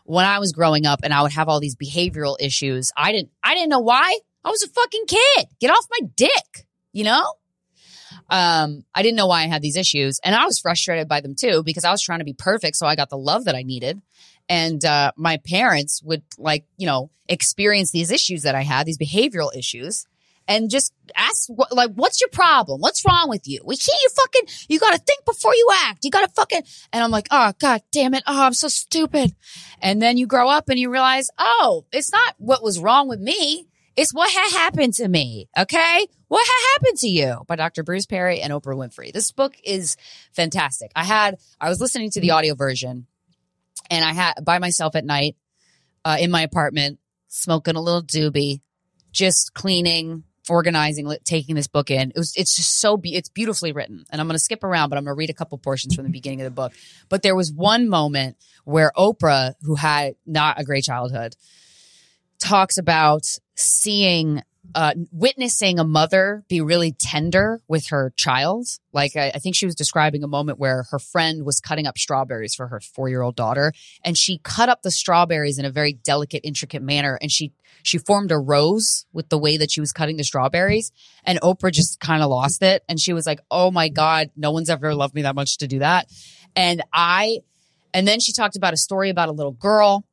when 0.08 0.24
I 0.24 0.38
was 0.38 0.52
growing 0.52 0.86
up 0.86 1.00
and 1.02 1.12
I 1.12 1.20
would 1.20 1.32
have 1.32 1.50
all 1.50 1.60
these 1.60 1.76
behavioral 1.76 2.36
issues, 2.40 2.90
I 2.96 3.12
didn't, 3.12 3.30
I 3.44 3.52
didn't 3.52 3.68
know 3.68 3.80
why. 3.80 4.18
I 4.42 4.48
was 4.48 4.62
a 4.62 4.68
fucking 4.68 5.04
kid. 5.06 5.48
Get 5.60 5.70
off 5.70 5.86
my 5.90 6.08
dick, 6.16 6.66
you 6.94 7.04
know? 7.04 7.22
Um, 8.30 8.86
I 8.94 9.02
didn't 9.02 9.16
know 9.16 9.26
why 9.26 9.42
I 9.42 9.48
had 9.48 9.60
these 9.60 9.76
issues 9.76 10.18
and 10.24 10.34
I 10.34 10.46
was 10.46 10.58
frustrated 10.58 11.08
by 11.08 11.20
them 11.20 11.34
too 11.34 11.62
because 11.62 11.84
I 11.84 11.90
was 11.90 12.00
trying 12.02 12.20
to 12.20 12.24
be 12.24 12.32
perfect. 12.32 12.76
So 12.76 12.86
I 12.86 12.96
got 12.96 13.10
the 13.10 13.18
love 13.18 13.44
that 13.44 13.54
I 13.54 13.62
needed. 13.62 14.00
And, 14.48 14.82
uh, 14.82 15.12
my 15.16 15.40
parents 15.46 16.02
would 16.02 16.22
like, 16.38 16.64
you 16.78 16.86
know, 16.86 17.10
experience 17.28 17.90
these 17.90 18.10
issues 18.10 18.44
that 18.44 18.54
I 18.54 18.62
had, 18.62 18.86
these 18.86 18.96
behavioral 18.96 19.54
issues 19.54 20.06
and 20.48 20.70
just 20.70 20.92
ask 21.14 21.48
like, 21.70 21.92
what's 21.92 22.20
your 22.20 22.30
problem? 22.30 22.80
What's 22.80 23.04
wrong 23.04 23.28
with 23.28 23.46
you? 23.46 23.60
We 23.64 23.76
can't 23.76 24.00
you 24.00 24.08
fucking, 24.08 24.66
you 24.68 24.80
got 24.80 24.94
to 24.94 24.98
think 24.98 25.24
before 25.26 25.54
you 25.54 25.68
act. 25.84 26.04
You 26.04 26.10
got 26.10 26.26
to 26.26 26.32
fucking, 26.34 26.62
and 26.92 27.04
I'm 27.04 27.10
like, 27.10 27.28
oh, 27.30 27.52
God 27.60 27.82
damn 27.92 28.14
it. 28.14 28.22
Oh, 28.26 28.44
I'm 28.44 28.54
so 28.54 28.68
stupid. 28.68 29.36
And 29.80 30.00
then 30.00 30.16
you 30.16 30.26
grow 30.26 30.48
up 30.48 30.70
and 30.70 30.78
you 30.78 30.90
realize, 30.90 31.28
oh, 31.38 31.84
it's 31.92 32.10
not 32.10 32.34
what 32.38 32.64
was 32.64 32.78
wrong 32.78 33.08
with 33.08 33.20
me. 33.20 33.68
It's 33.94 34.14
what 34.14 34.30
had 34.30 34.50
happened 34.52 34.94
to 34.94 35.08
me. 35.08 35.48
Okay. 35.58 36.06
What 36.28 36.46
had 36.46 36.72
happened 36.74 36.98
to 37.00 37.08
you 37.08 37.42
by 37.46 37.56
Dr. 37.56 37.82
Bruce 37.82 38.06
Perry 38.06 38.40
and 38.40 38.52
Oprah 38.52 38.76
Winfrey. 38.76 39.12
This 39.12 39.32
book 39.32 39.54
is 39.62 39.96
fantastic. 40.32 40.92
I 40.96 41.04
had, 41.04 41.36
I 41.60 41.68
was 41.68 41.80
listening 41.80 42.10
to 42.12 42.20
the 42.20 42.30
audio 42.30 42.54
version 42.54 43.06
and 43.90 44.04
I 44.04 44.12
had 44.12 44.34
by 44.44 44.58
myself 44.60 44.96
at 44.96 45.04
night, 45.04 45.36
uh, 46.04 46.16
in 46.20 46.30
my 46.30 46.42
apartment, 46.42 47.00
smoking 47.26 47.76
a 47.76 47.80
little 47.80 48.02
doobie, 48.02 48.60
just 49.10 49.52
cleaning, 49.52 50.24
organizing, 50.50 51.14
taking 51.24 51.54
this 51.54 51.66
book 51.66 51.90
in. 51.90 52.10
It 52.10 52.16
was, 52.16 52.32
it's 52.36 52.56
just 52.56 52.80
so, 52.80 52.96
be- 52.96 53.14
it's 53.14 53.28
beautifully 53.28 53.72
written. 53.72 54.04
And 54.10 54.20
I'm 54.20 54.26
going 54.26 54.36
to 54.36 54.42
skip 54.42 54.64
around, 54.64 54.90
but 54.90 54.98
I'm 54.98 55.04
going 55.04 55.14
to 55.14 55.18
read 55.18 55.30
a 55.30 55.34
couple 55.34 55.58
portions 55.58 55.94
from 55.94 56.04
the 56.04 56.10
beginning 56.10 56.40
of 56.40 56.44
the 56.44 56.50
book. 56.50 56.72
But 57.08 57.22
there 57.22 57.36
was 57.36 57.52
one 57.52 57.88
moment 57.88 58.36
where 58.64 58.92
Oprah, 58.96 59.54
who 59.62 59.74
had 59.74 60.14
not 60.26 60.60
a 60.60 60.64
great 60.64 60.84
childhood, 60.84 61.34
talks 62.38 62.78
about 62.78 63.22
seeing 63.56 64.42
uh, 64.74 64.94
witnessing 65.10 65.78
a 65.78 65.84
mother 65.84 66.44
be 66.48 66.60
really 66.60 66.92
tender 66.92 67.60
with 67.68 67.88
her 67.88 68.12
child. 68.16 68.66
Like 68.92 69.16
I, 69.16 69.32
I 69.34 69.38
think 69.38 69.56
she 69.56 69.66
was 69.66 69.74
describing 69.74 70.22
a 70.22 70.28
moment 70.28 70.58
where 70.58 70.84
her 70.90 70.98
friend 70.98 71.44
was 71.44 71.60
cutting 71.60 71.86
up 71.86 71.96
strawberries 71.96 72.54
for 72.54 72.68
her 72.68 72.80
four 72.80 73.08
year 73.08 73.22
old 73.22 73.36
daughter, 73.36 73.72
and 74.04 74.16
she 74.16 74.38
cut 74.38 74.68
up 74.68 74.82
the 74.82 74.90
strawberries 74.90 75.58
in 75.58 75.64
a 75.64 75.70
very 75.70 75.92
delicate, 75.92 76.42
intricate 76.44 76.82
manner, 76.82 77.18
and 77.20 77.30
she 77.30 77.52
she 77.82 77.98
formed 77.98 78.32
a 78.32 78.38
rose 78.38 79.06
with 79.12 79.28
the 79.28 79.38
way 79.38 79.56
that 79.56 79.70
she 79.70 79.80
was 79.80 79.92
cutting 79.92 80.16
the 80.16 80.24
strawberries. 80.24 80.92
And 81.24 81.40
Oprah 81.40 81.72
just 81.72 82.00
kind 82.00 82.22
of 82.22 82.28
lost 82.28 82.62
it, 82.62 82.82
and 82.88 83.00
she 83.00 83.12
was 83.12 83.26
like, 83.26 83.40
"Oh 83.50 83.70
my 83.70 83.88
god, 83.88 84.30
no 84.36 84.50
one's 84.50 84.70
ever 84.70 84.94
loved 84.94 85.14
me 85.14 85.22
that 85.22 85.34
much 85.34 85.58
to 85.58 85.66
do 85.66 85.78
that." 85.80 86.08
And 86.56 86.82
I, 86.92 87.38
and 87.94 88.06
then 88.06 88.20
she 88.20 88.32
talked 88.32 88.56
about 88.56 88.74
a 88.74 88.78
story 88.78 89.10
about 89.10 89.28
a 89.28 89.32
little 89.32 89.52
girl 89.52 90.04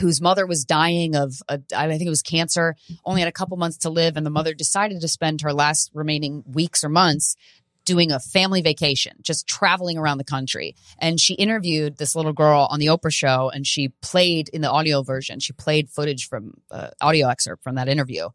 whose 0.00 0.20
mother 0.20 0.46
was 0.46 0.64
dying 0.64 1.14
of, 1.14 1.42
a, 1.48 1.60
I 1.76 1.88
think 1.88 2.02
it 2.02 2.10
was 2.10 2.22
cancer, 2.22 2.74
only 3.04 3.20
had 3.20 3.28
a 3.28 3.32
couple 3.32 3.56
months 3.56 3.78
to 3.78 3.90
live. 3.90 4.16
And 4.16 4.26
the 4.26 4.30
mother 4.30 4.54
decided 4.54 5.00
to 5.00 5.08
spend 5.08 5.42
her 5.42 5.52
last 5.52 5.90
remaining 5.94 6.42
weeks 6.46 6.82
or 6.82 6.88
months 6.88 7.36
doing 7.84 8.12
a 8.12 8.20
family 8.20 8.60
vacation, 8.60 9.16
just 9.22 9.46
traveling 9.46 9.98
around 9.98 10.18
the 10.18 10.24
country. 10.24 10.76
And 10.98 11.18
she 11.18 11.34
interviewed 11.34 11.96
this 11.96 12.14
little 12.14 12.32
girl 12.32 12.68
on 12.70 12.78
the 12.78 12.86
Oprah 12.86 13.12
show 13.12 13.50
and 13.52 13.66
she 13.66 13.88
played 14.00 14.48
in 14.50 14.60
the 14.60 14.70
audio 14.70 15.02
version. 15.02 15.40
She 15.40 15.52
played 15.52 15.88
footage 15.88 16.28
from 16.28 16.54
uh, 16.70 16.90
audio 17.00 17.28
excerpt 17.28 17.62
from 17.62 17.76
that 17.76 17.88
interview. 17.88 18.28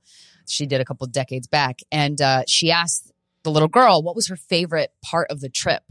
She 0.48 0.66
did 0.66 0.82
a 0.82 0.86
couple 0.86 1.08
decades 1.08 1.48
back. 1.48 1.80
And 1.92 2.22
uh, 2.22 2.44
she 2.48 2.72
asked 2.72 3.12
the 3.44 3.52
little 3.52 3.68
girl, 3.68 4.02
what 4.02 4.16
was 4.16 4.28
her 4.28 4.36
favorite 4.36 4.92
part 5.04 5.30
of 5.30 5.40
the 5.40 5.50
trip? 5.50 5.84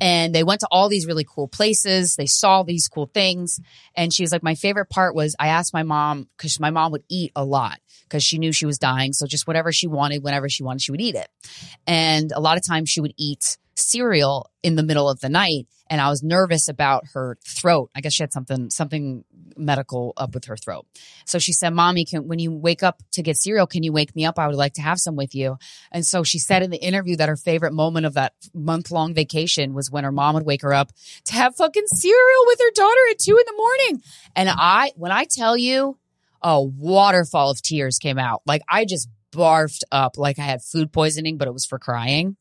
And 0.00 0.34
they 0.34 0.44
went 0.44 0.60
to 0.60 0.68
all 0.70 0.88
these 0.88 1.06
really 1.06 1.26
cool 1.28 1.48
places. 1.48 2.16
They 2.16 2.26
saw 2.26 2.62
these 2.62 2.88
cool 2.88 3.10
things. 3.12 3.60
And 3.94 4.12
she 4.12 4.22
was 4.22 4.32
like, 4.32 4.42
my 4.42 4.54
favorite 4.54 4.90
part 4.90 5.14
was 5.14 5.36
I 5.38 5.48
asked 5.48 5.72
my 5.72 5.82
mom, 5.82 6.28
because 6.36 6.58
my 6.60 6.70
mom 6.70 6.92
would 6.92 7.04
eat 7.08 7.32
a 7.36 7.44
lot 7.44 7.78
because 8.04 8.22
she 8.22 8.38
knew 8.38 8.52
she 8.52 8.66
was 8.66 8.78
dying. 8.78 9.12
So 9.12 9.26
just 9.26 9.46
whatever 9.46 9.72
she 9.72 9.86
wanted, 9.86 10.22
whenever 10.22 10.48
she 10.48 10.62
wanted, 10.62 10.82
she 10.82 10.90
would 10.90 11.00
eat 11.00 11.14
it. 11.14 11.28
And 11.86 12.32
a 12.32 12.40
lot 12.40 12.56
of 12.56 12.66
times 12.66 12.88
she 12.88 13.00
would 13.00 13.14
eat 13.16 13.58
cereal 13.76 14.50
in 14.62 14.76
the 14.76 14.82
middle 14.82 15.08
of 15.08 15.20
the 15.20 15.28
night. 15.28 15.66
And 15.88 16.00
I 16.00 16.08
was 16.08 16.22
nervous 16.22 16.68
about 16.68 17.04
her 17.14 17.38
throat. 17.46 17.90
I 17.94 18.00
guess 18.00 18.14
she 18.14 18.22
had 18.22 18.32
something, 18.32 18.70
something 18.70 19.24
medical 19.56 20.12
up 20.16 20.34
with 20.34 20.46
her 20.46 20.56
throat. 20.56 20.86
So 21.26 21.38
she 21.38 21.52
said, 21.52 21.70
mommy, 21.70 22.04
can, 22.04 22.26
when 22.26 22.38
you 22.38 22.50
wake 22.50 22.82
up 22.82 23.02
to 23.12 23.22
get 23.22 23.36
cereal, 23.36 23.66
can 23.66 23.82
you 23.82 23.92
wake 23.92 24.16
me 24.16 24.24
up? 24.24 24.38
I 24.38 24.48
would 24.48 24.56
like 24.56 24.74
to 24.74 24.82
have 24.82 24.98
some 24.98 25.14
with 25.14 25.34
you. 25.34 25.58
And 25.92 26.04
so 26.04 26.24
she 26.24 26.38
said 26.38 26.62
in 26.62 26.70
the 26.70 26.82
interview 26.82 27.16
that 27.16 27.28
her 27.28 27.36
favorite 27.36 27.72
moment 27.72 28.06
of 28.06 28.14
that 28.14 28.34
month 28.52 28.90
long 28.90 29.14
vacation 29.14 29.74
was 29.74 29.90
when 29.90 30.04
her 30.04 30.12
mom 30.12 30.34
would 30.34 30.46
wake 30.46 30.62
her 30.62 30.74
up 30.74 30.90
to 31.26 31.34
have 31.34 31.54
fucking 31.54 31.86
cereal 31.86 32.44
with 32.46 32.58
her 32.60 32.72
daughter 32.74 33.00
at 33.10 33.18
two 33.18 33.36
in 33.36 33.44
the 33.46 33.56
morning. 33.56 34.02
And 34.34 34.48
I, 34.50 34.92
when 34.96 35.12
I 35.12 35.24
tell 35.24 35.56
you, 35.56 35.98
a 36.42 36.62
waterfall 36.62 37.50
of 37.50 37.62
tears 37.62 37.98
came 37.98 38.18
out. 38.18 38.42
Like 38.46 38.62
I 38.68 38.84
just 38.84 39.08
barfed 39.32 39.82
up 39.92 40.16
like 40.16 40.38
I 40.38 40.42
had 40.42 40.62
food 40.62 40.92
poisoning, 40.92 41.36
but 41.38 41.48
it 41.48 41.52
was 41.52 41.66
for 41.66 41.78
crying. 41.78 42.36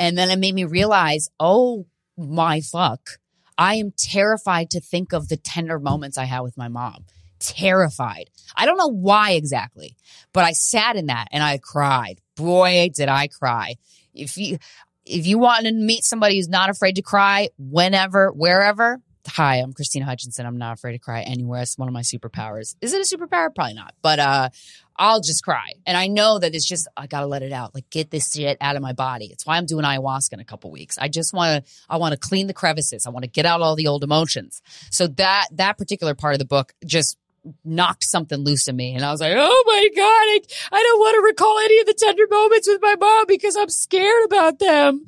And 0.00 0.16
then 0.16 0.30
it 0.30 0.38
made 0.38 0.54
me 0.54 0.64
realize, 0.64 1.28
oh 1.38 1.86
my 2.16 2.62
fuck. 2.62 3.20
I 3.58 3.74
am 3.74 3.92
terrified 3.96 4.70
to 4.70 4.80
think 4.80 5.12
of 5.12 5.28
the 5.28 5.36
tender 5.36 5.78
moments 5.78 6.16
I 6.16 6.24
had 6.24 6.40
with 6.40 6.56
my 6.56 6.68
mom. 6.68 7.04
Terrified. 7.38 8.30
I 8.56 8.64
don't 8.64 8.78
know 8.78 8.90
why 8.90 9.32
exactly, 9.32 9.96
but 10.32 10.44
I 10.44 10.52
sat 10.52 10.96
in 10.96 11.06
that 11.06 11.28
and 11.30 11.42
I 11.42 11.58
cried. 11.58 12.22
Boy, 12.34 12.90
did 12.94 13.10
I 13.10 13.28
cry. 13.28 13.76
If 14.14 14.38
you, 14.38 14.56
if 15.04 15.26
you 15.26 15.38
want 15.38 15.66
to 15.66 15.72
meet 15.72 16.04
somebody 16.04 16.36
who's 16.36 16.48
not 16.48 16.70
afraid 16.70 16.96
to 16.96 17.02
cry 17.02 17.50
whenever, 17.58 18.30
wherever, 18.32 19.02
hi, 19.26 19.56
I'm 19.56 19.72
Krystyna 19.72 20.02
Hutchinson. 20.02 20.46
I'm 20.46 20.58
not 20.58 20.78
afraid 20.78 20.92
to 20.92 20.98
cry 20.98 21.22
anywhere. 21.22 21.62
It's 21.62 21.78
one 21.78 21.88
of 21.88 21.94
my 21.94 22.02
superpowers. 22.02 22.74
Is 22.80 22.92
it 22.92 23.12
a 23.12 23.16
superpower? 23.16 23.54
Probably 23.54 23.74
not. 23.74 23.94
But 24.02 24.18
uh 24.18 24.48
I'll 24.96 25.20
just 25.20 25.42
cry. 25.42 25.72
And 25.86 25.96
I 25.96 26.08
know 26.08 26.38
that 26.38 26.54
it's 26.54 26.66
just 26.66 26.86
I 26.96 27.06
gotta 27.06 27.26
let 27.26 27.42
it 27.42 27.52
out. 27.52 27.74
Like 27.74 27.88
get 27.90 28.10
this 28.10 28.32
shit 28.32 28.58
out 28.60 28.76
of 28.76 28.82
my 28.82 28.92
body. 28.92 29.26
It's 29.26 29.46
why 29.46 29.56
I'm 29.56 29.66
doing 29.66 29.84
ayahuasca 29.84 30.34
in 30.34 30.40
a 30.40 30.44
couple 30.44 30.70
weeks. 30.70 30.98
I 30.98 31.08
just 31.08 31.32
wanna 31.32 31.62
I 31.88 31.96
wanna 31.96 32.16
clean 32.16 32.46
the 32.46 32.54
crevices. 32.54 33.06
I 33.06 33.10
wanna 33.10 33.26
get 33.26 33.46
out 33.46 33.60
all 33.60 33.76
the 33.76 33.86
old 33.86 34.04
emotions. 34.04 34.62
So 34.90 35.06
that 35.06 35.46
that 35.52 35.78
particular 35.78 36.14
part 36.14 36.34
of 36.34 36.38
the 36.38 36.44
book 36.44 36.72
just 36.84 37.16
knocked 37.64 38.04
something 38.04 38.38
loose 38.38 38.68
in 38.68 38.76
me. 38.76 38.94
And 38.94 39.04
I 39.04 39.10
was 39.10 39.20
like, 39.20 39.32
oh 39.34 39.64
my 39.66 39.88
God, 39.96 40.02
I, 40.04 40.40
I 40.72 40.82
don't 40.82 40.98
want 40.98 41.14
to 41.14 41.22
recall 41.22 41.58
any 41.58 41.80
of 41.80 41.86
the 41.86 41.94
tender 41.94 42.24
moments 42.30 42.68
with 42.68 42.82
my 42.82 42.96
mom 42.96 43.24
because 43.26 43.56
I'm 43.56 43.70
scared 43.70 44.24
about 44.26 44.58
them. 44.58 45.06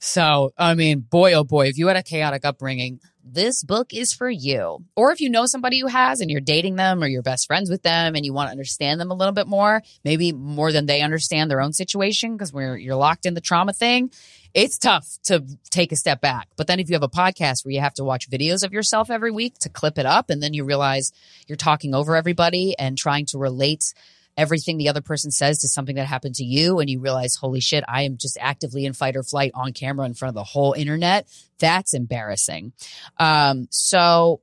So, 0.00 0.52
I 0.58 0.74
mean, 0.74 1.00
boy, 1.00 1.32
oh 1.32 1.44
boy, 1.44 1.68
if 1.68 1.78
you 1.78 1.86
had 1.86 1.96
a 1.96 2.02
chaotic 2.02 2.44
upbringing, 2.44 3.00
this 3.24 3.64
book 3.64 3.94
is 3.94 4.12
for 4.12 4.28
you. 4.28 4.84
Or 4.96 5.10
if 5.10 5.20
you 5.20 5.30
know 5.30 5.46
somebody 5.46 5.80
who 5.80 5.86
has 5.86 6.20
and 6.20 6.30
you're 6.30 6.40
dating 6.40 6.76
them 6.76 7.02
or 7.02 7.06
you're 7.06 7.22
best 7.22 7.46
friends 7.46 7.70
with 7.70 7.82
them 7.82 8.14
and 8.14 8.24
you 8.24 8.34
want 8.34 8.48
to 8.48 8.52
understand 8.52 9.00
them 9.00 9.10
a 9.10 9.14
little 9.14 9.32
bit 9.32 9.46
more, 9.46 9.82
maybe 10.04 10.32
more 10.32 10.72
than 10.72 10.86
they 10.86 11.00
understand 11.00 11.50
their 11.50 11.62
own 11.62 11.72
situation 11.72 12.36
because 12.36 12.52
we're 12.52 12.76
you're 12.76 12.96
locked 12.96 13.24
in 13.24 13.34
the 13.34 13.40
trauma 13.40 13.72
thing. 13.72 14.10
It's 14.52 14.78
tough 14.78 15.18
to 15.24 15.44
take 15.70 15.90
a 15.90 15.96
step 15.96 16.20
back. 16.20 16.48
But 16.56 16.66
then 16.66 16.78
if 16.78 16.88
you 16.88 16.94
have 16.94 17.02
a 17.02 17.08
podcast 17.08 17.64
where 17.64 17.72
you 17.72 17.80
have 17.80 17.94
to 17.94 18.04
watch 18.04 18.30
videos 18.30 18.62
of 18.62 18.72
yourself 18.72 19.10
every 19.10 19.30
week 19.30 19.58
to 19.60 19.68
clip 19.68 19.98
it 19.98 20.06
up 20.06 20.30
and 20.30 20.42
then 20.42 20.52
you 20.54 20.64
realize 20.64 21.12
you're 21.48 21.56
talking 21.56 21.94
over 21.94 22.14
everybody 22.14 22.78
and 22.78 22.96
trying 22.96 23.26
to 23.26 23.38
relate 23.38 23.94
everything 24.36 24.78
the 24.78 24.88
other 24.88 25.00
person 25.00 25.30
says 25.30 25.58
to 25.58 25.68
something 25.68 25.96
that 25.96 26.06
happened 26.06 26.34
to 26.36 26.44
you 26.44 26.80
and 26.80 26.90
you 26.90 27.00
realize, 27.00 27.36
holy 27.36 27.60
shit, 27.60 27.84
I 27.86 28.02
am 28.02 28.16
just 28.16 28.36
actively 28.40 28.84
in 28.84 28.92
fight 28.92 29.16
or 29.16 29.22
flight 29.22 29.52
on 29.54 29.72
camera 29.72 30.06
in 30.06 30.14
front 30.14 30.30
of 30.30 30.34
the 30.34 30.44
whole 30.44 30.72
internet. 30.72 31.28
That's 31.58 31.94
embarrassing. 31.94 32.72
Um, 33.18 33.68
so 33.70 34.40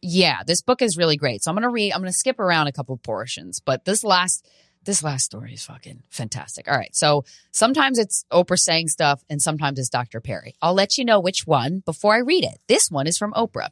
yeah, 0.00 0.42
this 0.46 0.60
book 0.60 0.82
is 0.82 0.96
really 0.96 1.16
great. 1.16 1.42
So 1.42 1.50
I'm 1.50 1.54
going 1.54 1.62
to 1.62 1.70
read, 1.70 1.92
I'm 1.92 2.00
going 2.00 2.12
to 2.12 2.18
skip 2.18 2.38
around 2.38 2.66
a 2.66 2.72
couple 2.72 2.96
portions, 2.98 3.60
but 3.60 3.84
this 3.84 4.04
last, 4.04 4.46
this 4.84 5.02
last 5.02 5.24
story 5.24 5.54
is 5.54 5.64
fucking 5.64 6.02
fantastic. 6.10 6.70
All 6.70 6.76
right. 6.76 6.94
So 6.94 7.24
sometimes 7.52 7.98
it's 7.98 8.26
Oprah 8.30 8.58
saying 8.58 8.88
stuff 8.88 9.24
and 9.30 9.40
sometimes 9.40 9.78
it's 9.78 9.88
Dr. 9.88 10.20
Perry. 10.20 10.54
I'll 10.60 10.74
let 10.74 10.98
you 10.98 11.06
know 11.06 11.20
which 11.20 11.46
one 11.46 11.82
before 11.86 12.14
I 12.14 12.18
read 12.18 12.44
it. 12.44 12.58
This 12.66 12.90
one 12.90 13.06
is 13.06 13.16
from 13.16 13.32
Oprah. 13.32 13.70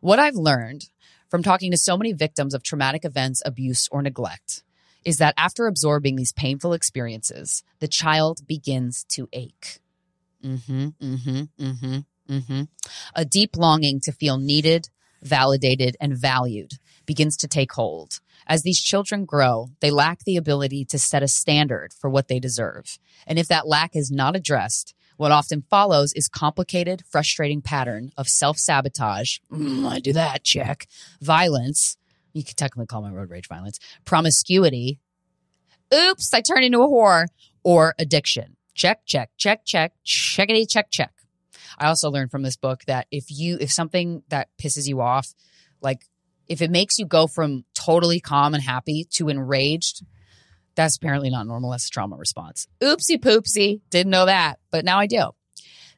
What 0.00 0.18
I've 0.18 0.36
learned 0.36 0.88
from 1.28 1.42
talking 1.42 1.70
to 1.70 1.76
so 1.76 1.98
many 1.98 2.12
victims 2.12 2.54
of 2.54 2.62
traumatic 2.62 3.04
events, 3.04 3.42
abuse, 3.44 3.88
or 3.92 4.02
neglect 4.02 4.62
is 5.04 5.18
that 5.18 5.34
after 5.36 5.66
absorbing 5.66 6.16
these 6.16 6.32
painful 6.32 6.72
experiences, 6.72 7.62
the 7.80 7.88
child 7.88 8.46
begins 8.46 9.04
to 9.10 9.28
ache. 9.32 9.80
Mm-hmm, 10.44 10.88
mm-hmm, 11.00 11.64
mm-hmm, 11.64 11.98
mm-hmm. 12.32 12.62
A 13.14 13.24
deep 13.24 13.56
longing 13.56 14.00
to 14.00 14.12
feel 14.12 14.38
needed, 14.38 14.88
validated, 15.22 15.96
and 16.00 16.16
valued 16.16 16.72
begins 17.06 17.36
to 17.38 17.48
take 17.48 17.72
hold. 17.72 18.20
As 18.46 18.62
these 18.62 18.80
children 18.80 19.24
grow, 19.24 19.70
they 19.80 19.90
lack 19.90 20.24
the 20.24 20.36
ability 20.36 20.84
to 20.86 20.98
set 20.98 21.22
a 21.22 21.28
standard 21.28 21.92
for 21.92 22.10
what 22.10 22.28
they 22.28 22.40
deserve. 22.40 22.98
And 23.26 23.38
if 23.38 23.48
that 23.48 23.68
lack 23.68 23.94
is 23.94 24.10
not 24.10 24.34
addressed, 24.34 24.94
what 25.16 25.30
often 25.30 25.62
follows 25.70 26.12
is 26.14 26.26
complicated, 26.28 27.04
frustrating 27.08 27.62
pattern 27.62 28.10
of 28.16 28.28
self-sabotage. 28.28 29.38
Mm, 29.52 29.88
I 29.88 30.00
do 30.00 30.12
that, 30.14 30.42
check. 30.42 30.88
Violence, 31.20 31.96
you 32.32 32.44
could 32.44 32.56
technically 32.56 32.86
call 32.86 33.02
my 33.02 33.10
road 33.10 33.30
rage 33.30 33.48
violence, 33.48 33.78
promiscuity. 34.04 34.98
Oops, 35.94 36.32
I 36.32 36.40
turned 36.40 36.64
into 36.64 36.82
a 36.82 36.88
whore 36.88 37.26
or 37.62 37.94
addiction. 37.98 38.56
Check, 38.74 39.00
check, 39.06 39.30
check, 39.36 39.64
check, 39.66 39.92
checkity, 40.06 40.66
check, 40.68 40.90
check. 40.90 41.12
I 41.78 41.86
also 41.88 42.10
learned 42.10 42.30
from 42.30 42.42
this 42.42 42.56
book 42.56 42.84
that 42.86 43.06
if 43.10 43.26
you, 43.28 43.58
if 43.60 43.70
something 43.70 44.22
that 44.28 44.48
pisses 44.58 44.88
you 44.88 45.00
off, 45.00 45.28
like 45.80 46.06
If 46.48 46.60
it 46.60 46.70
makes 46.70 46.98
you 46.98 47.06
go 47.06 47.26
from 47.26 47.64
totally 47.74 48.20
calm 48.20 48.54
and 48.54 48.62
happy 48.62 49.06
to 49.12 49.28
enraged, 49.28 50.04
that's 50.74 50.96
apparently 50.96 51.30
not 51.30 51.46
normal. 51.46 51.70
That's 51.70 51.86
a 51.86 51.90
trauma 51.90 52.16
response. 52.16 52.66
Oopsie 52.80 53.18
poopsie. 53.18 53.80
Didn't 53.90 54.10
know 54.10 54.26
that, 54.26 54.58
but 54.70 54.84
now 54.84 54.98
I 54.98 55.06
do. 55.06 55.30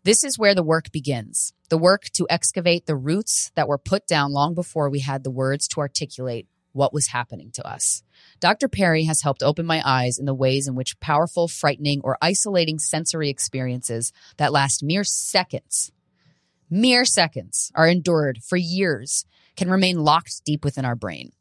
This 0.04 0.22
is 0.22 0.38
where 0.38 0.54
the 0.54 0.62
work 0.62 0.92
begins. 0.92 1.54
The 1.70 1.78
work 1.78 2.04
to 2.12 2.26
excavate 2.28 2.84
the 2.84 2.94
roots 2.94 3.50
that 3.54 3.66
were 3.66 3.78
put 3.78 4.06
down 4.06 4.32
long 4.32 4.54
before 4.54 4.90
we 4.90 5.00
had 5.00 5.24
the 5.24 5.30
words 5.30 5.66
to 5.68 5.80
articulate 5.80 6.46
what 6.72 6.92
was 6.92 7.06
happening 7.06 7.50
to 7.52 7.66
us. 7.66 8.02
Dr. 8.38 8.68
Perry 8.68 9.04
has 9.04 9.22
helped 9.22 9.42
open 9.42 9.64
my 9.64 9.80
eyes 9.82 10.18
in 10.18 10.26
the 10.26 10.34
ways 10.34 10.68
in 10.68 10.74
which 10.74 11.00
powerful, 11.00 11.48
frightening, 11.48 12.02
or 12.04 12.18
isolating 12.20 12.78
sensory 12.78 13.30
experiences 13.30 14.12
that 14.36 14.52
last 14.52 14.82
mere 14.82 15.04
seconds, 15.04 15.90
mere 16.68 17.06
seconds, 17.06 17.72
are 17.74 17.88
endured 17.88 18.42
for 18.42 18.56
years, 18.58 19.24
can 19.56 19.70
remain 19.70 20.04
locked 20.04 20.44
deep 20.44 20.64
within 20.64 20.84
our 20.84 20.96
brain. 20.96 21.32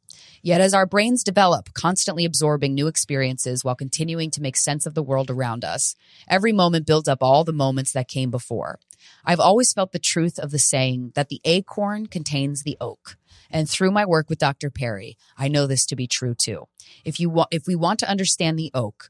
Yet, 0.41 0.61
as 0.61 0.74
our 0.74 0.86
brains 0.86 1.24
develop, 1.24 1.74
constantly 1.74 2.26
absorbing 2.26 2.74
new 2.74 2.88
experiences 2.88 3.64
while 3.64 3.76
continuing 3.76 4.30
to 4.32 4.41
make 4.41 4.57
sense 4.57 4.86
of 4.86 4.93
the 4.93 5.03
world 5.03 5.30
around 5.30 5.64
us, 5.64 5.95
every 6.28 6.51
moment 6.51 6.86
builds 6.86 7.07
up 7.07 7.20
all 7.22 7.43
the 7.43 7.53
moments 7.53 7.91
that 7.93 8.07
came 8.07 8.30
before. 8.30 8.80
I've 9.26 9.39
always 9.39 9.74
felt 9.74 9.91
the 9.91 9.99
truth 9.99 10.38
of 10.39 10.51
the 10.51 10.59
saying 10.59 11.14
that 11.16 11.30
the 11.30 11.41
acorn 11.45 12.07
contains 12.07 12.64
the 12.64 12.78
oak. 12.82 13.18
And 13.49 13.70
through 13.70 13.91
my 13.91 14.05
work 14.05 14.30
with 14.30 14.39
Dr. 14.39 14.70
Perry, 14.70 15.18
I 15.38 15.47
know 15.47 15.68
this 15.68 15.86
to 15.88 15.95
be 15.95 16.07
true 16.07 16.34
too. 16.34 16.68
If 17.05 17.20
you 17.20 17.30
want, 17.30 17.49
if 17.51 17.68
we 17.68 17.76
want 17.76 17.99
to 17.99 18.09
understand 18.09 18.57
the 18.57 18.72
oak, 18.74 19.09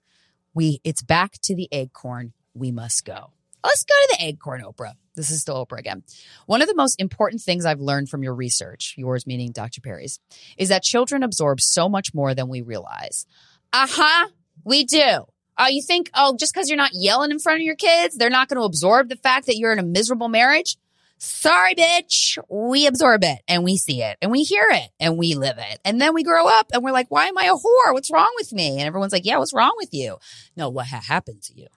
we, 0.54 0.82
it's 0.84 1.02
back 1.02 1.34
to 1.44 1.56
the 1.56 1.70
acorn. 1.72 2.34
We 2.54 2.72
must 2.72 3.06
go. 3.06 3.32
Let's 3.64 3.86
go 3.86 3.94
to 3.94 4.18
the 4.18 4.26
acorn, 4.26 4.62
Oprah. 4.62 4.94
This 5.16 5.32
is 5.32 5.42
still 5.42 5.66
Oprah 5.66 5.80
again. 5.80 6.04
One 6.48 6.62
of 6.62 6.68
the 6.68 6.76
most 6.76 7.00
important 7.00 7.42
things 7.42 7.66
I've 7.66 7.80
learned 7.80 8.10
from 8.10 8.24
your 8.24 8.34
research, 8.34 8.96
yours 8.98 9.26
meaning 9.26 9.52
Dr. 9.52 9.82
Perry's, 9.82 10.20
is 10.58 10.70
that 10.70 10.84
children 10.84 11.24
absorb 11.24 11.62
so 11.62 11.88
much 11.88 12.14
more 12.14 12.34
than 12.34 12.50
we 12.50 12.62
realize. 12.62 13.26
Uh 13.72 13.88
huh. 13.90 14.30
We 14.64 14.84
do. 14.84 15.26
Oh, 15.58 15.68
you 15.68 15.84
think, 15.84 16.10
oh, 16.16 16.36
just 16.40 16.54
because 16.54 16.68
you're 16.68 16.78
not 16.78 16.92
yelling 16.94 17.32
in 17.32 17.40
front 17.40 17.60
of 17.60 17.64
your 17.64 17.76
kids, 17.76 18.18
they're 18.18 18.30
not 18.30 18.50
going 18.50 18.60
to 18.60 18.66
absorb 18.66 19.10
the 19.10 19.16
fact 19.16 19.46
that 19.46 19.58
you're 19.58 19.72
in 19.72 19.80
a 19.80 19.84
miserable 19.84 20.30
marriage? 20.30 20.78
Sorry, 21.20 21.76
bitch. 21.76 22.38
We 22.50 22.86
absorb 22.88 23.24
it 23.24 23.40
and 23.48 23.64
we 23.64 23.78
see 23.78 24.02
it 24.02 24.18
and 24.22 24.32
we 24.32 24.44
hear 24.44 24.68
it 24.72 24.90
and 25.00 25.18
we 25.18 25.36
live 25.36 25.58
it. 25.58 25.80
And 25.86 26.02
then 26.02 26.14
we 26.14 26.24
grow 26.24 26.48
up 26.48 26.68
and 26.74 26.84
we're 26.84 26.92
like, 26.92 27.10
why 27.10 27.28
am 27.28 27.38
I 27.38 27.46
a 27.46 27.54
whore? 27.54 27.94
What's 27.94 28.12
wrong 28.12 28.32
with 28.36 28.52
me? 28.52 28.72
And 28.72 28.82
everyone's 28.82 29.14
like, 29.14 29.26
yeah, 29.26 29.38
what's 29.38 29.54
wrong 29.54 29.74
with 29.78 29.94
you? 29.94 30.18
No, 30.58 30.70
what 30.70 30.88
ha- 30.88 31.02
happened 31.08 31.44
to 31.44 31.54
you? 31.58 31.68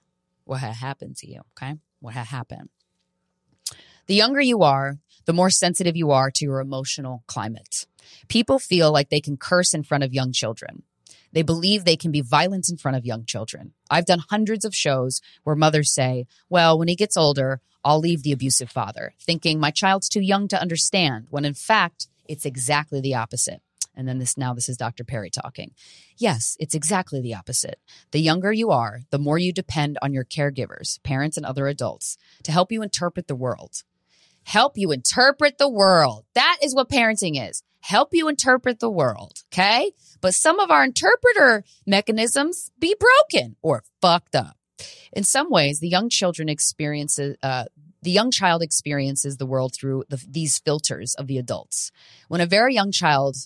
What 0.47 0.61
ha- 0.61 0.73
happened 0.73 1.17
to 1.19 1.31
you? 1.31 1.43
Okay. 1.53 1.75
What 2.01 2.15
ha- 2.15 2.25
happened? 2.25 2.71
The 4.07 4.15
younger 4.15 4.41
you 4.41 4.63
are, 4.63 4.99
the 5.27 5.33
more 5.33 5.51
sensitive 5.51 5.97
you 5.97 6.13
are 6.13 6.31
to 6.31 6.45
your 6.45 6.61
emotional 6.61 7.25
climate. 7.27 7.87
People 8.29 8.61
feel 8.61 8.93
like 8.93 9.11
they 9.11 9.21
can 9.21 9.37
curse 9.37 9.75
in 9.75 9.83
front 9.83 10.05
of 10.05 10.15
young 10.15 10.33
children. 10.33 10.85
They 11.33 11.43
believe 11.43 11.85
they 11.85 11.97
can 11.97 12.13
be 12.13 12.21
violent 12.21 12.69
in 12.71 12.77
front 12.77 12.97
of 12.97 13.05
young 13.05 13.25
children. 13.25 13.73
I've 13.91 14.07
done 14.07 14.23
hundreds 14.31 14.65
of 14.65 14.75
shows 14.75 15.21
where 15.43 15.57
mothers 15.57 15.93
say, 15.93 16.27
well, 16.49 16.79
when 16.79 16.89
he 16.89 16.95
gets 16.95 17.17
older, 17.17 17.61
I'll 17.85 17.99
leave 17.99 18.23
the 18.23 18.33
abusive 18.33 18.71
father, 18.71 19.15
thinking 19.21 19.59
my 19.59 19.73
child's 19.73 20.09
too 20.09 20.21
young 20.21 20.47
to 20.49 20.61
understand, 20.61 21.27
when 21.29 21.45
in 21.45 21.55
fact, 21.55 22.07
it's 22.25 22.47
exactly 22.47 23.01
the 23.01 23.15
opposite. 23.15 23.61
And 23.97 24.07
then 24.07 24.19
this 24.19 24.37
now 24.37 24.53
this 24.55 24.69
is 24.69 24.77
Dr. 24.77 25.05
Perry 25.05 25.31
talking. 25.31 25.73
Yes, 26.17 26.57
it's 26.61 26.75
exactly 26.75 27.21
the 27.21 27.35
opposite. 27.35 27.81
The 28.11 28.21
younger 28.21 28.53
you 28.53 28.71
are, 28.71 29.01
the 29.11 29.19
more 29.19 29.39
you 29.39 29.53
depend 29.53 29.99
on 30.03 30.13
your 30.13 30.25
caregivers, 30.25 31.03
parents 31.03 31.37
and 31.37 31.47
other 31.47 31.67
adults 31.67 32.19
to 32.45 32.53
help 32.53 32.71
you 32.71 32.83
interpret 32.83 33.27
the 33.27 33.35
world. 33.35 33.83
Help 34.45 34.79
you 34.79 34.93
interpret 34.93 35.59
the 35.59 35.69
world. 35.69 36.25
That 36.35 36.59
is 36.63 36.75
what 36.75 36.89
parenting 36.89 37.49
is. 37.49 37.63
Help 37.81 38.11
you 38.13 38.29
interpret 38.29 38.81
the 38.81 38.91
world. 38.91 39.45
Okay. 39.53 39.93
But 40.21 40.35
some 40.35 40.61
of 40.61 40.71
our 40.71 40.85
interpreter 40.85 41.65
mechanisms 41.87 42.71
be 42.79 42.95
broken 42.99 43.57
or 43.63 43.85
fucked 44.01 44.35
up. 44.35 44.57
In 45.13 45.25
some 45.25 45.51
ways, 45.51 45.81
the 45.81 45.89
young 45.89 46.09
children 46.09 46.49
experiences, 46.49 47.37
uh, 47.43 47.65
the 48.03 48.11
young 48.11 48.31
child 48.31 48.63
experiences 48.63 49.37
the 49.37 49.47
world 49.47 49.75
through 49.75 50.05
the, 50.09 50.25
these 50.29 50.59
filters 50.59 51.15
of 51.15 51.27
the 51.27 51.39
adults. 51.39 51.91
When 52.29 52.41
a 52.41 52.47
very 52.47 52.75
young 52.75 52.93
child, 52.93 53.37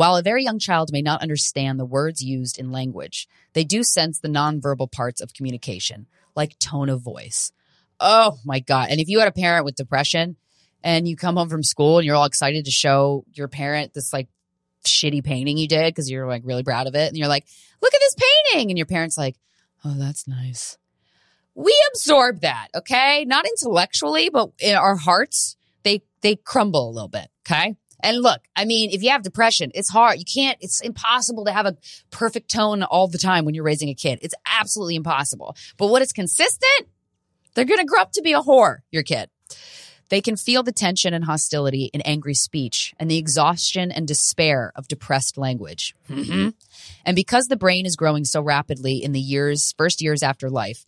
while 0.00 0.16
a 0.16 0.22
very 0.22 0.42
young 0.42 0.58
child 0.58 0.90
may 0.94 1.02
not 1.02 1.20
understand 1.20 1.78
the 1.78 1.84
words 1.84 2.24
used 2.24 2.58
in 2.58 2.72
language, 2.72 3.28
they 3.52 3.64
do 3.64 3.82
sense 3.82 4.18
the 4.18 4.28
nonverbal 4.28 4.90
parts 4.90 5.20
of 5.20 5.34
communication, 5.34 6.06
like 6.34 6.58
tone 6.58 6.88
of 6.88 7.02
voice. 7.02 7.52
Oh 8.00 8.38
my 8.42 8.60
God. 8.60 8.88
And 8.88 8.98
if 8.98 9.08
you 9.08 9.18
had 9.18 9.28
a 9.28 9.30
parent 9.30 9.66
with 9.66 9.74
depression 9.74 10.36
and 10.82 11.06
you 11.06 11.18
come 11.18 11.36
home 11.36 11.50
from 11.50 11.62
school 11.62 11.98
and 11.98 12.06
you're 12.06 12.16
all 12.16 12.24
excited 12.24 12.64
to 12.64 12.70
show 12.70 13.26
your 13.34 13.46
parent 13.46 13.92
this 13.92 14.10
like 14.10 14.28
shitty 14.86 15.22
painting 15.22 15.58
you 15.58 15.68
did 15.68 15.92
because 15.92 16.10
you're 16.10 16.26
like 16.26 16.44
really 16.46 16.62
proud 16.62 16.86
of 16.86 16.94
it. 16.94 17.08
And 17.08 17.18
you're 17.18 17.28
like, 17.28 17.44
look 17.82 17.92
at 17.92 18.00
this 18.00 18.16
painting. 18.54 18.70
And 18.70 18.78
your 18.78 18.86
parent's 18.86 19.18
like, 19.18 19.36
oh, 19.84 19.96
that's 19.98 20.26
nice. 20.26 20.78
We 21.54 21.76
absorb 21.92 22.40
that, 22.40 22.68
okay? 22.74 23.26
Not 23.26 23.44
intellectually, 23.44 24.30
but 24.30 24.48
in 24.60 24.76
our 24.76 24.96
hearts, 24.96 25.56
they 25.82 26.00
they 26.22 26.36
crumble 26.36 26.88
a 26.88 26.90
little 26.90 27.08
bit, 27.08 27.28
okay? 27.46 27.76
And 28.02 28.22
look, 28.22 28.40
I 28.56 28.64
mean, 28.64 28.90
if 28.90 29.02
you 29.02 29.10
have 29.10 29.22
depression, 29.22 29.70
it's 29.74 29.88
hard. 29.88 30.18
You 30.18 30.24
can't, 30.24 30.58
it's 30.60 30.80
impossible 30.80 31.44
to 31.44 31.52
have 31.52 31.66
a 31.66 31.76
perfect 32.10 32.50
tone 32.50 32.82
all 32.82 33.08
the 33.08 33.18
time 33.18 33.44
when 33.44 33.54
you're 33.54 33.64
raising 33.64 33.88
a 33.88 33.94
kid. 33.94 34.18
It's 34.22 34.34
absolutely 34.46 34.96
impossible. 34.96 35.56
But 35.76 35.88
what 35.88 36.02
is 36.02 36.12
consistent, 36.12 36.88
they're 37.54 37.64
going 37.64 37.80
to 37.80 37.86
grow 37.86 38.02
up 38.02 38.12
to 38.12 38.22
be 38.22 38.32
a 38.32 38.40
whore, 38.40 38.78
your 38.90 39.02
kid. 39.02 39.30
They 40.10 40.20
can 40.20 40.36
feel 40.36 40.64
the 40.64 40.72
tension 40.72 41.14
and 41.14 41.24
hostility 41.24 41.84
in 41.94 42.00
angry 42.00 42.34
speech 42.34 42.94
and 42.98 43.08
the 43.08 43.16
exhaustion 43.16 43.92
and 43.92 44.08
despair 44.08 44.72
of 44.74 44.88
depressed 44.88 45.38
language. 45.38 45.94
Mm-hmm. 46.08 46.48
And 47.04 47.14
because 47.14 47.46
the 47.46 47.56
brain 47.56 47.86
is 47.86 47.94
growing 47.94 48.24
so 48.24 48.42
rapidly 48.42 49.02
in 49.02 49.12
the 49.12 49.20
years, 49.20 49.72
first 49.78 50.02
years 50.02 50.22
after 50.22 50.50
life, 50.50 50.84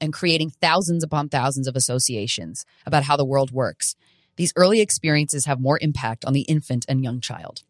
and 0.00 0.12
creating 0.12 0.50
thousands 0.50 1.04
upon 1.04 1.28
thousands 1.28 1.68
of 1.68 1.76
associations 1.76 2.66
about 2.84 3.04
how 3.04 3.16
the 3.16 3.24
world 3.24 3.52
works, 3.52 3.94
these 4.36 4.52
early 4.56 4.80
experiences 4.80 5.46
have 5.46 5.60
more 5.60 5.78
impact 5.80 6.24
on 6.24 6.32
the 6.32 6.42
infant 6.42 6.84
and 6.88 7.02
young 7.02 7.20
child. 7.20 7.62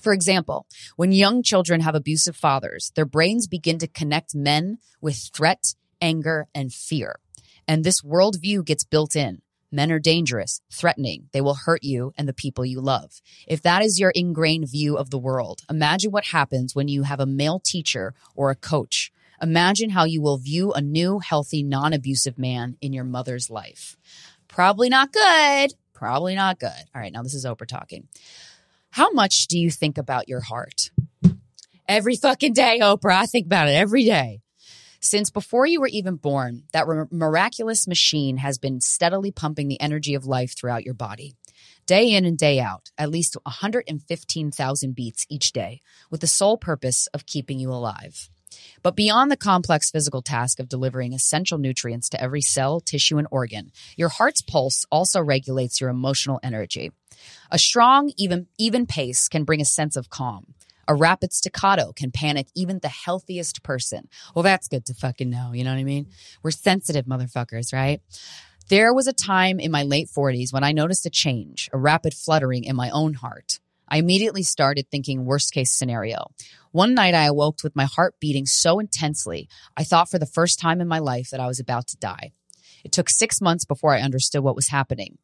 For 0.00 0.12
example, 0.12 0.66
when 0.96 1.12
young 1.12 1.42
children 1.42 1.80
have 1.80 1.94
abusive 1.94 2.36
fathers, 2.36 2.92
their 2.94 3.06
brains 3.06 3.46
begin 3.46 3.78
to 3.78 3.86
connect 3.86 4.34
men 4.34 4.78
with 5.00 5.30
threat, 5.32 5.74
anger, 6.00 6.46
and 6.54 6.72
fear. 6.72 7.16
And 7.66 7.84
this 7.84 8.02
worldview 8.02 8.64
gets 8.64 8.84
built 8.84 9.16
in. 9.16 9.40
Men 9.72 9.90
are 9.90 9.98
dangerous, 9.98 10.60
threatening. 10.72 11.28
They 11.32 11.40
will 11.40 11.54
hurt 11.54 11.82
you 11.82 12.12
and 12.16 12.28
the 12.28 12.32
people 12.32 12.64
you 12.64 12.80
love. 12.80 13.20
If 13.48 13.62
that 13.62 13.82
is 13.82 13.98
your 13.98 14.10
ingrained 14.10 14.68
view 14.70 14.96
of 14.96 15.10
the 15.10 15.18
world, 15.18 15.62
imagine 15.68 16.12
what 16.12 16.26
happens 16.26 16.76
when 16.76 16.86
you 16.86 17.02
have 17.02 17.18
a 17.18 17.26
male 17.26 17.58
teacher 17.58 18.14
or 18.36 18.50
a 18.50 18.54
coach. 18.54 19.10
Imagine 19.42 19.90
how 19.90 20.04
you 20.04 20.22
will 20.22 20.38
view 20.38 20.72
a 20.72 20.80
new, 20.80 21.18
healthy, 21.18 21.64
non 21.64 21.92
abusive 21.92 22.38
man 22.38 22.76
in 22.80 22.92
your 22.92 23.04
mother's 23.04 23.50
life. 23.50 23.96
Probably 24.46 24.88
not 24.88 25.12
good. 25.12 25.74
Probably 25.94 26.34
not 26.34 26.58
good. 26.58 26.70
All 26.94 27.00
right, 27.00 27.12
now 27.12 27.22
this 27.22 27.34
is 27.34 27.46
Oprah 27.46 27.66
talking. 27.66 28.08
How 28.90 29.10
much 29.12 29.46
do 29.46 29.58
you 29.58 29.70
think 29.70 29.96
about 29.96 30.28
your 30.28 30.40
heart? 30.40 30.90
Every 31.88 32.16
fucking 32.16 32.52
day, 32.52 32.80
Oprah. 32.82 33.16
I 33.16 33.26
think 33.26 33.46
about 33.46 33.68
it 33.68 33.74
every 33.74 34.04
day. 34.04 34.40
Since 35.00 35.30
before 35.30 35.66
you 35.66 35.80
were 35.80 35.88
even 35.88 36.16
born, 36.16 36.64
that 36.72 36.86
miraculous 37.10 37.86
machine 37.86 38.38
has 38.38 38.56
been 38.56 38.80
steadily 38.80 39.30
pumping 39.30 39.68
the 39.68 39.80
energy 39.80 40.14
of 40.14 40.24
life 40.24 40.56
throughout 40.56 40.84
your 40.84 40.94
body. 40.94 41.34
Day 41.86 42.12
in 42.12 42.24
and 42.24 42.38
day 42.38 42.58
out, 42.58 42.90
at 42.96 43.10
least 43.10 43.36
115,000 43.42 44.94
beats 44.94 45.26
each 45.28 45.52
day, 45.52 45.82
with 46.10 46.22
the 46.22 46.26
sole 46.26 46.56
purpose 46.56 47.06
of 47.08 47.26
keeping 47.26 47.58
you 47.58 47.70
alive. 47.70 48.30
But 48.82 48.96
beyond 48.96 49.30
the 49.30 49.36
complex 49.36 49.90
physical 49.90 50.22
task 50.22 50.60
of 50.60 50.68
delivering 50.68 51.12
essential 51.12 51.58
nutrients 51.58 52.08
to 52.10 52.22
every 52.22 52.40
cell, 52.40 52.80
tissue, 52.80 53.18
and 53.18 53.28
organ, 53.30 53.72
your 53.96 54.08
heart's 54.08 54.42
pulse 54.42 54.84
also 54.90 55.20
regulates 55.20 55.80
your 55.80 55.90
emotional 55.90 56.40
energy. 56.42 56.90
A 57.50 57.58
strong, 57.58 58.12
even, 58.16 58.46
even 58.58 58.86
pace 58.86 59.28
can 59.28 59.44
bring 59.44 59.60
a 59.60 59.64
sense 59.64 59.96
of 59.96 60.10
calm. 60.10 60.54
A 60.86 60.94
rapid 60.94 61.32
staccato 61.32 61.92
can 61.92 62.10
panic 62.10 62.48
even 62.54 62.80
the 62.80 62.88
healthiest 62.88 63.62
person. 63.62 64.08
Well, 64.34 64.42
that's 64.42 64.68
good 64.68 64.84
to 64.86 64.94
fucking 64.94 65.30
know. 65.30 65.52
You 65.52 65.64
know 65.64 65.72
what 65.72 65.78
I 65.78 65.84
mean? 65.84 66.08
We're 66.42 66.50
sensitive 66.50 67.06
motherfuckers, 67.06 67.72
right? 67.72 68.00
There 68.68 68.94
was 68.94 69.06
a 69.06 69.12
time 69.12 69.60
in 69.60 69.70
my 69.70 69.82
late 69.82 70.08
40s 70.08 70.52
when 70.52 70.64
I 70.64 70.72
noticed 70.72 71.06
a 71.06 71.10
change, 71.10 71.68
a 71.72 71.78
rapid 71.78 72.14
fluttering 72.14 72.64
in 72.64 72.76
my 72.76 72.90
own 72.90 73.14
heart. 73.14 73.60
I 73.88 73.98
immediately 73.98 74.42
started 74.42 74.90
thinking 74.90 75.24
worst 75.24 75.52
case 75.52 75.70
scenario. 75.70 76.30
One 76.72 76.94
night 76.94 77.14
I 77.14 77.26
awoke 77.26 77.58
with 77.62 77.76
my 77.76 77.84
heart 77.84 78.14
beating 78.20 78.46
so 78.46 78.78
intensely, 78.78 79.48
I 79.76 79.84
thought 79.84 80.10
for 80.10 80.18
the 80.18 80.26
first 80.26 80.58
time 80.58 80.80
in 80.80 80.88
my 80.88 80.98
life 80.98 81.30
that 81.30 81.40
I 81.40 81.46
was 81.46 81.60
about 81.60 81.86
to 81.88 81.96
die. 81.96 82.32
It 82.84 82.92
took 82.92 83.08
six 83.08 83.40
months 83.40 83.64
before 83.64 83.94
I 83.94 84.00
understood 84.00 84.42
what 84.42 84.56
was 84.56 84.68
happening. 84.68 85.18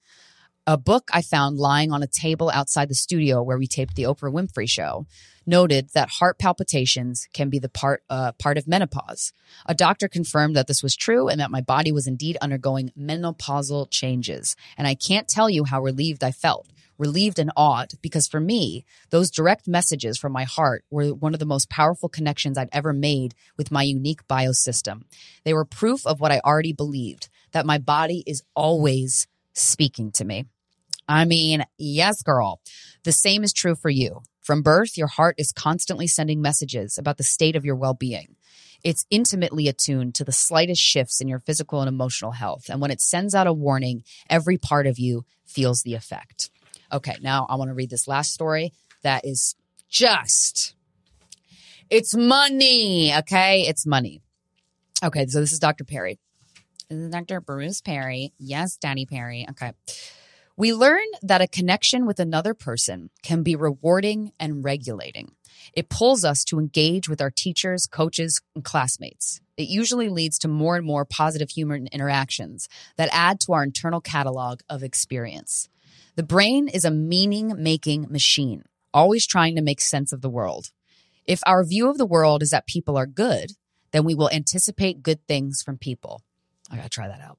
A 0.66 0.76
book 0.76 1.08
I 1.12 1.22
found 1.22 1.56
lying 1.56 1.90
on 1.90 2.02
a 2.02 2.06
table 2.06 2.50
outside 2.50 2.88
the 2.88 2.94
studio 2.94 3.42
where 3.42 3.58
we 3.58 3.66
taped 3.66 3.96
the 3.96 4.04
Oprah 4.04 4.32
Winfrey 4.32 4.68
show 4.68 5.06
noted 5.46 5.88
that 5.94 6.10
heart 6.10 6.38
palpitations 6.38 7.26
can 7.32 7.48
be 7.48 7.58
the 7.58 7.68
part 7.68 8.02
uh, 8.10 8.32
part 8.32 8.58
of 8.58 8.68
menopause. 8.68 9.32
A 9.66 9.74
doctor 9.74 10.06
confirmed 10.06 10.54
that 10.54 10.66
this 10.66 10.82
was 10.82 10.94
true 10.94 11.28
and 11.28 11.40
that 11.40 11.50
my 11.50 11.62
body 11.62 11.90
was 11.92 12.06
indeed 12.06 12.36
undergoing 12.40 12.92
menopausal 12.96 13.90
changes. 13.90 14.54
And 14.76 14.86
I 14.86 14.94
can't 14.94 15.26
tell 15.26 15.48
you 15.48 15.64
how 15.64 15.80
relieved 15.80 16.22
I 16.22 16.30
felt 16.30 16.68
relieved 17.00 17.38
and 17.38 17.50
awed, 17.56 17.94
because 18.02 18.28
for 18.28 18.38
me, 18.38 18.84
those 19.08 19.30
direct 19.30 19.66
messages 19.66 20.18
from 20.18 20.32
my 20.32 20.44
heart 20.44 20.84
were 20.90 21.08
one 21.08 21.34
of 21.34 21.40
the 21.40 21.46
most 21.46 21.70
powerful 21.70 22.08
connections 22.08 22.58
I'd 22.58 22.68
ever 22.72 22.92
made 22.92 23.34
with 23.56 23.72
my 23.72 23.82
unique 23.82 24.28
biosystem. 24.28 25.02
They 25.44 25.54
were 25.54 25.64
proof 25.64 26.06
of 26.06 26.20
what 26.20 26.30
I 26.30 26.40
already 26.44 26.74
believed 26.74 27.28
that 27.52 27.66
my 27.66 27.78
body 27.78 28.22
is 28.26 28.42
always 28.54 29.26
speaking 29.54 30.12
to 30.12 30.24
me. 30.24 30.44
I 31.08 31.24
mean, 31.24 31.64
yes, 31.78 32.22
girl. 32.22 32.60
The 33.02 33.12
same 33.12 33.42
is 33.42 33.52
true 33.52 33.74
for 33.74 33.90
you. 33.90 34.20
From 34.40 34.62
birth, 34.62 34.96
your 34.96 35.08
heart 35.08 35.34
is 35.38 35.52
constantly 35.52 36.06
sending 36.06 36.40
messages 36.40 36.98
about 36.98 37.16
the 37.16 37.24
state 37.24 37.56
of 37.56 37.64
your 37.64 37.76
well 37.76 37.94
being. 37.94 38.36
It's 38.84 39.06
intimately 39.10 39.68
attuned 39.68 40.14
to 40.14 40.24
the 40.24 40.32
slightest 40.32 40.80
shifts 40.80 41.20
in 41.20 41.28
your 41.28 41.38
physical 41.38 41.80
and 41.80 41.88
emotional 41.88 42.32
health. 42.32 42.68
And 42.68 42.80
when 42.80 42.90
it 42.90 43.00
sends 43.00 43.34
out 43.34 43.46
a 43.46 43.52
warning, 43.52 44.04
every 44.28 44.56
part 44.56 44.86
of 44.86 44.98
you 44.98 45.24
feels 45.44 45.82
the 45.82 45.94
effect. 45.94 46.50
Okay, 46.92 47.16
now 47.20 47.46
I 47.48 47.56
want 47.56 47.70
to 47.70 47.74
read 47.74 47.90
this 47.90 48.08
last 48.08 48.32
story 48.32 48.72
that 49.02 49.24
is 49.24 49.54
just, 49.88 50.74
it's 51.88 52.14
money. 52.14 53.14
Okay, 53.14 53.62
it's 53.62 53.86
money. 53.86 54.22
Okay, 55.02 55.26
so 55.26 55.40
this 55.40 55.52
is 55.52 55.58
Dr. 55.58 55.84
Perry. 55.84 56.18
This 56.88 56.98
is 56.98 57.08
Dr. 57.08 57.40
Bruce 57.40 57.80
Perry. 57.80 58.32
Yes, 58.38 58.76
Danny 58.76 59.06
Perry. 59.06 59.46
Okay. 59.50 59.72
We 60.56 60.74
learn 60.74 61.04
that 61.22 61.40
a 61.40 61.48
connection 61.48 62.04
with 62.04 62.20
another 62.20 62.52
person 62.52 63.10
can 63.22 63.42
be 63.42 63.56
rewarding 63.56 64.32
and 64.38 64.62
regulating. 64.62 65.32
It 65.72 65.88
pulls 65.88 66.24
us 66.24 66.44
to 66.44 66.58
engage 66.58 67.08
with 67.08 67.20
our 67.20 67.30
teachers, 67.30 67.86
coaches, 67.86 68.42
and 68.54 68.64
classmates. 68.64 69.40
It 69.56 69.68
usually 69.68 70.08
leads 70.08 70.38
to 70.40 70.48
more 70.48 70.76
and 70.76 70.84
more 70.84 71.04
positive 71.04 71.50
human 71.50 71.86
interactions 71.86 72.68
that 72.96 73.08
add 73.12 73.40
to 73.40 73.52
our 73.52 73.62
internal 73.62 74.00
catalog 74.00 74.60
of 74.68 74.82
experience. 74.82 75.68
The 76.16 76.22
brain 76.22 76.68
is 76.68 76.84
a 76.84 76.90
meaning 76.90 77.54
making 77.56 78.06
machine, 78.10 78.64
always 78.92 79.26
trying 79.26 79.56
to 79.56 79.62
make 79.62 79.80
sense 79.80 80.12
of 80.12 80.20
the 80.20 80.30
world. 80.30 80.70
If 81.26 81.40
our 81.46 81.64
view 81.64 81.88
of 81.88 81.98
the 81.98 82.06
world 82.06 82.42
is 82.42 82.50
that 82.50 82.66
people 82.66 82.96
are 82.96 83.06
good, 83.06 83.52
then 83.92 84.04
we 84.04 84.14
will 84.14 84.30
anticipate 84.30 85.02
good 85.02 85.26
things 85.26 85.62
from 85.62 85.78
people. 85.78 86.22
I 86.70 86.76
gotta 86.76 86.88
try 86.88 87.08
that 87.08 87.20
out. 87.20 87.38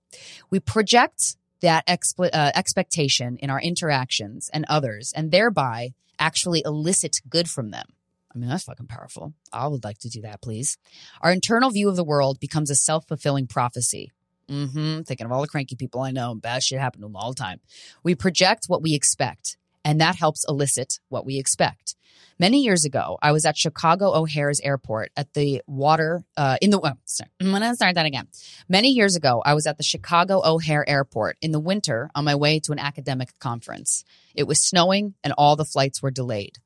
We 0.50 0.60
project 0.60 1.36
that 1.62 1.86
expe- 1.88 2.34
uh, 2.34 2.52
expectation 2.56 3.38
in 3.38 3.50
our 3.50 3.62
interactions 3.62 4.50
and 4.54 4.66
others, 4.68 5.14
and 5.16 5.32
thereby 5.32 5.94
actually 6.20 6.64
elicit 6.66 7.18
good 7.30 7.50
from 7.50 7.72
them. 7.72 7.86
I 8.34 8.38
mean, 8.38 8.50
that's 8.50 8.64
fucking 8.64 8.88
powerful. 8.88 9.34
I 9.52 9.68
would 9.68 9.84
like 9.84 10.00
to 10.00 10.10
do 10.10 10.22
that, 10.22 10.42
please. 10.42 10.78
Our 11.22 11.32
internal 11.32 11.70
view 11.70 11.90
of 11.90 11.96
the 11.96 12.04
world 12.04 12.40
becomes 12.40 12.70
a 12.70 12.76
self 12.76 13.08
fulfilling 13.08 13.48
prophecy. 13.48 14.12
Mm-hmm. 14.52 15.02
Thinking 15.04 15.26
of 15.26 15.32
all 15.32 15.42
the 15.42 15.48
cranky 15.48 15.76
people 15.76 16.02
I 16.02 16.12
know, 16.12 16.36
bad 16.36 16.62
shit 16.62 16.80
happen 16.80 17.02
to 17.02 17.08
them 17.08 17.16
all 17.16 17.30
the 17.30 17.40
time. 17.40 17.62
We 18.04 18.16
project 18.16 18.66
what 18.68 18.82
we 18.82 18.94
expect, 18.94 19.58
and 19.86 20.02
that 20.02 20.18
helps 20.18 20.46
elicit 20.48 21.00
what 21.10 21.26
we 21.26 21.40
expect. 21.40 21.96
Many 22.38 22.64
years 22.64 22.86
ago, 22.86 23.20
I 23.22 23.34
was 23.34 23.46
at 23.46 23.56
Chicago 23.56 24.16
O'Hare's 24.16 24.60
airport 24.62 25.12
at 25.16 25.34
the 25.34 25.62
water, 25.68 26.24
uh, 26.36 26.58
in 26.60 26.72
the, 26.72 26.80
oh, 26.80 26.98
sorry, 27.06 27.30
I'm 27.40 27.54
to 27.54 27.76
start 27.76 27.96
that 27.96 28.08
again. 28.08 28.28
Many 28.68 28.90
years 28.90 29.16
ago, 29.16 29.44
I 29.46 29.54
was 29.54 29.68
at 29.68 29.78
the 29.78 29.84
Chicago 29.84 30.42
O'Hare 30.44 30.88
airport 30.90 31.38
in 31.42 31.52
the 31.52 31.60
winter 31.60 32.10
on 32.16 32.26
my 32.26 32.34
way 32.34 32.60
to 32.62 32.72
an 32.72 32.80
academic 32.80 33.38
conference. 33.40 34.04
It 34.34 34.48
was 34.48 34.60
snowing 34.60 35.14
and 35.24 35.34
all 35.38 35.56
the 35.56 35.66
flights 35.66 36.02
were 36.02 36.10
delayed. 36.10 36.58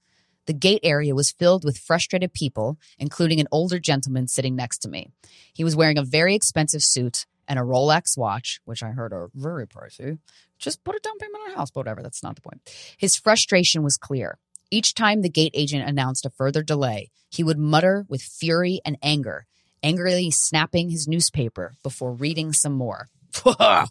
The 0.46 0.54
gate 0.54 0.82
area 0.84 1.14
was 1.14 1.32
filled 1.32 1.66
with 1.66 1.78
frustrated 1.78 2.32
people, 2.32 2.78
including 2.98 3.40
an 3.40 3.48
older 3.52 3.80
gentleman 3.80 4.28
sitting 4.28 4.56
next 4.56 4.78
to 4.80 4.90
me. 4.90 5.10
He 5.54 5.64
was 5.64 5.76
wearing 5.76 5.98
a 5.98 6.04
very 6.04 6.36
expensive 6.36 6.84
suit 6.84 7.26
and 7.48 7.60
a 7.60 7.64
Rolex 7.64 8.18
watch, 8.18 8.60
which 8.66 8.84
I 8.84 8.90
heard 8.92 9.14
are 9.14 9.30
very 9.34 9.68
pricey. 9.68 10.20
Just 10.58 10.84
put 10.84 10.96
a 10.96 11.00
down 11.00 11.18
payment 11.18 11.44
on 11.46 11.52
a 11.52 11.56
house, 11.56 11.72
but 11.72 11.82
whatever, 11.82 12.02
that's 12.02 12.24
not 12.24 12.36
the 12.36 12.42
point. 12.42 12.62
His 12.98 13.16
frustration 13.16 13.84
was 13.84 13.98
clear. 13.98 14.38
Each 14.72 14.94
time 14.94 15.22
the 15.22 15.30
gate 15.30 15.52
agent 15.54 15.88
announced 15.88 16.26
a 16.26 16.30
further 16.30 16.64
delay, 16.64 17.12
he 17.30 17.44
would 17.44 17.60
mutter 17.60 18.06
with 18.10 18.22
fury 18.22 18.80
and 18.86 18.98
anger, 19.04 19.46
angrily 19.84 20.32
snapping 20.32 20.90
his 20.90 21.08
newspaper 21.08 21.74
before 21.84 22.14
reading 22.14 22.54
some 22.54 22.74
more. 22.74 23.08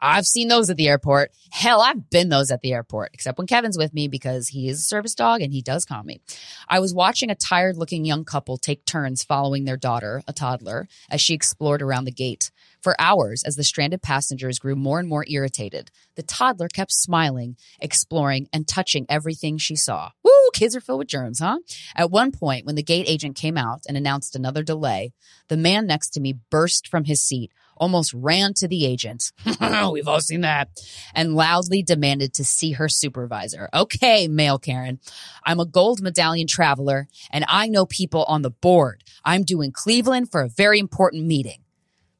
I've 0.00 0.26
seen 0.26 0.48
those 0.48 0.68
at 0.68 0.76
the 0.76 0.88
airport. 0.88 1.30
Hell, 1.50 1.80
I've 1.80 2.10
been 2.10 2.28
those 2.28 2.50
at 2.50 2.60
the 2.60 2.72
airport, 2.72 3.10
except 3.14 3.38
when 3.38 3.46
Kevin's 3.46 3.78
with 3.78 3.94
me 3.94 4.08
because 4.08 4.48
he 4.48 4.68
is 4.68 4.80
a 4.80 4.84
service 4.84 5.14
dog 5.14 5.40
and 5.40 5.52
he 5.52 5.62
does 5.62 5.84
calm 5.84 6.06
me. 6.06 6.20
I 6.68 6.80
was 6.80 6.94
watching 6.94 7.30
a 7.30 7.34
tired 7.34 7.76
looking 7.76 8.04
young 8.04 8.24
couple 8.24 8.58
take 8.58 8.84
turns 8.84 9.24
following 9.24 9.64
their 9.64 9.78
daughter, 9.78 10.22
a 10.28 10.32
toddler, 10.32 10.86
as 11.10 11.20
she 11.20 11.34
explored 11.34 11.80
around 11.82 12.04
the 12.04 12.12
gate. 12.12 12.50
For 12.86 12.94
hours, 13.00 13.42
as 13.42 13.56
the 13.56 13.64
stranded 13.64 14.00
passengers 14.00 14.60
grew 14.60 14.76
more 14.76 15.00
and 15.00 15.08
more 15.08 15.24
irritated, 15.28 15.90
the 16.14 16.22
toddler 16.22 16.68
kept 16.68 16.92
smiling, 16.92 17.56
exploring, 17.80 18.46
and 18.52 18.68
touching 18.68 19.06
everything 19.08 19.58
she 19.58 19.74
saw. 19.74 20.12
Woo, 20.22 20.30
kids 20.52 20.76
are 20.76 20.80
filled 20.80 21.00
with 21.00 21.08
germs, 21.08 21.40
huh? 21.40 21.58
At 21.96 22.12
one 22.12 22.30
point, 22.30 22.64
when 22.64 22.76
the 22.76 22.84
gate 22.84 23.06
agent 23.08 23.34
came 23.34 23.58
out 23.58 23.80
and 23.88 23.96
announced 23.96 24.36
another 24.36 24.62
delay, 24.62 25.12
the 25.48 25.56
man 25.56 25.88
next 25.88 26.10
to 26.10 26.20
me 26.20 26.36
burst 26.48 26.86
from 26.86 27.06
his 27.06 27.20
seat, 27.20 27.50
almost 27.76 28.14
ran 28.14 28.54
to 28.54 28.68
the 28.68 28.86
agent. 28.86 29.32
We've 29.92 30.06
all 30.06 30.20
seen 30.20 30.42
that. 30.42 30.68
And 31.12 31.34
loudly 31.34 31.82
demanded 31.82 32.34
to 32.34 32.44
see 32.44 32.70
her 32.74 32.88
supervisor. 32.88 33.68
Okay, 33.74 34.28
male 34.28 34.60
Karen. 34.60 35.00
I'm 35.44 35.58
a 35.58 35.66
gold 35.66 36.00
medallion 36.00 36.46
traveler 36.46 37.08
and 37.32 37.44
I 37.48 37.66
know 37.66 37.84
people 37.84 38.22
on 38.28 38.42
the 38.42 38.50
board. 38.50 39.02
I'm 39.24 39.42
doing 39.42 39.72
Cleveland 39.72 40.30
for 40.30 40.42
a 40.42 40.48
very 40.48 40.78
important 40.78 41.26
meeting. 41.26 41.64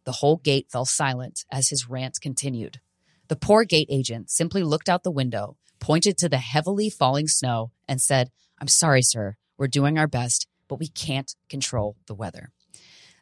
The 0.06 0.12
whole 0.12 0.36
gate 0.36 0.68
fell 0.70 0.84
silent 0.84 1.44
as 1.50 1.68
his 1.68 1.90
rant 1.90 2.20
continued. 2.22 2.80
The 3.26 3.34
poor 3.34 3.64
gate 3.64 3.88
agent 3.90 4.30
simply 4.30 4.62
looked 4.62 4.88
out 4.88 5.02
the 5.02 5.10
window, 5.10 5.56
pointed 5.80 6.16
to 6.18 6.28
the 6.28 6.38
heavily 6.38 6.88
falling 6.88 7.26
snow, 7.26 7.72
and 7.88 8.00
said, 8.00 8.30
I'm 8.60 8.68
sorry, 8.68 9.02
sir. 9.02 9.36
We're 9.58 9.66
doing 9.66 9.98
our 9.98 10.06
best, 10.06 10.46
but 10.68 10.78
we 10.78 10.86
can't 10.86 11.34
control 11.50 11.96
the 12.06 12.14
weather. 12.14 12.52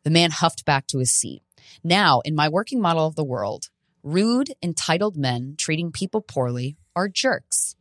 The 0.02 0.10
man 0.10 0.30
huffed 0.30 0.66
back 0.66 0.86
to 0.88 0.98
his 0.98 1.10
seat. 1.10 1.42
Now, 1.82 2.20
in 2.20 2.34
my 2.34 2.50
working 2.50 2.82
model 2.82 3.06
of 3.06 3.16
the 3.16 3.24
world, 3.24 3.70
rude, 4.02 4.52
entitled 4.62 5.16
men 5.16 5.54
treating 5.56 5.90
people 5.90 6.20
poorly 6.20 6.76
are 6.94 7.08
jerks. 7.08 7.76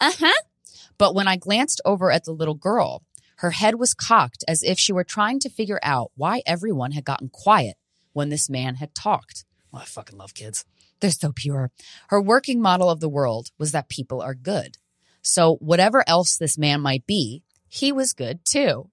Uh 0.00 0.10
huh. 0.18 0.42
But 0.98 1.14
when 1.14 1.28
I 1.28 1.36
glanced 1.36 1.80
over 1.84 2.10
at 2.10 2.24
the 2.24 2.32
little 2.32 2.56
girl, 2.56 3.04
her 3.36 3.52
head 3.52 3.76
was 3.76 3.94
cocked 3.94 4.42
as 4.48 4.64
if 4.64 4.76
she 4.76 4.92
were 4.92 5.04
trying 5.04 5.38
to 5.40 5.48
figure 5.48 5.78
out 5.84 6.10
why 6.16 6.42
everyone 6.46 6.92
had 6.92 7.04
gotten 7.04 7.28
quiet 7.28 7.76
when 8.14 8.30
this 8.30 8.48
man 8.48 8.76
had 8.76 8.94
talked. 8.94 9.44
Well, 9.70 9.82
I 9.82 9.84
fucking 9.84 10.16
love 10.16 10.32
kids. 10.32 10.64
They're 11.00 11.10
so 11.10 11.32
pure. 11.32 11.70
Her 12.08 12.22
working 12.22 12.62
model 12.62 12.88
of 12.88 13.00
the 13.00 13.08
world 13.08 13.50
was 13.58 13.72
that 13.72 13.90
people 13.90 14.22
are 14.22 14.34
good. 14.34 14.78
So, 15.20 15.56
whatever 15.56 16.02
else 16.06 16.36
this 16.36 16.56
man 16.56 16.80
might 16.80 17.06
be, 17.06 17.42
he 17.68 17.92
was 17.92 18.14
good 18.14 18.40
too. 18.44 18.90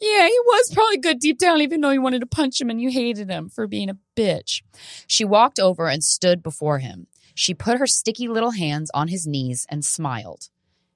Yeah, 0.00 0.26
he 0.26 0.38
was 0.46 0.72
probably 0.72 0.98
good 0.98 1.18
deep 1.18 1.38
down, 1.38 1.60
even 1.60 1.80
though 1.80 1.90
you 1.90 2.00
wanted 2.00 2.20
to 2.20 2.26
punch 2.26 2.60
him 2.60 2.70
and 2.70 2.80
you 2.80 2.90
hated 2.90 3.28
him 3.28 3.48
for 3.48 3.66
being 3.66 3.90
a 3.90 3.98
bitch. 4.16 4.62
She 5.06 5.24
walked 5.24 5.58
over 5.58 5.88
and 5.88 6.04
stood 6.04 6.42
before 6.42 6.78
him. 6.78 7.08
She 7.34 7.52
put 7.52 7.78
her 7.78 7.86
sticky 7.86 8.28
little 8.28 8.52
hands 8.52 8.90
on 8.94 9.08
his 9.08 9.26
knees 9.26 9.66
and 9.68 9.84
smiled. 9.84 10.50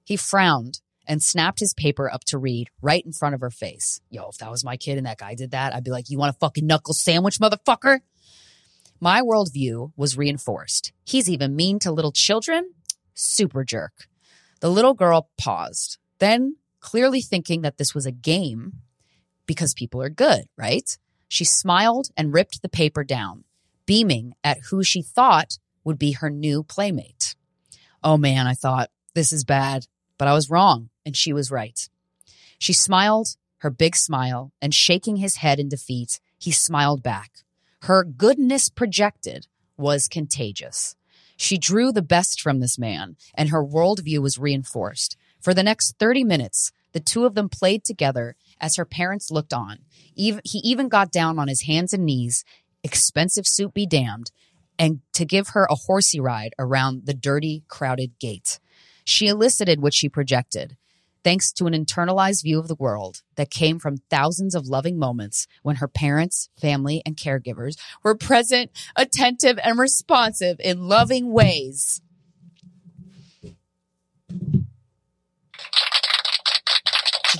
He 0.04 0.16
frowned 0.16 0.80
and 1.06 1.22
snapped 1.22 1.60
his 1.60 1.74
paper 1.74 2.12
up 2.12 2.24
to 2.24 2.38
read 2.38 2.68
right 2.80 3.04
in 3.04 3.12
front 3.12 3.34
of 3.34 3.40
her 3.40 3.50
face. 3.50 4.00
Yo, 4.10 4.28
if 4.28 4.38
that 4.38 4.50
was 4.50 4.64
my 4.64 4.76
kid 4.76 4.98
and 4.98 5.06
that 5.06 5.18
guy 5.18 5.34
did 5.34 5.50
that, 5.50 5.74
I'd 5.74 5.84
be 5.84 5.90
like, 5.90 6.08
You 6.08 6.18
want 6.18 6.34
a 6.34 6.38
fucking 6.38 6.66
knuckle 6.66 6.94
sandwich, 6.94 7.38
motherfucker? 7.38 8.00
My 9.00 9.20
worldview 9.20 9.92
was 9.96 10.16
reinforced. 10.16 10.92
He's 11.04 11.28
even 11.28 11.56
mean 11.56 11.80
to 11.80 11.90
little 11.90 12.12
children? 12.12 12.72
Super 13.14 13.64
jerk. 13.64 14.06
The 14.60 14.70
little 14.70 14.94
girl 14.94 15.28
paused. 15.36 15.98
Then, 16.20 16.56
clearly 16.78 17.20
thinking 17.20 17.62
that 17.62 17.78
this 17.78 17.94
was 17.94 18.06
a 18.06 18.12
game, 18.12 18.74
because 19.46 19.74
people 19.74 20.00
are 20.00 20.08
good, 20.08 20.44
right? 20.56 20.96
She 21.26 21.44
smiled 21.44 22.10
and 22.16 22.32
ripped 22.32 22.62
the 22.62 22.68
paper 22.68 23.02
down, 23.02 23.44
beaming 23.86 24.34
at 24.44 24.58
who 24.70 24.84
she 24.84 25.02
thought 25.02 25.58
would 25.82 25.98
be 25.98 26.12
her 26.12 26.30
new 26.30 26.62
playmate. 26.62 27.34
Oh 28.04 28.16
man, 28.16 28.46
I 28.46 28.54
thought, 28.54 28.90
this 29.14 29.32
is 29.32 29.44
bad, 29.44 29.86
but 30.16 30.28
I 30.28 30.32
was 30.32 30.50
wrong, 30.50 30.90
and 31.04 31.16
she 31.16 31.32
was 31.32 31.50
right. 31.50 31.88
She 32.58 32.72
smiled, 32.72 33.36
her 33.58 33.70
big 33.70 33.96
smile, 33.96 34.52
and 34.60 34.74
shaking 34.74 35.16
his 35.16 35.36
head 35.36 35.58
in 35.58 35.68
defeat, 35.68 36.20
he 36.38 36.50
smiled 36.50 37.02
back. 37.02 37.44
Her 37.82 38.04
goodness 38.04 38.68
projected 38.68 39.46
was 39.76 40.08
contagious. 40.08 40.94
She 41.36 41.58
drew 41.58 41.92
the 41.92 42.02
best 42.02 42.40
from 42.40 42.60
this 42.60 42.78
man, 42.78 43.16
and 43.34 43.48
her 43.48 43.64
worldview 43.64 44.20
was 44.20 44.38
reinforced. 44.38 45.16
For 45.40 45.54
the 45.54 45.64
next 45.64 45.98
30 45.98 46.22
minutes, 46.22 46.70
the 46.92 47.00
two 47.00 47.24
of 47.24 47.34
them 47.34 47.48
played 47.48 47.82
together 47.84 48.36
as 48.60 48.76
her 48.76 48.84
parents 48.84 49.30
looked 49.30 49.52
on. 49.52 49.78
He 50.14 50.38
even 50.52 50.88
got 50.88 51.10
down 51.10 51.38
on 51.38 51.48
his 51.48 51.62
hands 51.62 51.92
and 51.92 52.04
knees, 52.04 52.44
expensive 52.84 53.46
suit 53.46 53.74
be 53.74 53.86
damned, 53.86 54.30
and 54.78 55.00
to 55.14 55.24
give 55.24 55.48
her 55.48 55.66
a 55.68 55.74
horsey 55.74 56.20
ride 56.20 56.54
around 56.58 57.06
the 57.06 57.14
dirty, 57.14 57.64
crowded 57.66 58.18
gate. 58.20 58.60
She 59.04 59.26
elicited 59.26 59.80
what 59.80 59.94
she 59.94 60.08
projected, 60.08 60.76
thanks 61.24 61.52
to 61.52 61.66
an 61.66 61.72
internalized 61.72 62.42
view 62.42 62.58
of 62.58 62.68
the 62.68 62.74
world 62.74 63.22
that 63.36 63.50
came 63.50 63.78
from 63.78 63.98
thousands 64.10 64.54
of 64.54 64.66
loving 64.66 64.98
moments 64.98 65.46
when 65.62 65.76
her 65.76 65.88
parents, 65.88 66.48
family, 66.60 67.02
and 67.06 67.16
caregivers 67.16 67.76
were 68.02 68.14
present, 68.14 68.70
attentive, 68.96 69.58
and 69.62 69.78
responsive 69.78 70.58
in 70.60 70.88
loving 70.88 71.32
ways. 71.32 72.00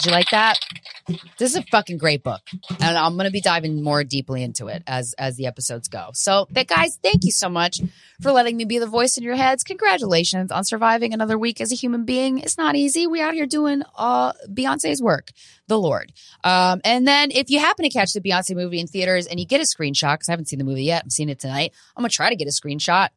Did 0.03 0.11
you 0.11 0.17
like 0.17 0.31
that? 0.31 0.59
This 1.39 1.51
is 1.51 1.57
a 1.57 1.63
fucking 1.71 1.99
great 1.99 2.25
book, 2.25 2.41
and 2.81 2.99
I'm 2.99 3.15
going 3.15 3.27
to 3.27 3.31
be 3.31 3.41
diving 3.41 3.85
more 3.85 4.03
deeply 4.03 4.43
into 4.43 4.67
it 4.67 4.83
as 4.85 5.15
as 5.17 5.37
the 5.37 5.47
episodes 5.47 5.87
go. 5.87 6.11
So, 6.13 6.49
that 6.51 6.67
guys, 6.67 6.99
thank 7.05 7.23
you 7.23 7.31
so 7.31 7.49
much 7.49 7.81
for 8.21 8.33
letting 8.33 8.57
me 8.57 8.65
be 8.65 8.81
the 8.81 8.89
voice 8.89 9.17
in 9.17 9.23
your 9.23 9.37
heads. 9.37 9.63
Congratulations 9.63 10.51
on 10.51 10.65
surviving 10.65 11.15
another 11.15 11.39
week 11.39 11.61
as 11.61 11.71
a 11.71 11.77
human 11.77 12.05
being. 12.05 12.39
It's 12.39 12.59
not 12.59 12.75
easy. 12.75 13.07
We 13.07 13.21
out 13.21 13.35
here 13.35 13.47
doing 13.47 13.85
uh 13.97 14.33
Beyonce's 14.49 15.01
work, 15.01 15.31
the 15.69 15.79
Lord. 15.79 16.13
Um, 16.43 16.81
and 16.83 17.07
then 17.07 17.31
if 17.31 17.49
you 17.49 17.61
happen 17.61 17.85
to 17.85 17.91
catch 17.91 18.13
the 18.13 18.21
Beyonce 18.21 18.57
movie 18.57 18.81
in 18.81 18.89
theaters 18.89 19.29
and 19.29 19.39
you 19.39 19.47
get 19.47 19.61
a 19.61 19.65
screenshot, 19.65 20.15
because 20.15 20.29
I 20.29 20.33
haven't 20.33 20.49
seen 20.49 20.59
the 20.59 20.65
movie 20.65 20.85
yet, 20.85 21.05
I'm 21.05 21.11
seeing 21.11 21.29
it 21.29 21.39
tonight. 21.39 21.73
I'm 21.97 22.03
gonna 22.03 22.09
try 22.09 22.29
to 22.29 22.37
get 22.37 22.49
a 22.49 22.51
screenshot 22.51 23.11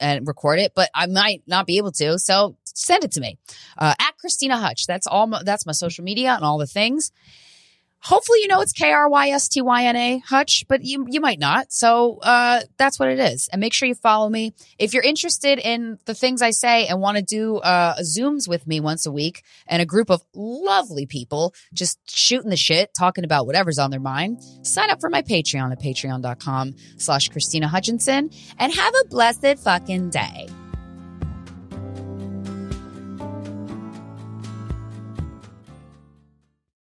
and 0.00 0.26
record 0.26 0.58
it, 0.58 0.72
but 0.74 0.90
I 0.94 1.06
might 1.06 1.42
not 1.46 1.66
be 1.66 1.78
able 1.78 1.92
to. 1.92 2.18
So 2.18 2.56
send 2.64 3.04
it 3.04 3.12
to 3.12 3.20
me 3.20 3.38
uh, 3.78 3.94
at 3.98 4.14
Krystyna 4.18 4.60
Hutch. 4.60 4.86
That's 4.86 5.06
all. 5.06 5.26
My, 5.26 5.42
that's 5.44 5.66
my 5.66 5.72
social 5.72 6.04
media 6.04 6.34
and 6.34 6.44
all 6.44 6.58
the 6.58 6.66
things. 6.66 7.12
Hopefully, 8.02 8.40
you 8.40 8.48
know 8.48 8.60
it's 8.60 8.72
K 8.72 8.90
R 8.90 9.08
Y 9.08 9.28
S 9.28 9.48
T 9.48 9.62
Y 9.62 9.84
N 9.84 9.96
A 9.96 10.18
Hutch, 10.18 10.64
but 10.68 10.84
you 10.84 11.06
you 11.08 11.20
might 11.20 11.38
not. 11.38 11.72
So 11.72 12.18
uh, 12.22 12.62
that's 12.76 12.98
what 12.98 13.08
it 13.08 13.18
is. 13.18 13.48
And 13.52 13.60
make 13.60 13.72
sure 13.72 13.86
you 13.86 13.94
follow 13.94 14.28
me 14.28 14.54
if 14.78 14.92
you're 14.92 15.02
interested 15.02 15.58
in 15.58 15.98
the 16.06 16.14
things 16.14 16.42
I 16.42 16.50
say 16.50 16.86
and 16.86 17.00
want 17.00 17.16
to 17.18 17.22
do 17.22 17.58
uh, 17.58 17.96
zooms 18.00 18.48
with 18.48 18.66
me 18.66 18.80
once 18.80 19.06
a 19.06 19.12
week 19.12 19.42
and 19.66 19.80
a 19.80 19.86
group 19.86 20.10
of 20.10 20.22
lovely 20.34 21.06
people 21.06 21.54
just 21.72 21.98
shooting 22.10 22.50
the 22.50 22.56
shit, 22.56 22.90
talking 22.98 23.24
about 23.24 23.46
whatever's 23.46 23.78
on 23.78 23.90
their 23.90 24.00
mind. 24.00 24.42
Sign 24.62 24.90
up 24.90 25.00
for 25.00 25.08
my 25.08 25.22
Patreon 25.22 25.70
at 25.70 25.80
patreon.com/slash 25.80 27.28
Krystyna 27.30 27.66
Hutchinson 27.66 28.30
and 28.58 28.72
have 28.72 28.94
a 29.04 29.08
blessed 29.08 29.58
fucking 29.58 30.10
day. 30.10 30.48